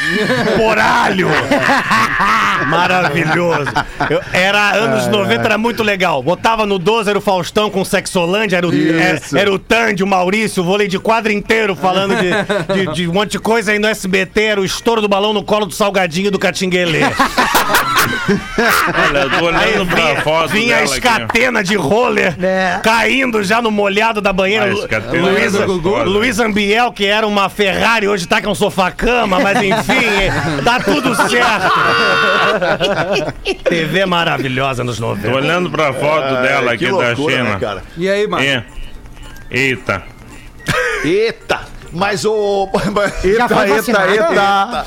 Poralho! 0.56 1.28
Maravilhoso. 2.68 3.70
Eu- 4.08 4.20
era 4.32 4.72
anos 4.72 5.06
90, 5.06 5.44
era 5.44 5.58
muito 5.58 5.82
legal. 5.82 6.22
Botava 6.22 6.66
no 6.66 6.78
12, 6.78 7.10
era 7.10 7.18
o 7.18 7.22
Faustão 7.22 7.70
com 7.70 7.84
Sexolândia, 7.84 8.56
era 8.56 8.66
o, 8.68 8.72
era, 8.72 9.16
Isso. 9.16 9.36
era 9.36 9.52
o 9.52 9.58
Tandy, 9.58 10.02
o 10.02 10.06
Maurício, 10.06 10.62
o 10.62 10.66
vôlei 10.66 10.88
de 10.88 10.98
quadro 10.98 11.32
inteiro 11.32 11.74
falando 11.74 12.14
de, 12.16 12.30
de- 12.86 12.92
de 12.94 13.08
um 13.08 13.12
monte 13.12 13.32
de 13.32 13.38
coisa. 13.38 13.69
Aí 13.70 13.78
no 13.78 13.86
SBT 13.86 14.42
era 14.42 14.60
o 14.60 14.64
estouro 14.64 15.00
do 15.00 15.08
balão 15.08 15.32
no 15.32 15.42
colo 15.44 15.64
do 15.66 15.72
Salgadinho 15.72 16.30
do 16.30 16.38
Catinguelê. 16.38 17.00
Olha, 19.08 19.18
eu 19.20 19.30
tô 19.30 19.48
Aí 19.48 19.72
olhando 19.74 19.86
pra 19.86 19.96
vinha, 20.06 20.20
foto 20.22 20.48
vinha 20.48 20.76
a 20.76 20.80
dela 20.80 20.96
aqui. 20.96 21.06
escatena 21.06 21.64
de 21.64 21.76
roller 21.76 22.36
É. 22.44 22.80
caindo 22.82 23.42
já 23.42 23.60
no 23.62 23.70
molhado 23.70 24.20
da 24.20 24.32
banheira. 24.32 24.66
Ah, 24.66 24.72
escatena 24.72 25.28
Luiz, 25.28 25.54
é 25.54 25.66
gostosa. 25.66 26.04
Luiz 26.04 26.38
Ambiel, 26.40 26.92
que 26.92 27.04
era 27.06 27.26
uma 27.26 27.48
Ferrari, 27.48 28.08
hoje 28.08 28.26
tá 28.26 28.40
com 28.42 28.50
um 28.50 28.54
sofá-cama, 28.54 29.38
mas 29.40 29.62
enfim, 29.62 30.04
é, 30.04 30.30
dá 30.62 30.80
tudo 30.80 31.14
certo. 31.28 31.72
TV 33.68 34.06
maravilhosa 34.06 34.82
nos 34.84 34.98
Tô 34.98 35.06
90. 35.08 35.34
olhando 35.36 35.70
pra 35.70 35.92
foto 35.92 36.42
dela 36.42 36.76
que 36.76 36.86
aqui 36.86 36.96
da 36.96 37.08
loucura, 37.08 37.36
China. 37.36 37.50
né, 37.50 37.58
cara? 37.60 37.82
E 37.96 38.08
aí, 38.08 38.26
mano? 38.26 38.44
É. 38.44 38.64
Eita. 39.50 40.02
Eita! 41.04 41.69
Mas 41.92 42.24
o. 42.24 42.68
Já 43.36 43.48
foi 43.48 43.62
Eita, 43.70 43.74
vacinado? 43.76 44.10
eita, 44.12 44.86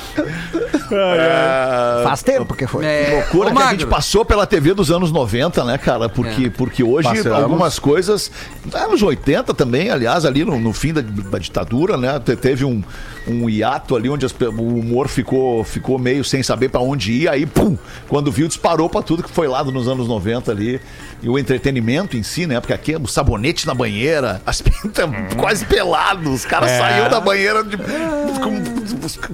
Faz 2.04 2.24
tempo 2.24 2.54
que 2.54 2.68
foi. 2.68 2.86
É, 2.86 3.10
loucura 3.32 3.50
ô, 3.52 3.56
que 3.56 3.62
a 3.62 3.72
gente 3.72 3.86
passou 3.88 4.24
pela 4.24 4.46
TV 4.46 4.74
dos 4.74 4.92
anos 4.92 5.12
90, 5.12 5.63
né, 5.66 5.78
cara? 5.78 6.08
Porque, 6.10 6.50
porque 6.50 6.84
hoje 6.84 7.08
Passamos. 7.10 7.38
algumas 7.44 7.80
coisas. 7.80 8.32
Anos 8.74 9.02
80 9.02 9.54
também, 9.54 9.89
aliás, 9.89 10.26
ali 10.26 10.44
no, 10.46 10.60
no 10.60 10.74
fim 10.74 10.94
da, 10.94 11.02
da 11.02 11.38
ditadura, 11.39 11.98
né? 11.98 12.20
te- 12.20 12.36
Teve 12.36 12.66
um, 12.66 12.84
um 13.28 13.50
hiato 13.50 13.96
ali 13.96 14.10
onde 14.10 14.26
as 14.26 14.34
o 14.34 14.62
humor 14.80 15.08
ficou, 15.08 15.64
ficou 15.64 15.98
meio 15.98 16.24
sem 16.24 16.44
saber 16.44 16.70
pra 16.70 16.82
onde 16.82 17.12
ir. 17.12 17.30
Aí, 17.30 17.46
pum! 17.46 17.78
Quando 18.08 18.32
viu, 18.32 18.48
disparou 18.48 18.90
pra 18.90 19.02
tudo 19.02 19.24
que 19.24 19.30
foi 19.30 19.48
lá 19.48 19.64
nos 19.64 19.88
anos 19.88 20.08
90 20.08 20.52
ali. 20.52 20.82
E 21.22 21.30
o 21.30 21.40
entretenimento 21.40 22.18
em 22.18 22.24
si, 22.24 22.46
né? 22.46 22.60
Porque 22.60 22.74
aqui 22.74 22.94
é 22.94 22.98
o 22.98 23.08
sabonete 23.08 23.66
na 23.66 23.74
banheira, 23.74 24.42
as 24.46 24.62
pintas 24.62 25.10
quase 25.38 25.66
pelados, 25.66 26.34
os 26.34 26.46
caras 26.46 26.70
saíam 26.72 27.10
da 27.10 27.22
banheira 27.22 27.64
de, 27.64 27.78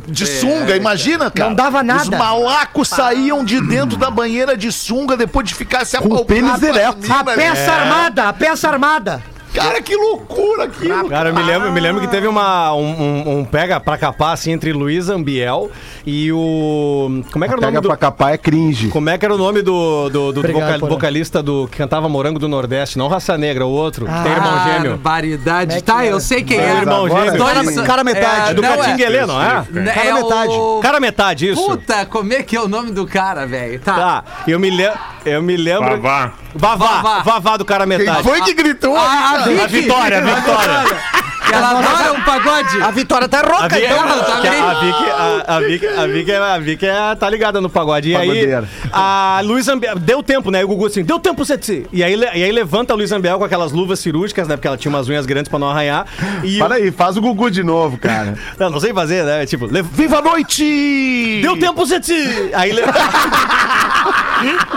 de 0.08 0.26
sunga, 0.28 0.76
imagina, 0.76 1.32
cara. 1.32 1.50
Não 1.50 1.56
dava 1.56 1.82
nada. 1.82 2.04
Os 2.04 2.10
malacos 2.10 2.88
saíam 2.88 3.44
de 3.44 3.60
dentro 3.68 3.98
da 3.98 4.12
banheira 4.12 4.56
de 4.56 4.72
sunga 4.72 5.18
depois 5.18 5.48
de 5.48 5.56
ficar 5.56 5.84
se 5.84 5.98
pênis 5.98 6.12
apalpando 6.14 6.66
ereto. 6.68 7.00
minas. 7.00 7.20
A 7.20 7.24
peça 7.24 7.72
armada, 7.72 8.30
a 8.30 8.34
peça 8.34 8.70
armada. 8.70 9.24
Cara, 9.54 9.82
que 9.82 9.96
loucura 9.96 10.66
aquilo. 10.66 11.10
Cara, 11.10 11.30
eu 11.30 11.36
me 11.36 11.42
lembro, 11.42 11.68
eu 11.68 11.72
me 11.72 11.80
lembro 11.80 12.02
que 12.02 12.08
teve 12.08 12.28
uma, 12.28 12.74
um, 12.74 12.86
um- 12.86 13.40
um 13.40 13.46
pega 13.46 13.80
pra 13.80 13.98
capar 13.98 14.34
assim 14.34 14.52
entre 14.52 14.72
Luiz 14.72 15.10
Ambiel 15.10 15.72
e 16.06 16.32
o. 16.32 17.22
Como 17.32 17.44
é 17.44 17.48
que 17.48 17.54
era 17.54 17.60
o 17.60 17.62
nome 17.62 17.72
Pega 17.74 17.82
do. 17.82 17.88
pra 17.88 17.98
capar 17.98 18.34
é 18.34 18.38
cringe. 18.38 18.90
Como 18.90 19.10
é 19.10 19.18
que 19.18 19.26
era 19.26 19.34
o 19.34 19.38
nome 19.38 19.62
do, 19.62 20.10
do, 20.10 20.32
do 20.32 20.40
Obrigado, 20.40 20.74
vocal- 20.82 20.90
vocalista 20.90 21.42
do 21.42 21.68
que 21.68 21.78
cantava 21.78 22.08
Morango 22.08 22.38
do 22.40 22.48
Nordeste? 22.48 22.98
Não 22.98 23.08
Raça 23.08 23.38
Negra, 23.38 23.66
o 23.66 23.70
outro. 23.72 24.06
que 24.06 24.12
tem 24.24 24.32
irmão 24.32 24.64
gêmeo. 24.66 24.98
Barbaridade. 24.98 25.68
Como 25.70 25.78
é 25.80 25.82
tá, 25.82 26.06
é? 26.06 26.12
eu 26.12 26.20
sei 26.20 26.44
quem 26.44 26.60
É 26.60 26.70
é. 26.70 26.74
o 26.74 26.78
irmão 26.78 27.06
Agora, 27.06 27.26
gêmeo. 27.26 27.38
Dois- 27.40 27.76
Cara- 27.76 27.88
cara 27.88 28.04
metade. 28.04 28.52
É 28.52 28.54
do 28.54 28.62
não, 28.62 28.78
Catinguelê, 28.78 29.26
não 29.26 29.42
é? 29.42 29.46
É 29.76 29.92
Cara 29.94 30.14
metade. 30.14 30.54
o- 30.54 30.80
Cara 30.82 31.00
metade, 31.00 31.50
isso. 31.50 31.66
Puta, 31.66 32.06
como 32.06 32.34
é 32.34 32.44
que 32.44 32.56
é 32.56 32.62
o 32.62 32.68
nome 32.68 32.92
do 32.92 33.06
cara, 33.08 33.46
velho? 33.48 33.80
Tá. 33.80 33.96
Tá, 33.96 34.24
eu 34.48 34.60
me, 34.60 34.70
le 34.70 34.90
eu 35.26 35.42
me 35.42 35.58
lembro. 35.58 36.00
Vavá. 36.02 36.34
Vavá, 36.56 37.02
Vavá. 37.02 37.22
Vavá 37.24 37.58
do 37.58 37.66
cara 37.66 37.86
Quem 37.88 37.98
metade. 37.98 38.24
foi 38.24 38.42
que 38.42 38.54
gritou? 38.54 38.96
A, 38.96 39.02
a, 39.02 39.38
Vicky. 39.40 39.62
A 39.62 39.68
Vitória, 39.68 40.18
a 40.18 40.22
Vitória. 40.22 41.30
Ela 41.52 41.70
adora 41.80 42.14
um 42.14 42.22
pagode. 42.22 42.80
A 42.82 42.92
Vitória 42.92 43.28
tá 43.28 43.40
A 43.40 43.42
rouca, 43.42 43.70
Vicky, 43.70 43.86
então. 43.86 44.24
tá 44.24 44.40
bem. 44.42 44.62
a 44.62 44.74
Vicky, 44.76 45.10
a, 45.10 45.56
a 45.56 45.60
Vicky, 45.60 45.88
a 45.88 46.06
Vicky, 46.08 46.32
a 46.32 46.58
Vicky 46.60 46.86
é- 46.86 47.16
tá 47.16 47.28
ligada 47.28 47.60
no 47.60 47.68
pagode. 47.70 48.10
E 48.10 48.16
aí, 48.16 48.50
a 48.94 49.42
Luiz 49.44 49.68
Ambiel, 49.68 49.98
deu 49.98 50.22
tempo, 50.22 50.52
né? 50.52 50.62
E 50.62 50.64
o 50.64 50.68
Gugu 50.68 50.86
assim, 50.86 51.04
deu 51.04 51.18
tempo, 51.20 51.44
Setsi. 51.44 51.88
E 51.92 52.04
aí, 52.04 52.14
e 52.14 52.44
aí 52.44 52.52
levanta 52.52 52.94
a 52.94 52.96
Luiz 52.96 53.12
Ambiel 53.12 53.40
com 53.40 53.46
aquelas 53.46 53.72
luvas 53.72 54.00
cirúrgicas, 54.00 54.48
né? 54.48 54.56
Porque 54.58 54.68
ela 54.68 54.78
tinha 54.78 54.92
umas 54.92 55.10
unhas 55.10 55.26
grandes 55.26 55.50
pra 55.50 55.58
não 55.58 55.70
arranhar. 55.72 56.06
E 56.44 56.60
Para 56.60 56.76
aí, 56.76 56.92
faz 56.92 57.18
o 57.18 57.22
Gugu 57.22 57.50
de 57.50 57.64
novo, 57.64 57.98
cara. 57.98 58.36
eu 58.60 58.70
não 58.70 58.80
sei 58.80 58.94
fazer, 58.94 59.24
né? 59.24 59.44
Tipo, 59.48 59.66
le- 59.66 59.82
Viva 59.82 60.20
a 60.20 60.22
noite! 60.22 61.40
deu 61.42 61.58
tempo, 61.58 61.84
Setsi. 61.88 62.52
Aí, 62.54 62.72
le... 62.74 62.84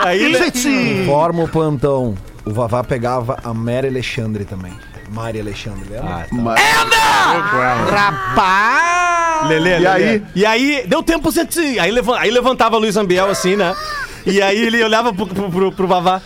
aí, 0.03 0.27
le... 0.27 1.05
Forma 1.05 1.43
o 1.43 1.47
plantão. 1.47 2.15
O 2.45 2.51
Vavá 2.51 2.83
pegava 2.83 3.37
a 3.43 3.53
Mary 3.53 3.87
Alexandre 3.87 4.43
também. 4.45 4.73
Mari 5.09 5.39
Alexandre, 5.39 5.85
lembra? 5.89 6.25
Mas- 6.31 6.59
Rapaz! 7.91 9.47
Lelê, 9.49 9.75
E 9.75 9.79
Lelê. 9.79 9.87
aí? 9.87 10.23
E 10.35 10.45
aí, 10.45 10.83
deu 10.87 11.03
tempo. 11.03 11.29
Aí, 11.79 11.91
aí 12.19 12.31
levantava 12.31 12.75
a 12.75 12.79
Luiz 12.79 12.95
Ambiel 12.97 13.29
assim, 13.29 13.55
né? 13.55 13.75
E 14.25 14.41
aí 14.41 14.57
ele 14.65 14.83
olhava 14.83 15.13
pro, 15.13 15.27
pro, 15.27 15.49
pro, 15.51 15.71
pro 15.71 15.87
Vavá. 15.87 16.21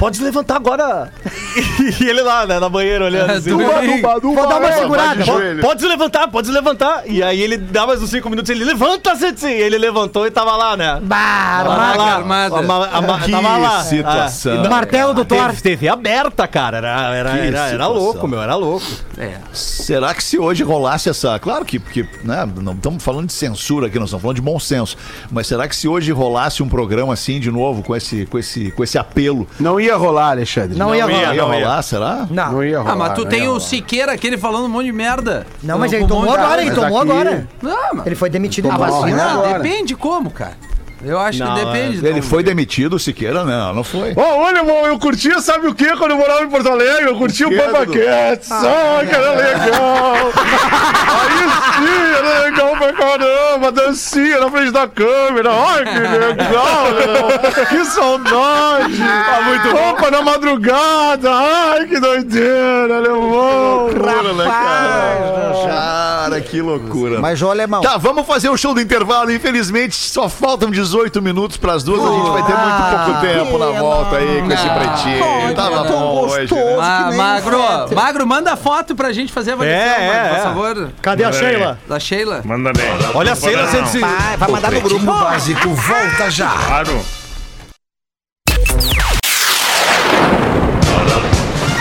Pode 0.00 0.22
levantar 0.24 0.56
agora. 0.56 1.12
e 2.00 2.04
ele 2.08 2.22
lá, 2.22 2.46
né, 2.46 2.58
na 2.58 2.70
banheira, 2.70 3.04
olhando 3.04 3.32
assim. 3.32 3.50
Tudo 3.50 3.66
bem. 3.66 4.00
Vou 4.00 4.48
dar 4.48 4.58
uma 4.58 4.72
segurada. 4.72 5.24
Pode, 5.60 5.86
levantar, 5.86 6.28
pode 6.28 6.46
se 6.46 6.52
levantar. 6.54 7.02
E 7.06 7.22
aí 7.22 7.38
ele 7.42 7.58
dá 7.58 7.86
mais 7.86 8.02
uns 8.02 8.08
5 8.08 8.30
minutos, 8.30 8.48
ele 8.48 8.64
levanta, 8.64 9.14
Setsi. 9.14 9.48
Ele 9.52 9.76
levantou 9.76 10.26
e 10.26 10.30
tava 10.30 10.56
lá, 10.56 10.74
né? 10.74 10.98
Bah, 11.02 11.64
Tava 11.64 11.74
armada. 12.02 13.30
tava 13.30 13.56
lá. 13.58 13.84
situação. 13.84 14.62
Ah, 14.62 14.64
e- 14.64 14.68
Martelo 14.70 15.12
do 15.12 15.22
Thor. 15.22 15.48
TV, 15.50 15.60
TV 15.60 15.88
aberta, 15.88 16.48
cara. 16.48 16.78
Era, 16.78 17.14
era, 17.14 17.30
era, 17.36 17.68
era 17.68 17.86
louco, 17.86 18.26
meu, 18.26 18.40
era 18.40 18.54
louco. 18.54 18.86
É. 19.18 19.34
Será 19.52 20.14
que 20.14 20.24
se 20.24 20.38
hoje 20.38 20.62
rolasse 20.62 21.10
essa. 21.10 21.38
Claro 21.38 21.62
que, 21.66 21.78
porque, 21.78 22.08
né, 22.24 22.48
não 22.56 22.72
estamos 22.72 23.04
falando 23.04 23.26
de 23.26 23.34
censura 23.34 23.88
aqui, 23.88 23.98
nós 23.98 24.08
estamos 24.08 24.22
falando 24.22 24.36
de 24.36 24.42
bom 24.42 24.58
senso. 24.58 24.96
Mas 25.30 25.46
será 25.46 25.68
que 25.68 25.76
se 25.76 25.86
hoje 25.86 26.10
rolasse 26.10 26.62
um 26.62 26.68
programa 26.70 27.12
assim 27.12 27.38
de 27.38 27.50
novo, 27.50 27.82
com 27.82 27.94
esse, 27.94 28.24
com 28.24 28.38
esse, 28.38 28.70
com 28.70 28.82
esse 28.82 28.96
apelo, 28.96 29.46
Não 29.60 29.78
ia 29.78 29.89
rolar, 29.96 30.30
Alexandre. 30.30 30.78
Não 30.78 30.94
ia 30.94 31.04
rolar. 31.06 31.34
ia 31.34 31.42
rolar, 31.42 31.82
será? 31.82 32.26
Não. 32.30 32.52
Não 32.52 32.64
ia 32.64 32.78
rolar. 32.78 32.92
Ah, 32.92 32.96
mas 32.96 33.12
tu 33.14 33.22
não 33.22 33.28
tem 33.30 33.40
ia 33.40 33.44
o 33.50 33.54
rolar. 33.54 33.60
Siqueira 33.64 34.12
aquele 34.12 34.36
falando 34.38 34.64
um 34.64 34.68
monte 34.68 34.86
de 34.86 34.92
merda. 34.92 35.46
Não, 35.62 35.78
mas 35.78 35.92
ele 35.92 36.06
tomou 36.06 36.32
agora, 36.32 36.60
ele 36.62 36.70
mas 36.70 36.78
tomou 36.80 37.00
aqui- 37.00 37.10
agora. 37.10 37.48
Não, 37.62 37.94
mas... 37.94 38.06
Ele 38.06 38.14
foi 38.14 38.30
demitido 38.30 38.68
em 38.68 38.70
Tomou 38.70 38.86
vacina. 38.86 39.22
agora. 39.24 39.48
Não, 39.48 39.62
depende 39.62 39.94
como, 39.94 40.30
cara. 40.30 40.56
Eu 41.02 41.18
acho 41.18 41.38
Não, 41.42 41.54
que 41.54 41.64
depende. 41.64 42.06
Ele 42.06 42.20
não- 42.20 42.22
foi 42.22 42.42
demitido, 42.42 42.98
Siqueira? 42.98 43.42
Não, 43.42 43.72
não 43.74 43.82
foi. 43.82 44.12
Ô, 44.14 44.20
olha, 44.20 44.58
irmão, 44.58 44.84
eu 44.86 44.98
curtia, 44.98 45.40
sabe 45.40 45.66
o 45.66 45.74
que 45.74 45.96
quando 45.96 46.10
eu 46.10 46.18
morava 46.18 46.42
em 46.42 46.48
Porto 46.50 46.68
Alegre? 46.68 47.06
Eu 47.06 47.16
curtia 47.16 47.48
o 47.48 47.56
Papa 47.56 47.86
Dudu? 47.86 47.98
Cats. 47.98 48.52
Ah, 48.52 49.00
que 49.08 49.14
era 49.14 49.30
legal. 49.30 50.14
Aí 51.10 51.48
sim, 51.86 52.14
era 52.18 52.40
legal 52.44 52.76
pra 52.76 52.92
caramba. 52.92 53.39
Dancinha 53.70 54.40
na 54.40 54.50
frente 54.50 54.70
da 54.70 54.86
câmera. 54.88 55.50
Ai, 55.52 55.84
que 55.84 55.98
legal. 56.00 57.66
Que 57.68 57.84
saudade. 57.84 58.98
Tá 58.98 59.40
muito 59.42 59.70
Roupa 59.76 60.10
na 60.10 60.22
madrugada. 60.22 61.30
Ai, 61.32 61.86
que 61.86 61.98
doideira, 62.00 62.96
alemão. 62.96 63.86
Loucura, 63.88 64.32
né, 64.34 64.44
cara? 64.44 65.68
Cara, 65.68 66.40
que 66.40 66.60
loucura. 66.60 67.20
Mas 67.20 67.40
olha, 67.42 67.62
irmão. 67.62 67.80
Tá, 67.80 67.96
vamos 67.96 68.26
fazer 68.26 68.48
o 68.48 68.56
show 68.56 68.74
do 68.74 68.80
intervalo. 68.80 69.30
Infelizmente, 69.32 69.94
só 69.94 70.28
faltam 70.28 70.70
18 70.70 71.20
minutos 71.22 71.56
pras 71.56 71.82
duas. 71.82 72.00
A 72.04 72.12
gente 72.12 72.30
vai 72.30 72.42
ter 72.42 72.54
muito 72.54 73.04
pouco 73.04 73.20
tempo 73.20 73.58
na 73.58 73.80
volta 73.80 74.16
aí 74.16 74.42
com 74.42 74.52
esse 74.52 74.68
pretinho. 74.68 75.54
Tava 75.54 75.84
tão 75.84 75.98
bom 76.00 76.20
hoje. 76.26 76.46
gostoso. 76.46 76.60
né? 76.70 76.76
Ma- 76.76 76.98
que 77.04 77.08
nem 77.10 77.18
magro, 77.18 77.94
Magro, 77.94 78.26
manda 78.26 78.56
foto 78.56 78.94
pra 78.94 79.12
gente 79.12 79.32
fazer 79.32 79.52
a 79.52 79.54
avaliação, 79.54 80.02
É, 80.02 80.06
é, 80.06 80.28
por 80.28 80.36
é. 80.36 80.40
favor. 80.42 80.88
Cadê 81.02 81.24
a 81.24 81.26
Manda 81.30 81.38
aí. 81.38 81.44
Sheila? 81.52 81.78
Da 81.88 82.00
Sheila. 82.00 82.40
Manda 82.44 82.72
bem. 82.72 82.86
Olha 83.14 83.32
a 83.32 83.36
Setsi. 83.36 83.56
Vai, 84.00 84.36
vai 84.36 84.48
mandar 84.50 84.70
no 84.72 84.80
grupo. 84.80 85.04
Básico 85.04 85.74
volta 85.74 86.30
já. 86.30 86.50
Claro. 86.50 87.19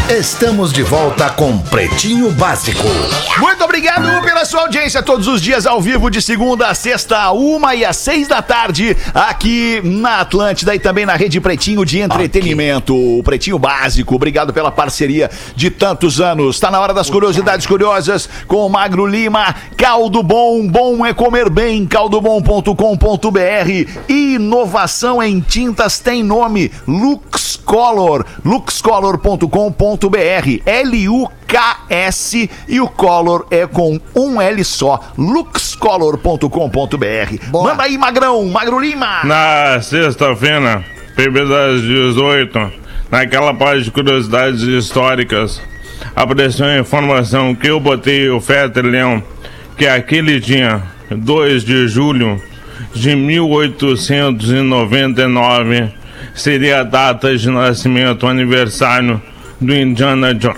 Estamos 0.10 0.74
de 0.74 0.82
volta 0.82 1.30
com 1.30 1.55
Pretinho 1.60 2.32
Básico. 2.32 2.88
Muito 3.38 3.64
obrigado 3.64 4.24
pela 4.24 4.43
sua 4.43 4.62
audiência 4.62 5.03
todos 5.03 5.28
os 5.28 5.39
dias 5.39 5.68
ao 5.68 5.80
vivo, 5.80 6.10
de 6.10 6.20
segunda 6.20 6.68
a 6.68 6.74
sexta, 6.74 7.16
a 7.16 7.32
uma 7.32 7.76
e 7.76 7.86
às 7.86 7.97
seis 7.97 8.28
da 8.28 8.41
tarde, 8.41 8.97
aqui 9.14 9.80
na 9.84 10.22
Atlântida 10.22 10.74
e 10.74 10.80
também 10.80 11.05
na 11.05 11.14
Rede 11.16 11.39
Pretinho 11.39 11.86
de 11.86 11.99
Entretenimento. 11.99 12.95
O 12.95 13.22
Pretinho 13.22 13.60
Básico, 13.60 14.16
obrigado 14.16 14.51
pela 14.51 14.72
parceria 14.72 15.30
de 15.55 15.70
tantos 15.70 16.20
anos. 16.20 16.60
Tá 16.60 16.72
na 16.72 16.80
hora 16.80 16.93
das 16.93 17.07
curiosidades 17.07 17.68
curiosas 17.68 18.28
com 18.47 18.66
o 18.66 18.70
Magro 18.70 19.05
Lima. 19.05 19.53
Caldo 19.78 20.24
Bom, 20.24 20.68
bom 20.68 21.05
é 21.05 21.14
comer 21.14 21.51
bem, 21.51 21.86
caldobom.com.br. 21.86 22.72
Inovação 24.10 25.22
em 25.22 25.39
tintas 25.39 25.99
tem 25.99 26.24
nome, 26.24 26.72
Lux 26.88 27.60
Color, 27.64 28.26
luxcolor.com.br. 28.43 29.98
L-U-K-S 30.65 32.49
e 32.67 32.79
o 32.79 32.87
color 32.87 33.45
é 33.51 33.67
com 33.67 33.99
um 34.15 34.41
L 34.41 34.63
só, 34.63 34.99
luxcolor.com.br. 35.17 37.51
Manda 37.51 37.83
aí, 37.83 37.97
Magrão, 37.97 38.45
Magro 38.45 38.79
Lima. 38.79 39.19
Na 39.23 39.81
sexta-feira, 39.81 40.83
PB 41.15 41.45
das 41.45 41.81
18, 41.81 42.71
naquela 43.11 43.53
página 43.53 43.83
de 43.83 43.91
curiosidades 43.91 44.61
históricas, 44.61 45.61
apareceu 46.15 46.65
a 46.65 46.79
informação 46.79 47.53
que 47.53 47.67
eu 47.67 47.77
botei 47.79 48.29
o 48.29 48.39
Fetter 48.39 48.85
Leão, 48.85 49.21
que 49.77 49.85
aquele 49.87 50.39
dia, 50.39 50.81
2 51.11 51.63
de 51.63 51.87
julho 51.87 52.41
de 52.93 53.15
1899, 53.15 55.91
seria 56.33 56.81
a 56.81 56.83
data 56.83 57.37
de 57.37 57.49
nascimento, 57.49 58.27
aniversário 58.27 59.21
do 59.60 59.76
Indiana 59.76 60.34
Jo- 60.34 60.53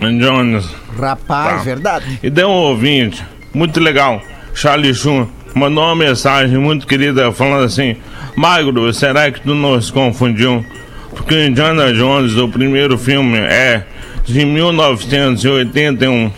Jones. 0.00 0.66
Rapaz, 0.98 1.58
Tá. 1.58 1.62
verdade. 1.62 2.18
E 2.22 2.30
deu 2.30 2.48
um 2.48 2.52
ouvinte, 2.52 3.22
muito 3.54 3.80
legal, 3.80 4.20
Charlie 4.54 4.94
Chun, 4.94 5.26
mandou 5.54 5.84
uma 5.84 5.94
mensagem 5.96 6.58
muito 6.58 6.86
querida 6.86 7.30
falando 7.32 7.64
assim: 7.64 7.96
Magro, 8.36 8.92
será 8.92 9.30
que 9.30 9.40
tu 9.40 9.54
não 9.54 9.80
se 9.80 9.92
confundiu? 9.92 10.64
Porque 11.10 11.34
o 11.34 11.44
Indiana 11.46 11.92
Jones, 11.92 12.36
o 12.36 12.48
primeiro 12.48 12.96
filme, 12.98 13.38
é 13.38 13.84
de 14.24 14.44
1981. 14.44 16.30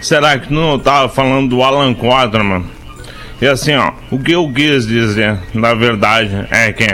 Será 0.00 0.38
que 0.38 0.48
tu 0.48 0.54
não 0.54 0.78
tava 0.78 1.08
falando 1.08 1.48
do 1.50 1.62
Alan 1.62 1.94
Quaterman? 1.94 2.64
E 3.40 3.46
assim, 3.46 3.74
ó, 3.74 3.92
o 4.10 4.18
que 4.18 4.32
eu 4.32 4.50
quis 4.52 4.86
dizer, 4.86 5.36
na 5.52 5.74
verdade, 5.74 6.30
é 6.50 6.72
que 6.72 6.86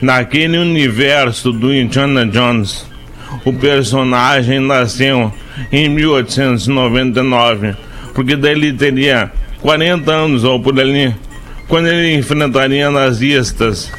naquele 0.00 0.56
universo 0.58 1.52
do 1.52 1.72
Indiana 1.74 2.26
Jones, 2.26 2.86
o 3.44 3.52
personagem 3.52 4.60
nasceu 4.60 5.32
em 5.70 5.88
1899, 5.88 7.74
porque 8.14 8.36
daí 8.36 8.52
ele 8.52 8.72
teria 8.72 9.30
40 9.60 10.12
anos 10.12 10.44
ou 10.44 10.60
por 10.60 10.78
ali, 10.78 11.14
quando 11.68 11.88
ele 11.88 12.14
enfrentaria 12.16 12.90
nazistas 12.90 13.90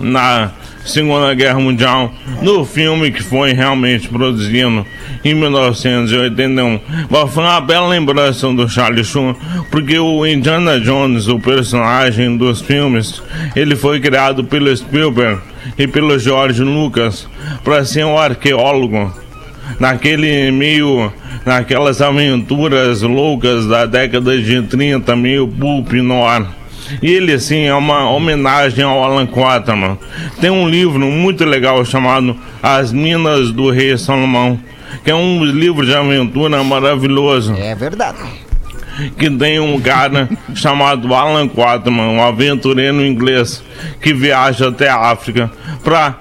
na 0.00 0.52
Segunda 0.84 1.34
Guerra 1.34 1.58
Mundial, 1.58 2.12
no 2.40 2.64
filme 2.64 3.10
que 3.10 3.22
foi 3.22 3.52
realmente 3.52 4.08
produzido 4.08 4.86
em 5.24 5.34
1981. 5.34 6.80
Mas 7.10 7.32
foi 7.32 7.42
uma 7.42 7.60
bela 7.60 7.88
lembrança 7.88 8.46
do 8.52 8.68
Charlie 8.68 9.04
Sheen, 9.04 9.34
porque 9.70 9.98
o 9.98 10.24
Indiana 10.24 10.78
Jones, 10.78 11.26
o 11.26 11.40
personagem 11.40 12.36
dos 12.36 12.60
filmes, 12.60 13.20
ele 13.56 13.74
foi 13.74 13.98
criado 13.98 14.44
pelo 14.44 14.74
Spielberg 14.74 15.40
e 15.78 15.86
pelo 15.86 16.18
George 16.18 16.62
Lucas 16.62 17.28
para 17.64 17.84
ser 17.84 18.04
um 18.04 18.18
arqueólogo 18.18 19.12
naquele 19.78 20.50
meio, 20.50 21.12
naquelas 21.44 22.00
aventuras 22.00 23.02
loucas 23.02 23.66
da 23.66 23.86
década 23.86 24.38
de 24.38 24.62
30, 24.62 25.16
meio 25.16 25.48
pulp 25.48 25.92
noir. 25.94 26.46
E 27.02 27.12
ele, 27.12 27.32
assim, 27.32 27.64
é 27.64 27.74
uma 27.74 28.08
homenagem 28.10 28.84
ao 28.84 29.02
Alan 29.02 29.26
Quaterman. 29.26 29.98
Tem 30.40 30.50
um 30.50 30.68
livro 30.68 31.00
muito 31.00 31.44
legal 31.44 31.84
chamado 31.84 32.36
As 32.62 32.92
Minas 32.92 33.50
do 33.50 33.70
Rei 33.70 33.98
Salomão, 33.98 34.58
que 35.02 35.10
é 35.10 35.14
um 35.14 35.44
livro 35.44 35.84
de 35.84 35.94
aventura 35.94 36.62
maravilhoso. 36.62 37.54
É 37.58 37.74
verdade. 37.74 38.18
Que 39.18 39.30
tem 39.30 39.60
um 39.60 39.80
cara 39.80 40.28
chamado 40.54 41.14
Alan 41.14 41.48
Quaterman, 41.48 42.16
um 42.16 42.22
aventureiro 42.22 43.04
inglês, 43.04 43.62
que 44.00 44.12
viaja 44.12 44.68
até 44.68 44.88
a 44.88 45.10
África 45.10 45.50
para 45.84 46.16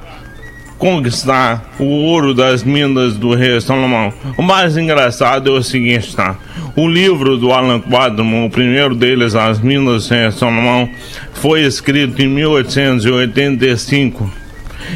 conquistar 0.78 1.74
o 1.80 1.86
ouro 1.86 2.34
das 2.34 2.62
minas 2.64 3.16
do 3.16 3.34
rei 3.34 3.62
Salomão. 3.62 4.14
O 4.38 4.44
mais 4.44 4.78
engraçado 4.78 5.50
é 5.50 5.54
o 5.54 5.64
seguinte, 5.64 6.14
tá? 6.16 6.36
O 6.76 6.88
livro 6.88 7.38
do 7.38 7.54
Alan 7.54 7.80
Quaterman, 7.80 8.46
o 8.46 8.50
primeiro 8.50 8.94
deles, 8.94 9.34
As 9.34 9.60
Minas 9.60 10.10
do 10.10 10.14
Rei 10.14 10.30
Salomão, 10.32 10.90
foi 11.34 11.62
escrito 11.62 12.22
em 12.22 12.28
1885 12.28 14.30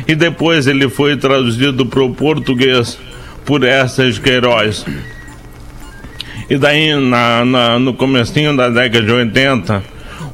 e 0.08 0.16
depois 0.16 0.68
ele 0.68 0.90
foi 0.90 1.16
traduzido 1.16 1.86
para 1.86 2.04
o 2.04 2.14
português 2.14 3.00
por 3.46 3.64
Estes 3.64 4.16
de 4.16 4.22
Queiroz. 4.22 4.86
E 6.50 6.58
daí, 6.58 6.96
na, 6.96 7.46
na- 7.46 7.80
no 7.80 7.94
comecinho 7.94 8.56
da 8.56 8.70
década 8.70 9.06
de 9.06 9.12
80, 9.12 9.84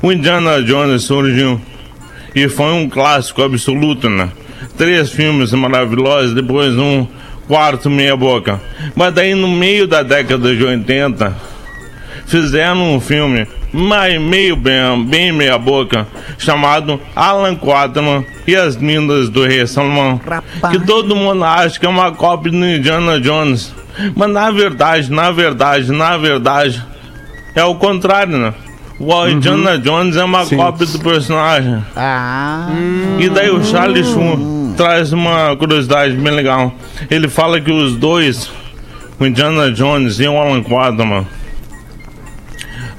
o 0.01 0.11
Indiana 0.11 0.61
Jones 0.61 1.03
surgiu. 1.03 1.59
E 2.33 2.47
foi 2.49 2.71
um 2.73 2.89
clássico 2.89 3.41
absoluto, 3.43 4.09
né? 4.09 4.29
Três 4.77 5.09
filmes 5.11 5.51
maravilhosos, 5.53 6.33
depois 6.33 6.73
um 6.77 7.07
quarto 7.47 7.89
meia 7.89 8.15
boca. 8.15 8.61
Mas 8.95 9.13
daí, 9.13 9.33
no 9.35 9.47
meio 9.47 9.87
da 9.87 10.03
década 10.03 10.55
de 10.55 10.63
80, 10.63 11.35
fizeram 12.25 12.95
um 12.95 12.99
filme 12.99 13.47
mais 13.75 14.19
meio 14.19 14.55
bem, 14.55 15.03
bem 15.05 15.31
meia 15.33 15.57
boca, 15.57 16.07
chamado 16.37 16.99
Alan 17.13 17.55
Quaterman 17.55 18.25
e 18.47 18.55
as 18.55 18.77
Minas 18.77 19.27
do 19.27 19.45
Rei 19.45 19.67
Salomão. 19.67 20.19
Que 20.71 20.79
todo 20.79 21.15
mundo 21.15 21.43
acha 21.43 21.77
que 21.79 21.85
é 21.85 21.89
uma 21.89 22.11
cópia 22.13 22.51
do 22.51 22.57
Indiana 22.57 23.19
Jones. 23.19 23.73
Mas 24.15 24.29
na 24.29 24.49
verdade, 24.49 25.11
na 25.11 25.29
verdade, 25.31 25.91
na 25.91 26.17
verdade, 26.17 26.83
é 27.53 27.63
o 27.63 27.75
contrário, 27.75 28.37
né? 28.37 28.53
O 28.97 29.27
Indiana 29.27 29.77
Jones 29.77 30.15
é 30.15 30.23
uma 30.23 30.45
cópia 30.45 30.85
do 30.85 30.99
personagem. 30.99 31.83
Ah. 31.95 32.69
E 33.19 33.27
daí 33.27 33.49
o 33.49 33.61
Charlie 33.63 34.05
Sheen 34.05 34.73
traz 34.77 35.11
uma 35.11 35.53
curiosidade 35.57 36.15
bem 36.15 36.33
legal. 36.33 36.73
Ele 37.09 37.27
fala 37.27 37.59
que 37.59 37.71
os 37.71 37.97
dois, 37.97 38.49
o 39.19 39.25
Indiana 39.25 39.69
Jones 39.69 40.19
e 40.19 40.27
o 40.27 40.37
Alan 40.37 40.63
Quaterman, 40.63 41.27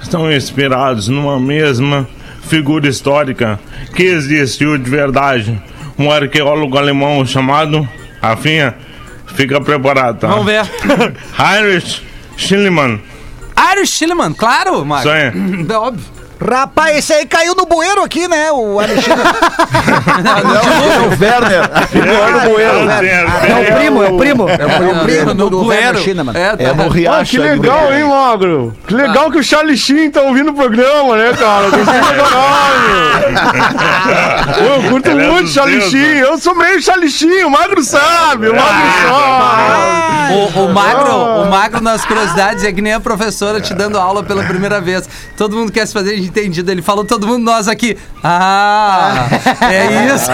estão 0.06 0.32
inspirados 0.32 1.08
numa 1.08 1.38
mesma 1.38 2.08
figura 2.48 2.88
histórica 2.88 3.58
que 3.94 4.04
existiu 4.04 4.78
de 4.78 4.88
verdade. 4.88 5.60
Um 5.98 6.10
arqueólogo 6.10 6.78
alemão 6.78 7.26
chamado 7.26 7.86
Rafinha. 8.22 8.74
Fica 9.34 9.60
preparado, 9.60 10.20
tá? 10.20 10.28
Vamos 10.28 10.46
ver. 10.46 10.62
Heinrich 11.38 12.02
Schliemann. 12.36 13.00
Irish 13.72 13.90
Schilleman, 13.90 14.32
claro, 14.34 14.84
Marco. 14.84 15.08
Isso 15.08 15.16
aí. 15.16 15.32
É 15.68 15.76
óbvio. 15.76 16.15
Rapaz, 16.40 16.96
esse 16.96 17.12
aí 17.12 17.26
caiu 17.26 17.54
no 17.54 17.66
bueiro 17.66 18.02
aqui, 18.02 18.28
né? 18.28 18.50
O 18.52 18.78
Alexandre. 18.78 19.24
É 22.46 22.48
o 22.48 22.54
Werner. 22.54 23.26
É 23.48 23.54
o 23.54 23.64
primo, 23.76 24.02
é 24.02 24.08
o 24.08 24.16
primo. 24.16 24.48
É 24.48 24.54
o 24.54 25.04
primo 25.04 25.26
no 25.26 25.34
do, 25.34 25.50
do 25.50 25.64
bueiro. 25.64 25.98
É, 26.34 26.56
tá. 26.56 26.62
É 26.62 26.72
no 26.72 26.88
Riacho. 26.88 27.30
que 27.30 27.42
aí 27.42 27.56
do 27.56 27.62
legal, 27.62 27.92
hein, 27.92 28.04
Magro? 28.04 28.76
Que 28.86 28.94
legal 28.94 29.30
que 29.30 29.38
o 29.38 29.44
Charlie 29.44 29.76
Sheen 29.76 30.10
tá 30.10 30.22
ouvindo 30.22 30.50
o 30.50 30.54
programa, 30.54 31.16
né, 31.16 31.32
cara? 31.34 31.66
Eu 34.58 34.90
curto 34.90 35.10
é 35.10 35.14
muito 35.14 35.50
Charlie 35.50 35.82
Sheen. 35.82 36.18
Eu 36.18 36.38
sou 36.38 36.54
meio 36.54 36.80
Charlie 36.80 37.10
Sheen, 37.10 37.44
o 37.44 37.50
Magro 37.50 37.82
sabe, 37.82 38.48
o 38.48 38.54
Magro 38.54 38.86
sabe. 39.08 40.16
O, 40.32 40.64
o 40.64 40.74
magro, 40.74 41.14
o 41.14 41.50
magro 41.50 41.80
nas 41.80 42.04
curiosidades 42.04 42.64
é 42.64 42.72
que 42.72 42.82
nem 42.82 42.94
a 42.94 43.00
professora 43.00 43.60
te 43.60 43.72
dando 43.72 43.96
aula 43.98 44.24
pela 44.24 44.42
primeira 44.42 44.80
vez. 44.80 45.08
Todo 45.36 45.56
mundo 45.56 45.70
quer 45.70 45.86
se 45.86 45.92
fazer 45.92 46.18
de 46.20 46.25
entendido. 46.26 46.70
Ele 46.70 46.82
falou 46.82 47.04
todo 47.04 47.26
mundo 47.26 47.42
nós 47.44 47.68
aqui. 47.68 47.96
Ah, 48.22 49.26
é 49.70 50.14
isso. 50.14 50.30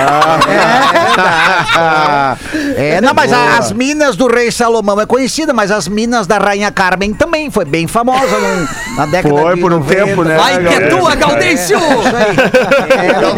É, 2.77 3.01
não, 3.01 3.13
mas 3.15 3.33
a- 3.33 3.59
as 3.59 3.73
minas 3.73 4.17
do 4.17 4.27
rei 4.27 4.51
Salomão 4.51 5.01
é 5.01 5.07
conhecida, 5.07 5.53
mas 5.53 5.71
as 5.71 5.87
minas 5.89 6.27
da 6.27 6.39
rainha 6.39 6.71
Carmen 6.71 7.13
também 7.13 7.51
foi 7.51 7.65
bem 7.65 7.87
famosa 7.87 8.39
num- 8.39 8.67
na 8.97 9.07
década 9.07 9.35
Foi 9.35 9.55
de 9.55 9.61
por 9.61 9.73
um 9.73 9.79
90. 9.79 10.05
tempo, 10.07 10.25
né? 10.25 10.37
Vai 10.37 10.59
que 10.65 10.75
é 10.75 10.81
tua, 10.89 11.15
Gaudêncio! 11.15 11.79
Aí. 11.79 12.97
É, 12.99 13.03
legal. 13.13 13.35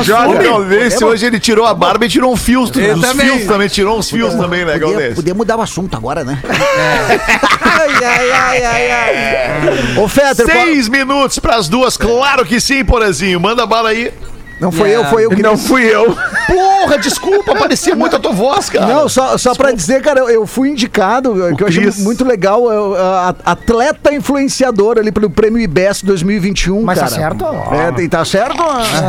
Hoje, 0.00 0.04
Jorge 0.04 1.04
hoje 1.04 1.26
ele 1.26 1.40
tirou 1.40 1.66
a 1.66 1.74
barba 1.74 2.06
e 2.06 2.08
tirou 2.08 2.32
um 2.32 2.36
fio. 2.36 2.60
Eu 2.76 3.00
também. 3.00 3.26
fios 3.26 3.46
também. 3.46 3.68
Tirou 3.68 3.98
uns 3.98 4.10
fios 4.10 4.34
também, 4.34 4.64
né, 4.64 4.72
Podia, 4.72 4.86
Galvez? 4.88 5.14
podia 5.14 5.34
mudar 5.34 5.56
o 5.56 5.62
assunto 5.62 5.96
agora, 5.96 6.24
né? 6.24 6.38
ai, 6.44 8.04
ai, 8.04 8.30
ai, 8.32 8.64
ai, 8.64 8.90
ai. 8.90 9.96
Ô, 9.98 10.08
Fetter, 10.08 10.46
Seis 10.46 10.88
minutos 11.04 11.38
pras 11.38 11.68
duas, 11.68 11.96
claro 11.96 12.44
que 12.44 12.60
sim, 12.60 12.84
Porazinho. 12.84 13.40
Manda 13.40 13.66
bala 13.66 13.90
aí. 13.90 14.12
não 14.60 14.70
foi 14.72 14.90
eu, 14.90 15.04
foi 15.06 15.24
eu 15.24 15.30
que 15.30 15.42
Não 15.42 15.56
fui 15.56 15.82
eu. 15.84 16.16
Porra, 16.50 16.98
desculpa, 16.98 17.54
parecia 17.54 17.94
muito 17.94 18.16
a 18.16 18.18
tua 18.18 18.32
voz, 18.32 18.68
cara. 18.68 18.86
Não, 18.86 19.08
só, 19.08 19.38
só 19.38 19.54
pra 19.54 19.72
dizer, 19.72 20.02
cara, 20.02 20.20
eu, 20.20 20.46
fui 20.46 20.70
indicado, 20.70 21.34
que 21.56 21.62
eu 21.62 21.68
achei 21.68 21.82
Cris. 21.84 21.98
muito 21.98 22.24
legal, 22.24 22.70
eu, 22.72 22.94
a- 22.96 23.34
atleta 23.44 24.12
influenciador 24.12 24.98
ali 24.98 25.12
pelo 25.12 25.30
Prêmio 25.30 25.60
IBEST 25.60 26.04
2021, 26.06 26.82
Mas 26.82 26.98
tá 26.98 27.04
cara. 27.08 27.16
certo? 27.20 27.44
É, 27.72 27.92
tem- 27.92 28.08
tá 28.08 28.24
certo? 28.24 28.56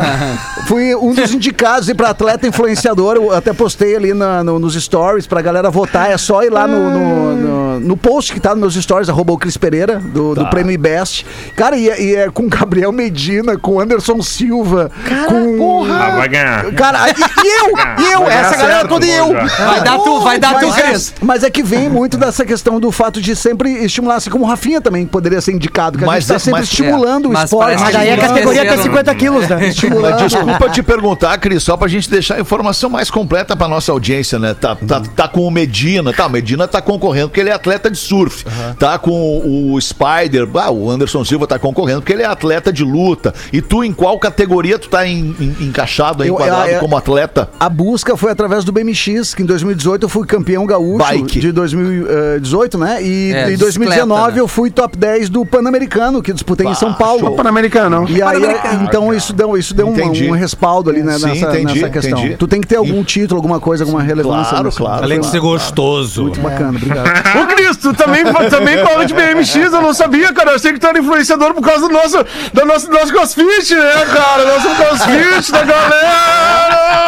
fui 0.66 0.94
um 0.94 1.12
dos 1.14 1.32
indicados 1.34 1.88
aí 1.88 1.94
pra 1.94 2.10
atleta 2.10 2.46
influenciador, 2.46 3.16
eu 3.16 3.32
até 3.32 3.52
postei 3.52 3.96
ali 3.96 4.14
na- 4.14 4.44
no- 4.44 4.58
nos 4.58 4.74
stories 4.74 5.26
pra 5.26 5.42
galera 5.42 5.70
votar, 5.70 6.10
é 6.10 6.16
só 6.18 6.42
ir 6.42 6.50
lá 6.50 6.66
no, 6.68 6.90
no, 6.90 7.36
no- 7.36 7.80
no 7.80 7.96
post 7.96 8.32
que 8.32 8.40
tá 8.40 8.50
nos 8.54 8.60
meus 8.74 8.74
stories, 8.84 9.08
arroba 9.08 9.32
o 9.32 9.38
Cris 9.38 9.56
Pereira, 9.56 9.98
do, 9.98 10.34
do 10.34 10.46
Prêmio 10.48 10.72
IBEST. 10.72 11.26
Cara, 11.56 11.76
e, 11.76 11.88
é- 11.88 12.02
e 12.02 12.14
é 12.16 12.30
com 12.30 12.48
Gabriel 12.48 12.92
Medina, 12.92 13.56
com 13.58 13.80
Anderson 13.80 14.22
Silva, 14.22 14.90
com... 15.28 15.84
Ah, 15.90 16.10
vai 16.16 16.28
ganhar. 16.28 16.72
Cara, 16.74 17.08
e, 17.10 17.12
e 17.44 17.60
eu, 17.60 18.04
e 18.04 18.12
eu, 18.12 18.30
essa 18.30 18.56
galera 18.56 18.88
toda 18.88 19.04
e 19.06 19.10
eu. 19.10 19.32
Vai 19.32 19.82
dar 19.82 19.98
tu, 19.98 20.20
vai 20.20 20.38
dar 20.38 20.58
tu, 20.58 20.66
Mas 20.68 20.78
é- 20.78 20.82
Cris. 20.82 21.14
Mas 21.20 21.44
é 21.44 21.50
que 21.50 21.62
vem 21.62 21.88
muito 21.88 22.16
dessa 22.16 22.44
questão 22.44 22.78
do 22.80 22.90
fato 22.92 23.20
de 23.20 23.34
sempre 23.36 23.70
estimular, 23.84 24.16
assim 24.16 24.30
como 24.30 24.44
o 24.44 24.48
Rafinha 24.48 24.80
também 24.80 25.06
poderia 25.06 25.40
ser 25.40 25.52
indicado, 25.52 25.98
que 25.98 26.04
a 26.04 26.06
Mas 26.06 26.24
gente 26.24 26.28
tá 26.28 26.34
é- 26.34 26.38
sempre 26.38 26.60
mas- 26.60 26.68
estimulando 26.68 27.24
é, 27.26 27.28
o 27.28 27.32
mas 27.32 27.44
esporte. 27.44 27.80
Mas 27.80 27.94
aí 27.96 28.10
a 28.12 28.16
categoria 28.16 28.60
tem 28.62 28.70
esqueceram. 28.70 28.82
50 28.82 29.14
quilos, 29.14 29.48
né? 29.48 29.66
Estimulando. 29.68 30.16
desculpa 30.26 30.68
te 30.70 30.82
perguntar, 30.82 31.38
Cris, 31.38 31.62
só 31.62 31.76
pra 31.76 31.88
gente 31.88 32.08
deixar 32.10 32.36
a 32.36 32.40
informação 32.40 32.90
mais 32.90 33.10
completa 33.10 33.56
pra 33.56 33.68
nossa 33.68 33.92
audiência, 33.92 34.38
né? 34.38 34.54
Tá, 34.54 34.76
tá, 34.76 35.00
tá 35.14 35.28
com 35.28 35.46
o 35.46 35.50
Medina, 35.50 36.12
tá? 36.12 36.26
O 36.26 36.30
Medina 36.30 36.66
tá 36.68 36.80
concorrendo 36.82 37.28
porque 37.28 37.40
ele 37.40 37.50
é 37.50 37.54
atleta 37.54 37.90
de 37.90 37.96
surf. 37.98 38.44
Tá 38.78 38.98
com 38.98 39.72
o 39.72 39.80
Spider, 39.80 40.48
ah, 40.54 40.70
o 40.70 40.90
Anderson 40.90 41.24
Silva 41.24 41.46
tá 41.46 41.58
concorrendo 41.58 42.00
porque 42.00 42.12
ele 42.12 42.22
é 42.22 42.26
atleta 42.26 42.72
de 42.72 42.84
luta. 42.84 43.34
E 43.52 43.60
tu, 43.60 43.82
em 43.84 43.92
qual 43.92 44.18
categoria 44.18 44.78
tu 44.78 44.88
tá 44.88 45.06
en- 45.06 45.34
en- 45.40 45.56
encaixado, 45.66 46.22
aí, 46.22 46.28
Eu- 46.28 46.34
enquadrado 46.34 46.68
é- 46.68 46.74
é- 46.74 46.78
como 46.78 46.96
atleta? 46.96 47.11
A 47.60 47.68
busca 47.68 48.16
foi 48.16 48.32
através 48.32 48.64
do 48.64 48.72
BMX, 48.72 49.34
que 49.34 49.42
em 49.42 49.46
2018 49.46 50.04
eu 50.04 50.08
fui 50.08 50.26
campeão 50.26 50.66
gaúcho 50.66 50.98
Bike. 50.98 51.40
de 51.40 51.52
2018, 51.52 52.78
né? 52.78 53.02
E 53.02 53.32
É, 53.32 53.52
em 53.52 53.56
2019 53.56 53.80
bicicleta, 53.88 54.32
né? 54.34 54.40
eu 54.40 54.48
fui 54.48 54.70
top 54.70 54.96
10 54.96 55.28
do 55.28 55.44
Pan-Americano, 55.44 56.22
que 56.22 56.32
disputei 56.32 56.66
em 56.66 56.74
São 56.74 56.92
Paulo. 56.92 57.36
Pan-Americano. 57.36 58.06
E 58.08 58.22
aí, 58.22 58.42
então 58.82 59.12
isso 59.14 59.32
deu, 59.32 59.56
isso 59.56 59.74
deu 59.74 59.88
um, 59.88 60.28
um 60.28 60.32
respaldo 60.32 60.90
ali 60.90 61.02
né, 61.02 61.18
Sim, 61.18 61.26
nessa, 61.26 61.46
entendi, 61.48 61.74
nessa 61.80 61.90
questão. 61.90 62.18
entendi. 62.18 62.36
Tu 62.36 62.46
tem 62.48 62.60
que 62.60 62.66
ter 62.66 62.76
algum 62.76 63.02
título, 63.04 63.38
alguma 63.38 63.60
coisa, 63.60 63.84
alguma 63.84 64.02
relevância. 64.02 64.50
Claro, 64.50 64.64
nessa- 64.64 64.76
claro. 64.78 65.04
Além 65.04 65.20
de 65.20 65.26
ser 65.26 65.40
gostoso. 65.40 66.22
Muito 66.22 66.40
bacana, 66.40 66.70
obrigado. 66.70 67.06
Ô, 67.42 67.46
Cris, 67.54 67.76
tu 67.76 67.92
também, 67.94 68.24
também 68.50 68.78
fala 68.84 69.04
de 69.06 69.14
BMX, 69.14 69.54
eu 69.54 69.70
não 69.82 69.94
sabia, 69.94 70.32
cara. 70.32 70.50
Eu 70.52 70.56
achei 70.56 70.72
que 70.72 70.78
tu 70.78 70.86
era 70.86 70.98
influenciador 70.98 71.54
por 71.54 71.62
causa 71.62 71.86
do 71.88 71.92
nosso, 71.92 72.16
da 72.52 72.64
nossa, 72.64 72.86
do 72.86 72.92
nosso 72.92 73.12
crossfit, 73.12 73.74
né, 73.74 74.04
cara? 74.14 74.44
Nosso 74.54 74.68
crossfit 74.76 75.52
da 75.52 75.62
galera! 75.64 77.01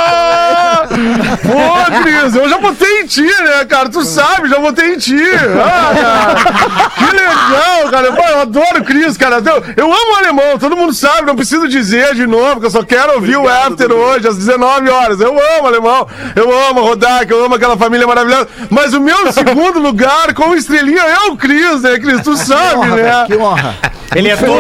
Pô, 1.42 2.03
Cris, 2.03 2.34
eu 2.34 2.49
já 2.49 2.59
botei 2.59 3.01
em 3.01 3.07
ti, 3.07 3.22
né, 3.22 3.64
cara? 3.68 3.88
Tu 3.88 4.05
sabe, 4.05 4.49
já 4.49 4.59
botei 4.59 4.95
em 4.95 4.99
ti. 4.99 5.20
Ah, 5.62 5.92
cara. 5.95 6.90
Que 6.97 7.16
legal, 7.16 7.90
cara. 7.90 8.12
Pô, 8.12 8.22
eu 8.22 8.40
adoro 8.40 8.80
o 8.80 8.84
Cris, 8.84 9.16
cara. 9.16 9.36
Eu, 9.36 9.64
eu 9.76 9.92
amo 9.92 10.12
o 10.12 10.16
alemão, 10.16 10.59
todo 10.59 10.76
mundo 10.76 10.92
sabe, 10.92 11.26
não 11.26 11.36
preciso 11.36 11.68
dizer 11.68 12.14
de 12.14 12.26
novo, 12.26 12.61
que 12.61 12.66
eu 12.66 12.70
só 12.70 12.82
quero 12.82 13.14
ouvir 13.14 13.36
o 13.36 13.49
after 13.49 13.92
hoje, 13.92 14.28
às 14.28 14.36
19 14.36 14.88
horas. 14.88 15.20
Eu 15.20 15.30
amo 15.30 15.64
o 15.64 15.66
alemão, 15.66 16.07
eu 16.36 16.68
amo 16.68 16.80
a 16.80 16.82
Rodak, 16.82 17.30
eu 17.30 17.45
amo 17.45 17.55
aquela 17.55 17.76
família 17.76 18.07
maravilhosa. 18.07 18.49
Mas 18.70 18.95
o 18.95 19.01
meu 19.01 19.32
segundo 19.32 19.78
lugar 19.78 20.32
com 20.34 20.55
estrelinha 20.55 21.03
é 21.03 21.30
o 21.30 21.36
Cris, 21.36 21.82
né, 21.82 21.99
Cris? 21.99 22.22
Tu 22.22 22.36
sabe, 22.36 22.86
né? 22.86 23.24
Que 23.26 23.36
honra. 23.36 23.74
Ele 24.15 24.29
é, 24.29 24.37
todo, 24.37 24.53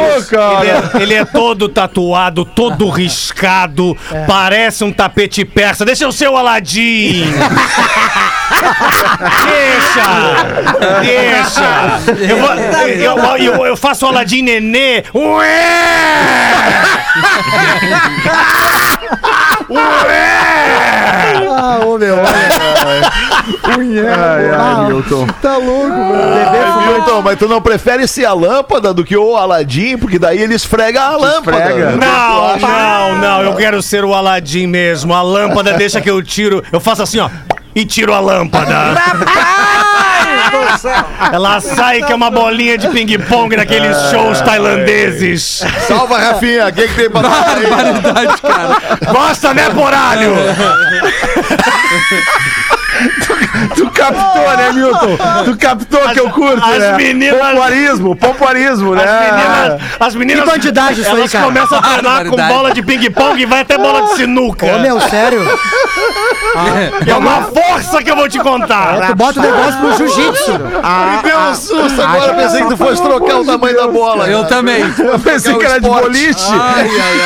ele, 0.60 0.70
é, 0.70 0.82
ele 1.02 1.14
é 1.14 1.24
todo 1.24 1.68
tatuado, 1.68 2.44
todo 2.44 2.88
riscado, 2.88 3.96
parece 4.26 4.82
um 4.84 4.92
tapete 4.92 5.44
persa. 5.44 5.84
Deixa 5.84 6.04
eu 6.04 6.12
ser 6.12 6.28
o 6.28 6.36
Aladim! 6.36 7.24
deixa! 9.46 10.04
Deixa! 11.02 12.00
Eu, 12.28 12.38
vou- 12.38 12.54
eu, 13.36 13.36
eu- 13.54 13.66
eu 13.66 13.76
faço 13.76 14.06
o 14.06 14.08
Aladim 14.08 14.42
nenê. 14.42 15.04
Ué! 15.14 15.54
Ué! 19.70 20.43
Ah, 21.74 21.86
ô 21.86 21.98
meu. 21.98 22.16
Ai, 23.64 24.50
ai, 24.50 24.86
Milton. 24.86 25.26
Tá 25.42 25.56
louco, 25.56 25.88
mano. 25.88 26.22
É, 26.22 26.86
Milton, 26.86 27.22
mas 27.22 27.38
tu 27.38 27.48
não 27.48 27.60
prefere 27.60 28.06
ser 28.06 28.24
a 28.24 28.32
lâmpada 28.32 28.94
do 28.94 29.04
que 29.04 29.16
o 29.16 29.36
Aladim? 29.36 29.98
Porque 29.98 30.18
daí 30.18 30.40
ele 30.40 30.54
esfrega 30.54 31.02
a 31.02 31.16
lâmpada. 31.16 31.58
Esfrega. 31.58 31.90
Não, 31.92 32.56
não, 32.56 33.18
não, 33.18 33.42
eu 33.42 33.54
quero 33.54 33.82
ser 33.82 34.04
o 34.04 34.14
Aladim 34.14 34.66
mesmo. 34.66 35.12
A 35.12 35.22
lâmpada 35.22 35.74
deixa 35.74 36.00
que 36.00 36.10
eu 36.10 36.22
tiro. 36.22 36.62
Eu 36.72 36.80
faço 36.80 37.02
assim, 37.02 37.18
ó. 37.18 37.28
E 37.74 37.84
tiro 37.84 38.14
a 38.14 38.20
lâmpada. 38.20 38.94
Ela 41.32 41.60
sai 41.60 42.02
que 42.02 42.12
é 42.12 42.14
uma 42.14 42.30
bolinha 42.30 42.78
de 42.78 42.88
ping-pong 42.88 43.56
naqueles 43.56 43.96
shows 44.10 44.40
tailandeses. 44.40 45.62
Salva, 45.86 46.18
Rafinha. 46.18 46.70
Quem 46.72 46.88
que 46.88 46.94
tem 46.94 47.10
pra? 47.10 47.22
Barbaridade, 47.22 48.42
cara. 48.42 48.76
Gosta, 49.12 49.54
né, 49.54 49.70
poralho? 49.70 50.34
Tu 53.74 53.90
captou, 53.90 54.56
né, 54.56 54.72
Milton? 54.72 55.16
Tu 55.44 55.56
captou 55.56 56.00
que 56.10 56.20
eu 56.20 56.30
curto, 56.30 56.64
as 56.64 56.78
né? 56.78 56.96
meninas- 56.96 57.40
Pompoarismo, 57.40 58.16
pompoarismo, 58.16 58.94
né? 58.94 59.02
As 59.04 59.20
meninas, 59.32 59.80
as 60.00 60.14
meninas 60.14 60.44
Que 60.44 60.50
bandidagem 60.50 61.00
isso 61.00 61.10
aí, 61.10 61.16
elas 61.18 61.32
cara? 61.32 61.44
começam 61.44 61.78
a 61.78 61.82
treinar 61.82 62.02
com 62.02 62.08
Barbaridade. 62.36 62.52
bola 62.52 62.72
de 62.72 62.82
ping-pong 62.82 63.40
e 63.42 63.46
vai 63.46 63.60
até 63.60 63.76
bola 63.78 64.02
de 64.02 64.14
sinuca. 64.16 64.66
Ô, 64.66 64.78
meu, 64.78 65.00
sério. 65.00 65.40
É 67.06 67.14
uma 67.14 67.42
força 67.42 68.02
que 68.02 68.10
eu 68.10 68.16
vou 68.16 68.28
te 68.28 68.38
contar. 68.38 69.06
Tu 69.08 69.14
bota 69.14 69.40
o 69.40 69.42
negócio 69.42 69.80
pro 69.80 69.96
jiu-jitsu. 69.96 70.52
Me 70.52 71.22
deu 71.22 71.38
um 71.38 71.54
susto 71.54 72.02
agora. 72.02 72.32
Ah, 72.32 72.34
Pensei 72.34 72.62
que 72.62 72.68
tu 72.68 72.76
fosse 72.76 73.02
trocar 73.02 73.36
o 73.40 73.44
tamanho 73.44 73.76
da 73.76 73.88
bola. 73.88 74.26
Eu 74.28 74.42
cara. 74.44 74.54
também. 74.54 74.80
Eu 74.98 75.18
pensei 75.18 75.54
que 75.54 75.64
era 75.64 75.80
de 75.80 75.88
boliche. 75.88 76.52
Ai, 76.52 76.88
ai, 76.88 77.20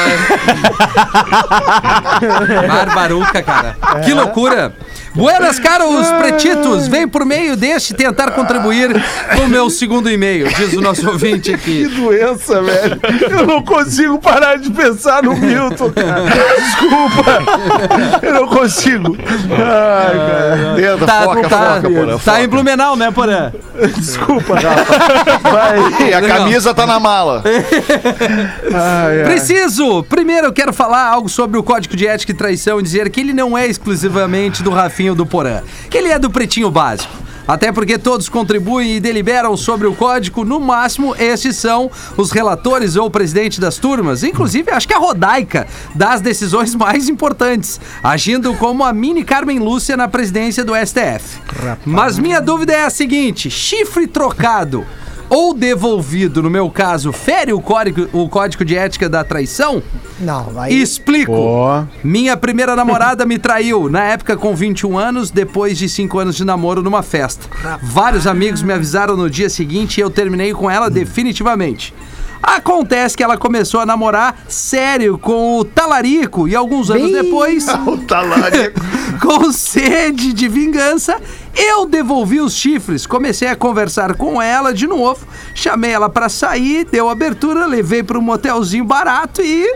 ai. 2.21 2.69
Barbaruca, 2.69 3.43
cara. 3.43 3.77
Que 4.05 4.13
loucura. 4.15 4.73
Buenas, 5.19 5.59
caros 5.59 6.07
pretitos. 6.13 6.87
Vem 6.87 7.09
por 7.09 7.25
meio 7.25 7.57
deste 7.57 7.93
tentar 7.93 8.31
contribuir 8.31 8.91
com 9.35 9.43
o 9.43 9.49
meu 9.49 9.69
segundo 9.69 10.09
e-mail, 10.09 10.49
diz 10.55 10.73
o 10.75 10.81
nosso 10.81 11.09
ouvinte 11.09 11.51
Que 11.51 11.55
aqui. 11.55 11.87
doença, 11.89 12.63
velho. 12.63 13.01
Eu 13.31 13.47
não 13.47 13.63
consigo 13.63 14.19
parar 14.21 14.57
de 14.59 14.71
pensar 14.71 15.23
no 15.25 15.35
Milton, 15.37 15.91
cara. 15.91 16.23
Desculpa. 16.57 18.23
Eu 18.23 18.35
não 18.35 18.47
consigo. 18.47 19.17
Ai, 19.51 20.17
cara. 20.17 20.75
Tenta, 20.77 21.07
Tá, 21.07 21.23
foca, 21.25 21.49
tá, 21.49 21.59
foca, 21.77 21.91
porra, 21.91 22.13
tá 22.13 22.19
foca. 22.19 22.43
em 22.43 22.49
Blumenau, 22.49 22.95
né, 22.97 23.11
Porã? 23.11 23.53
Desculpa, 23.97 24.55
Rafa. 24.61 25.39
Vai. 25.51 26.13
A 26.15 26.23
camisa 26.23 26.73
tá 26.73 26.87
na 26.87 27.01
mala. 27.01 27.43
Ai, 27.45 29.19
ai. 29.23 29.25
Preciso! 29.25 30.03
Primeiro 30.05 30.47
eu 30.47 30.53
quero 30.53 30.73
falar 30.73 31.07
algo 31.09 31.29
sobre 31.29 31.59
o 31.59 31.63
Código 31.63 31.97
de 31.97 32.07
Ética 32.07 32.33
e 32.33 32.35
Traição 32.35 32.79
e 32.79 32.83
dizer 32.83 33.09
que 33.11 33.21
ele 33.21 33.33
não 33.33 33.57
é 33.59 33.67
exclusivamente 33.67 34.63
do 34.63 34.71
Rafinho 34.71 35.08
ou 35.11 35.17
do 35.17 35.27
Porã, 35.27 35.63
que 35.91 35.99
ele 35.99 36.09
é 36.09 36.19
do 36.19 36.31
Pretinho 36.31 36.71
Básico. 36.71 37.29
Até 37.49 37.73
porque 37.73 37.97
todos 37.97 38.29
contribuem 38.29 38.97
e 38.97 39.01
deliberam 39.01 39.57
sobre 39.57 39.87
o 39.87 39.95
código, 39.95 40.45
no 40.45 40.61
máximo, 40.61 41.17
esses 41.19 41.57
são 41.57 41.91
os 42.15 42.31
relatores 42.31 42.95
ou 42.95 43.07
o 43.07 43.11
presidente 43.11 43.59
das 43.59 43.79
turmas, 43.79 44.23
inclusive 44.23 44.71
acho 44.71 44.87
que 44.87 44.93
a 44.93 44.99
Rodaica 44.99 45.67
das 45.95 46.21
decisões 46.21 46.75
mais 46.77 47.09
importantes, 47.09 47.81
agindo 48.03 48.53
como 48.57 48.85
a 48.85 48.93
mini 48.93 49.25
Carmen 49.25 49.59
Lúcia 49.61 49.97
na 49.97 50.07
presidência 50.07 50.63
do 50.63 50.75
STF. 50.75 51.41
Mas 51.87 52.19
minha 52.19 52.41
dúvida 52.41 52.75
é 52.75 52.85
a 52.85 52.91
seguinte: 52.91 53.51
chifre 53.51 54.07
trocado 54.07 54.85
ou 55.29 55.53
devolvido, 55.55 56.43
no 56.43 56.49
meu 56.51 56.71
caso, 56.71 57.13
fere 57.13 57.53
o 57.53 57.61
código, 57.61 58.09
o 58.13 58.29
código 58.29 58.65
de 58.65 58.77
ética 58.77 59.09
da 59.09 59.23
traição? 59.25 59.83
Não, 60.21 60.53
aí. 60.59 60.81
Explico. 60.81 61.33
Ó. 61.33 61.85
Minha 62.03 62.37
primeira 62.37 62.75
namorada 62.75 63.25
me 63.27 63.39
traiu, 63.39 63.89
na 63.89 64.03
época 64.05 64.37
com 64.37 64.55
21 64.55 64.99
anos, 64.99 65.31
depois 65.31 65.77
de 65.79 65.89
5 65.89 66.19
anos 66.19 66.37
de 66.37 66.45
namoro 66.45 66.83
numa 66.83 67.03
festa. 67.03 67.47
Vários 67.83 68.27
amigos 68.27 68.63
me 68.63 68.73
avisaram 68.73 69.17
no 69.17 69.29
dia 69.31 69.49
seguinte 69.51 69.99
e 69.99 70.01
eu 70.01 70.11
terminei 70.11 70.53
com 70.53 70.71
ela 70.71 70.89
definitivamente. 70.91 71.95
Acontece 72.41 73.17
que 73.17 73.23
ela 73.23 73.37
começou 73.37 73.81
a 73.81 73.87
namorar 73.87 74.43
sério 74.49 75.19
com 75.19 75.59
o 75.59 75.65
talarico 75.65 76.47
e 76.49 76.55
alguns 76.55 76.89
anos 76.89 77.11
Bem- 77.11 77.23
depois, 77.23 77.67
O 77.85 77.99
talarico. 77.99 78.81
com 79.21 79.53
sede 79.53 80.33
de 80.33 80.47
vingança, 80.49 81.21
eu 81.55 81.87
devolvi 81.87 82.41
os 82.41 82.55
chifres. 82.55 83.07
Comecei 83.07 83.49
a 83.49 83.57
conversar 83.57 84.15
com 84.15 84.41
ela 84.41 84.73
de 84.73 84.87
novo, 84.87 85.27
chamei 85.55 85.91
ela 85.91 86.09
pra 86.09 86.29
sair, 86.29 86.85
deu 86.85 87.09
abertura, 87.09 87.67
levei 87.67 88.03
pra 88.03 88.19
um 88.19 88.23
motelzinho 88.23 88.85
barato 88.85 89.43
e 89.43 89.67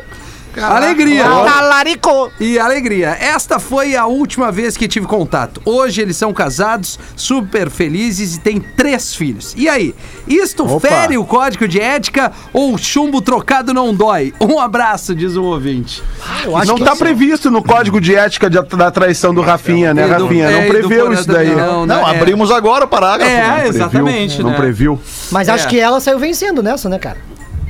alegria. 0.60 1.24
Talarico. 1.24 2.30
E 2.40 2.58
alegria. 2.58 3.16
Esta 3.20 3.58
foi 3.58 3.94
a 3.96 4.06
última 4.06 4.50
vez 4.52 4.76
que 4.76 4.86
tive 4.88 5.06
contato. 5.06 5.60
Hoje 5.64 6.00
eles 6.02 6.16
são 6.16 6.32
casados, 6.32 6.98
super 7.16 7.70
felizes 7.70 8.36
e 8.36 8.40
têm 8.40 8.60
três 8.60 9.14
filhos. 9.14 9.54
E 9.56 9.68
aí, 9.68 9.94
isto 10.26 10.64
Opa. 10.64 10.88
fere 10.88 11.16
o 11.16 11.24
código 11.24 11.66
de 11.66 11.80
ética 11.80 12.32
ou 12.52 12.76
chumbo 12.76 13.20
trocado 13.22 13.72
não 13.72 13.94
dói? 13.94 14.34
Um 14.40 14.58
abraço, 14.60 15.14
diz 15.14 15.36
o 15.36 15.42
ouvinte. 15.44 16.02
Eu 16.44 16.56
acho 16.56 16.66
Não 16.68 16.78
tá 16.78 16.92
sim. 16.92 16.98
previsto 16.98 17.50
no 17.50 17.62
código 17.62 18.00
de 18.00 18.14
ética 18.14 18.50
de- 18.50 18.60
da 18.76 18.90
traição 18.90 19.32
do 19.34 19.40
Rafinha, 19.40 19.94
né, 19.94 20.06
do- 20.06 20.24
Rafinha? 20.24 20.46
é, 20.50 20.52
Não 20.52 20.62
do 20.66 20.68
preveu 20.88 21.12
isso 21.12 21.26
daí. 21.28 21.50
também 21.50 21.62
não, 21.64 21.86
Não, 21.86 22.04
né? 22.08 22.16
abrimos 22.16 22.50
agora 22.50 22.84
o 22.84 22.88
parágrafo. 22.88 23.30
É? 23.32 23.52
Previu? 23.62 23.68
exatamente, 23.70 24.42
Não 24.42 24.50
né? 24.50 24.56
previu. 24.56 25.00
Mas 25.30 25.48
acho 25.48 25.66
É. 25.66 25.68
que 25.70 25.78
ela 25.78 26.00
saiu 26.00 26.18
vencendo 26.18 26.62
nessa, 26.62 26.88
né, 26.88 26.98
cara? 26.98 27.18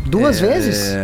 Duas 0.06 0.40
vezes. 0.40 0.94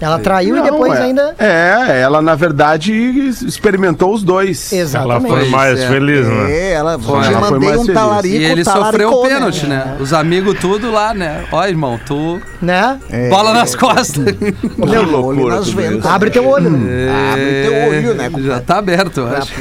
Ela 0.00 0.18
traiu 0.18 0.56
e 0.56 0.58
Não, 0.58 0.64
depois 0.64 0.92
é. 0.94 1.02
ainda. 1.02 1.34
É, 1.38 2.00
ela 2.02 2.20
na 2.20 2.34
verdade 2.34 2.92
experimentou 2.92 4.12
os 4.12 4.22
dois. 4.22 4.72
Ela 4.72 4.82
Exatamente. 4.82 5.28
foi 5.28 5.48
mais 5.48 5.80
é. 5.80 5.88
feliz, 5.88 6.26
né? 6.26 6.52
É, 6.52 6.72
ela 6.72 6.98
Foi, 6.98 7.26
ela 7.26 7.40
foi 7.40 7.50
mandei 7.50 7.68
mais 7.68 7.80
um 7.80 7.84
feliz. 7.86 8.00
talarico. 8.00 8.36
E 8.36 8.44
ele 8.44 8.64
sofreu 8.64 9.10
o 9.10 9.22
pênalti, 9.22 9.66
né? 9.66 9.96
Os 9.98 10.12
amigos 10.12 10.58
tudo 10.60 10.90
lá, 10.90 11.14
né? 11.14 11.44
Ó, 11.50 11.64
irmão, 11.66 11.98
tu. 12.04 12.40
Né? 12.60 12.98
Bola 13.30 13.52
nas 13.52 13.74
costas. 13.74 14.24
Meu 14.76 15.02
loucura. 15.02 15.60
Abre 16.04 16.30
teu 16.30 16.46
olho, 16.46 16.70
né? 16.70 17.08
Abre 17.32 17.62
teu 17.62 17.88
olho, 17.88 18.14
né? 18.14 18.30
Já 18.44 18.60
tá 18.60 18.78
aberto, 18.78 19.20
eu 19.20 19.28
acho. 19.28 19.52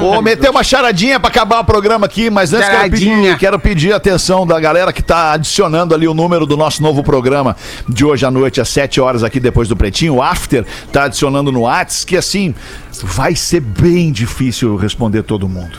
Vou 0.00 0.20
meter 0.22 0.50
uma 0.50 0.62
charadinha 0.62 1.18
pra 1.18 1.28
acabar 1.28 1.60
o 1.60 1.64
programa 1.64 2.06
aqui, 2.06 2.30
mas 2.30 2.52
antes 2.52 2.68
quero 2.68 2.90
pedir, 2.90 3.38
quero 3.38 3.58
pedir 3.58 3.92
a 3.92 3.96
atenção 3.96 4.46
da 4.46 4.58
galera 4.60 4.92
que 4.92 5.02
tá 5.02 5.32
adicionando 5.32 5.94
ali 5.94 6.06
o 6.06 6.14
número 6.14 6.46
do 6.46 6.56
nosso 6.56 6.82
novo 6.82 7.02
programa 7.02 7.56
de 7.88 8.04
hoje 8.04 8.26
à 8.26 8.30
noite, 8.30 8.60
às 8.60 8.68
7 8.68 9.00
horas, 9.00 9.22
aqui 9.22 9.38
depois 9.40 9.53
do 9.68 9.76
Pretinho. 9.76 10.14
O 10.14 10.22
After 10.22 10.64
tá 10.92 11.04
adicionando 11.04 11.52
no 11.52 11.62
Whats, 11.62 12.04
que 12.04 12.16
assim, 12.16 12.54
vai 13.02 13.34
ser 13.36 13.60
bem 13.60 14.10
difícil 14.12 14.76
responder 14.76 15.22
todo 15.22 15.48
mundo. 15.48 15.78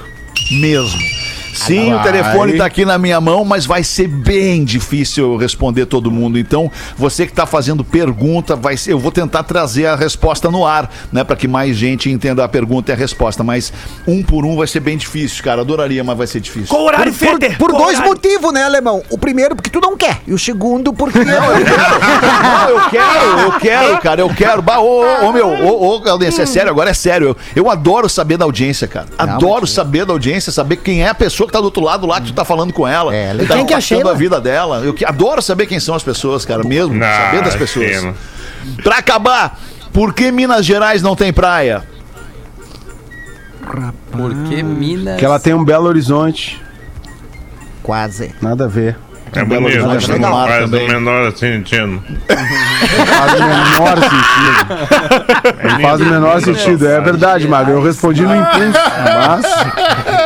Mesmo. 0.52 1.00
Sim, 1.56 1.94
o 1.94 1.96
Vai. 1.96 2.04
telefone 2.04 2.54
tá 2.58 2.66
aqui 2.66 2.86
na 2.86 2.98
minha 2.98 3.20
mão, 3.22 3.46
mas 3.46 3.66
vai 3.66 3.84
ser 3.84 4.08
bem 4.08 4.64
difícil 4.64 5.34
eu 5.34 5.38
responder 5.38 5.86
todo 5.86 6.12
mundo. 6.12 6.38
Então, 6.38 6.72
você 6.98 7.26
que 7.26 7.34
tá 7.34 7.46
fazendo 7.46 7.84
pergunta, 7.84 8.56
vai 8.56 8.78
ser, 8.78 8.94
eu 8.94 9.00
vou 9.00 9.12
tentar 9.12 9.44
trazer 9.44 9.88
a 9.88 9.96
resposta 9.96 10.50
no 10.52 10.66
ar, 10.66 10.92
né, 11.12 11.24
para 11.24 11.36
que 11.36 11.48
mais 11.48 11.76
gente 11.76 12.10
entenda 12.10 12.44
a 12.44 12.48
pergunta 12.48 12.92
e 12.92 12.94
a 12.94 12.98
resposta, 12.98 13.44
mas 13.44 13.72
um 14.08 14.22
por 14.22 14.46
um 14.46 14.56
vai 14.58 14.68
ser 14.68 14.80
bem 14.80 14.98
difícil, 14.98 15.44
cara. 15.44 15.62
Adoraria, 15.62 16.04
mas 16.04 16.18
vai 16.18 16.28
ser 16.28 16.40
difícil. 16.40 16.68
Qual 16.70 16.84
horário, 16.84 17.12
Por, 17.14 17.18
Feder? 17.18 17.58
por 17.58 17.72
Qual 17.72 17.84
dois 17.84 17.98
horário? 17.98 18.14
motivos, 18.14 18.54
né, 18.54 18.64
alemão? 18.64 19.02
O 19.10 19.18
primeiro, 19.18 19.56
porque 19.56 19.70
tu 19.70 19.80
não 19.80 19.96
quer. 19.98 20.22
E 20.28 20.34
o 20.34 20.40
segundo, 20.40 20.94
porque. 20.94 21.24
Não, 21.24 21.52
eu 22.70 22.90
quero, 22.90 23.40
eu 23.40 23.52
quero, 23.60 23.98
cara, 24.00 24.22
eu 24.22 24.30
quero. 24.30 24.62
Bah, 24.62 24.80
ô, 24.80 25.02
ô, 25.02 25.30
ô, 25.30 25.32
meu, 25.32 25.48
ô, 25.48 25.98
ô, 25.98 26.24
é 26.24 26.46
sério, 26.46 26.70
agora 26.70 26.90
é 26.90 26.94
sério. 26.94 27.28
Eu, 27.28 27.38
eu 27.64 27.70
adoro 27.70 28.10
saber 28.10 28.38
da 28.38 28.46
audiência, 28.46 28.88
cara. 28.88 29.08
Adoro 29.18 29.66
saber 29.66 30.06
da 30.06 30.14
audiência, 30.14 30.52
saber 30.52 30.78
quem 30.78 31.04
é 31.04 31.10
a 31.10 31.16
pessoa 31.16 31.45
que 31.48 31.54
tá 31.54 31.60
do 31.60 31.66
outro 31.66 31.84
lado 31.84 32.06
lá, 32.08 32.20
que 32.22 32.28
tu 32.28 32.34
tá 32.34 32.44
falando 32.46 32.72
com 32.74 32.88
ela. 32.88 33.14
É, 33.16 33.28
tá 33.28 33.34
legal. 33.34 33.58
Quem 33.58 33.66
que 33.66 33.74
é 33.74 33.76
a 33.76 33.80
impactando 33.80 33.82
Sheila? 34.02 34.12
a 34.12 34.16
vida 34.16 34.42
dela. 34.42 34.82
Eu 34.84 34.94
que- 34.94 35.06
adoro 35.06 35.42
saber 35.42 35.66
quem 35.66 35.80
são 35.80 35.96
as 35.96 36.04
pessoas, 36.04 36.46
cara, 36.46 36.64
mesmo. 36.64 36.98
saber 37.00 37.42
das 37.44 37.56
pessoas. 37.56 37.88
Sheila. 37.88 38.14
Pra 38.84 38.98
acabar, 38.98 39.60
por 39.94 40.14
que 40.14 40.32
Minas 40.32 40.66
Gerais 40.66 41.02
não 41.02 41.16
tem 41.16 41.32
praia? 41.32 41.84
Porque 44.12 44.62
Minas. 44.64 45.18
Que 45.20 45.26
ela 45.26 45.40
tem 45.40 45.54
um 45.54 45.64
Belo 45.64 45.88
Horizonte. 45.88 46.62
Quase. 47.84 48.34
Nada 48.42 48.66
a 48.66 48.68
ver. 48.68 48.96
É 49.34 49.44
Belo 49.44 49.64
bonito, 49.64 49.86
Horizonte 49.86 50.12
no 50.12 50.20
não 50.20 50.32
mar 50.32 50.48
faz 50.48 50.66
o 50.66 50.70
menor 50.88 51.32
sentido. 51.36 52.02
Faz 53.06 53.34
o 53.34 53.44
menor 53.44 53.98
sentido. 54.00 55.72
Não 55.74 55.80
faz 55.82 56.02
o 56.02 56.06
menor 56.06 56.42
sentido. 56.42 56.88
É 56.88 57.02
verdade, 57.02 57.48
Magro. 57.48 57.74
Eu 57.74 57.84
respondi 57.84 58.22
no 58.22 58.34
impulso. 58.34 58.80
Mas. 59.28 59.46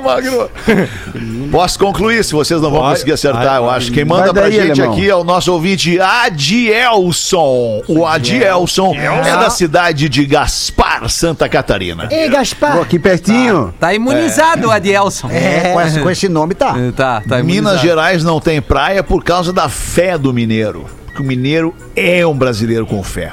Magro. 0.00 0.50
Posso 1.50 1.78
concluir, 1.78 2.22
se 2.24 2.32
vocês 2.32 2.60
não 2.60 2.70
vão 2.70 2.80
Vai, 2.82 2.90
conseguir 2.92 3.12
acertar, 3.12 3.42
vai, 3.44 3.58
eu 3.58 3.70
acho. 3.70 3.90
Quem 3.92 4.04
manda 4.04 4.24
Vai 4.24 4.32
pra 4.32 4.42
daí, 4.42 4.52
gente 4.52 4.80
alemão. 4.80 4.92
aqui 4.92 5.08
é 5.08 5.14
o 5.14 5.24
nosso 5.24 5.52
ouvinte 5.52 5.98
Adielson. 6.00 7.82
O 7.88 8.06
Adielson 8.06 8.94
é 8.94 9.36
da 9.36 9.50
cidade 9.50 10.08
de 10.08 10.26
Gaspar, 10.26 11.08
Santa 11.08 11.48
Catarina. 11.48 12.08
Ei, 12.10 12.28
Gaspar. 12.28 12.76
Pô, 12.76 12.82
aqui 12.82 12.98
pertinho. 12.98 13.74
Tá 13.78 13.94
imunizado 13.94 14.68
o 14.68 14.70
Adielson. 14.70 15.28
É, 15.30 15.72
com 15.72 15.80
esse, 15.80 16.00
com 16.00 16.10
esse 16.10 16.28
nome 16.28 16.54
tá. 16.54 16.74
É, 16.78 16.92
Tá, 16.92 17.22
tá 17.26 17.42
Minas. 17.42 17.80
Gerais 17.80 18.24
não 18.24 18.40
tem 18.40 18.60
praia 18.60 19.02
por 19.02 19.22
causa 19.22 19.52
da 19.52 19.68
fé 19.68 20.18
do 20.18 20.32
mineiro. 20.32 20.86
Porque 21.06 21.22
o 21.22 21.24
mineiro 21.24 21.74
é 21.96 22.26
um 22.26 22.34
brasileiro 22.36 22.86
com 22.86 23.02
fé. 23.02 23.32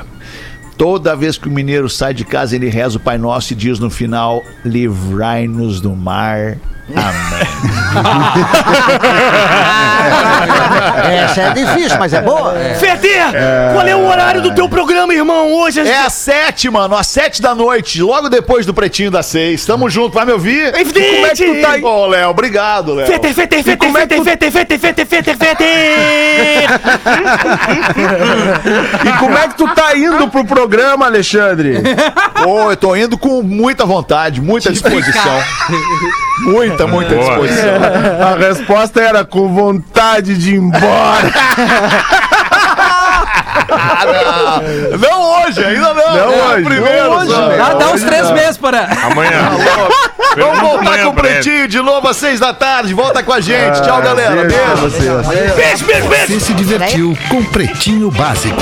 Toda 0.78 1.16
vez 1.16 1.38
que 1.38 1.48
o 1.48 1.52
mineiro 1.52 1.90
sai 1.90 2.14
de 2.14 2.26
casa, 2.26 2.56
ele 2.56 2.68
reza 2.70 2.98
o 2.98 3.00
Pai 3.00 3.18
Nosso 3.18 3.54
e 3.54 3.56
diz 3.56 3.80
no 3.80 3.90
final: 3.90 4.44
livrai-nos 4.64 5.80
do 5.80 5.96
mar. 5.96 6.58
Amém. 6.90 7.96
Essa 11.24 11.42
é 11.42 11.50
difícil, 11.52 11.98
mas 11.98 12.14
é 12.14 12.22
boa. 12.22 12.54
Fete, 12.80 13.08
qual 13.74 13.88
é 13.88 13.96
o 13.96 14.06
horário 14.06 14.42
do 14.42 14.54
teu 14.54 14.68
programa, 14.70 15.14
irmão? 15.14 15.52
Hoje 15.54 15.80
É 15.80 16.06
às 16.06 16.14
sete, 16.14 16.70
mano, 16.70 16.96
às 16.96 17.08
sete 17.08 17.42
da 17.42 17.56
noite, 17.56 18.02
logo 18.02 18.30
depois 18.30 18.66
do 18.66 18.74
Pretinho 18.74 19.10
das 19.10 19.26
Seis. 19.28 19.66
Tamo 19.66 19.90
junto, 19.90 20.14
vai 20.14 20.26
me 20.26 20.34
ouvir? 20.34 20.76
Evidente! 20.76 21.16
Como 21.16 21.26
é 21.26 21.30
que 21.30 21.46
tu 21.46 21.62
tá 21.62 21.72
aí? 21.72 21.84
Ô, 21.84 22.08
Léo, 22.08 22.30
obrigado, 22.30 22.94
Léo. 22.94 23.08
Fete, 23.08 23.34
fete, 23.34 23.64
fete, 23.64 23.78
como 23.78 23.98
é 23.98 24.06
que 24.08 24.24
fete, 24.24 24.52
fete, 24.52 24.78
fete, 24.78 25.06
fete, 25.06 25.36
fete, 25.36 25.36
fete. 25.36 25.64
E 29.06 29.12
como 29.20 29.38
é 29.38 29.48
que 29.48 29.56
tu 29.56 29.68
tá 29.74 29.96
indo 29.98 30.28
pro 30.28 30.46
programa, 30.46 31.06
Alexandre? 31.06 31.82
Ô, 32.46 32.72
eu 32.72 32.78
tô 32.78 32.96
indo 32.96 33.18
com 33.18 33.42
muita 33.42 33.86
vontade, 33.86 34.42
muita 34.42 34.72
disposição. 34.72 35.40
Muita, 36.44 36.86
muita 36.86 37.16
Boa. 37.16 37.26
disposição. 37.28 37.76
A 38.22 38.36
resposta 38.38 39.02
era 39.02 39.24
com 39.24 39.54
vontade 39.54 40.38
de 40.38 40.52
ir 40.56 40.58
embora. 40.58 41.32
Ah, 43.70 44.06
não. 44.92 44.98
não 44.98 45.44
hoje, 45.46 45.64
ainda 45.64 45.94
não. 45.94 46.14
Não 46.14 46.34
É 46.34 46.54
hoje, 46.56 46.64
Primeiro, 46.64 47.04
não 47.10 47.18
hoje? 47.18 47.34
Ah, 47.62 47.74
dá 47.74 47.92
uns 47.92 48.04
três 48.04 48.24
não. 48.26 48.34
meses 48.34 48.58
para. 48.58 48.88
Amanhã. 49.04 49.52
Vamos 50.38 50.60
voltar 50.60 50.88
Amanhã 50.88 51.04
com 51.06 51.10
o. 51.12 51.14
Pretinho 51.14 51.68
de 51.68 51.82
novo 51.82 52.08
às 52.08 52.18
seis 52.18 52.40
da 52.40 52.54
tarde. 52.54 52.94
Volta 52.94 53.24
com 53.24 53.32
a 53.34 53.40
gente. 53.40 53.82
Tchau, 53.82 54.02
galera. 54.02 54.36
Beijo. 54.36 55.56
Beijo, 55.56 55.86
beijo, 55.86 56.08
beijo. 56.10 56.28
Você 56.28 56.40
se 56.40 56.54
divertiu 56.54 57.18
com 57.30 57.44
Pretinho 57.46 58.12
Básico. 58.12 58.62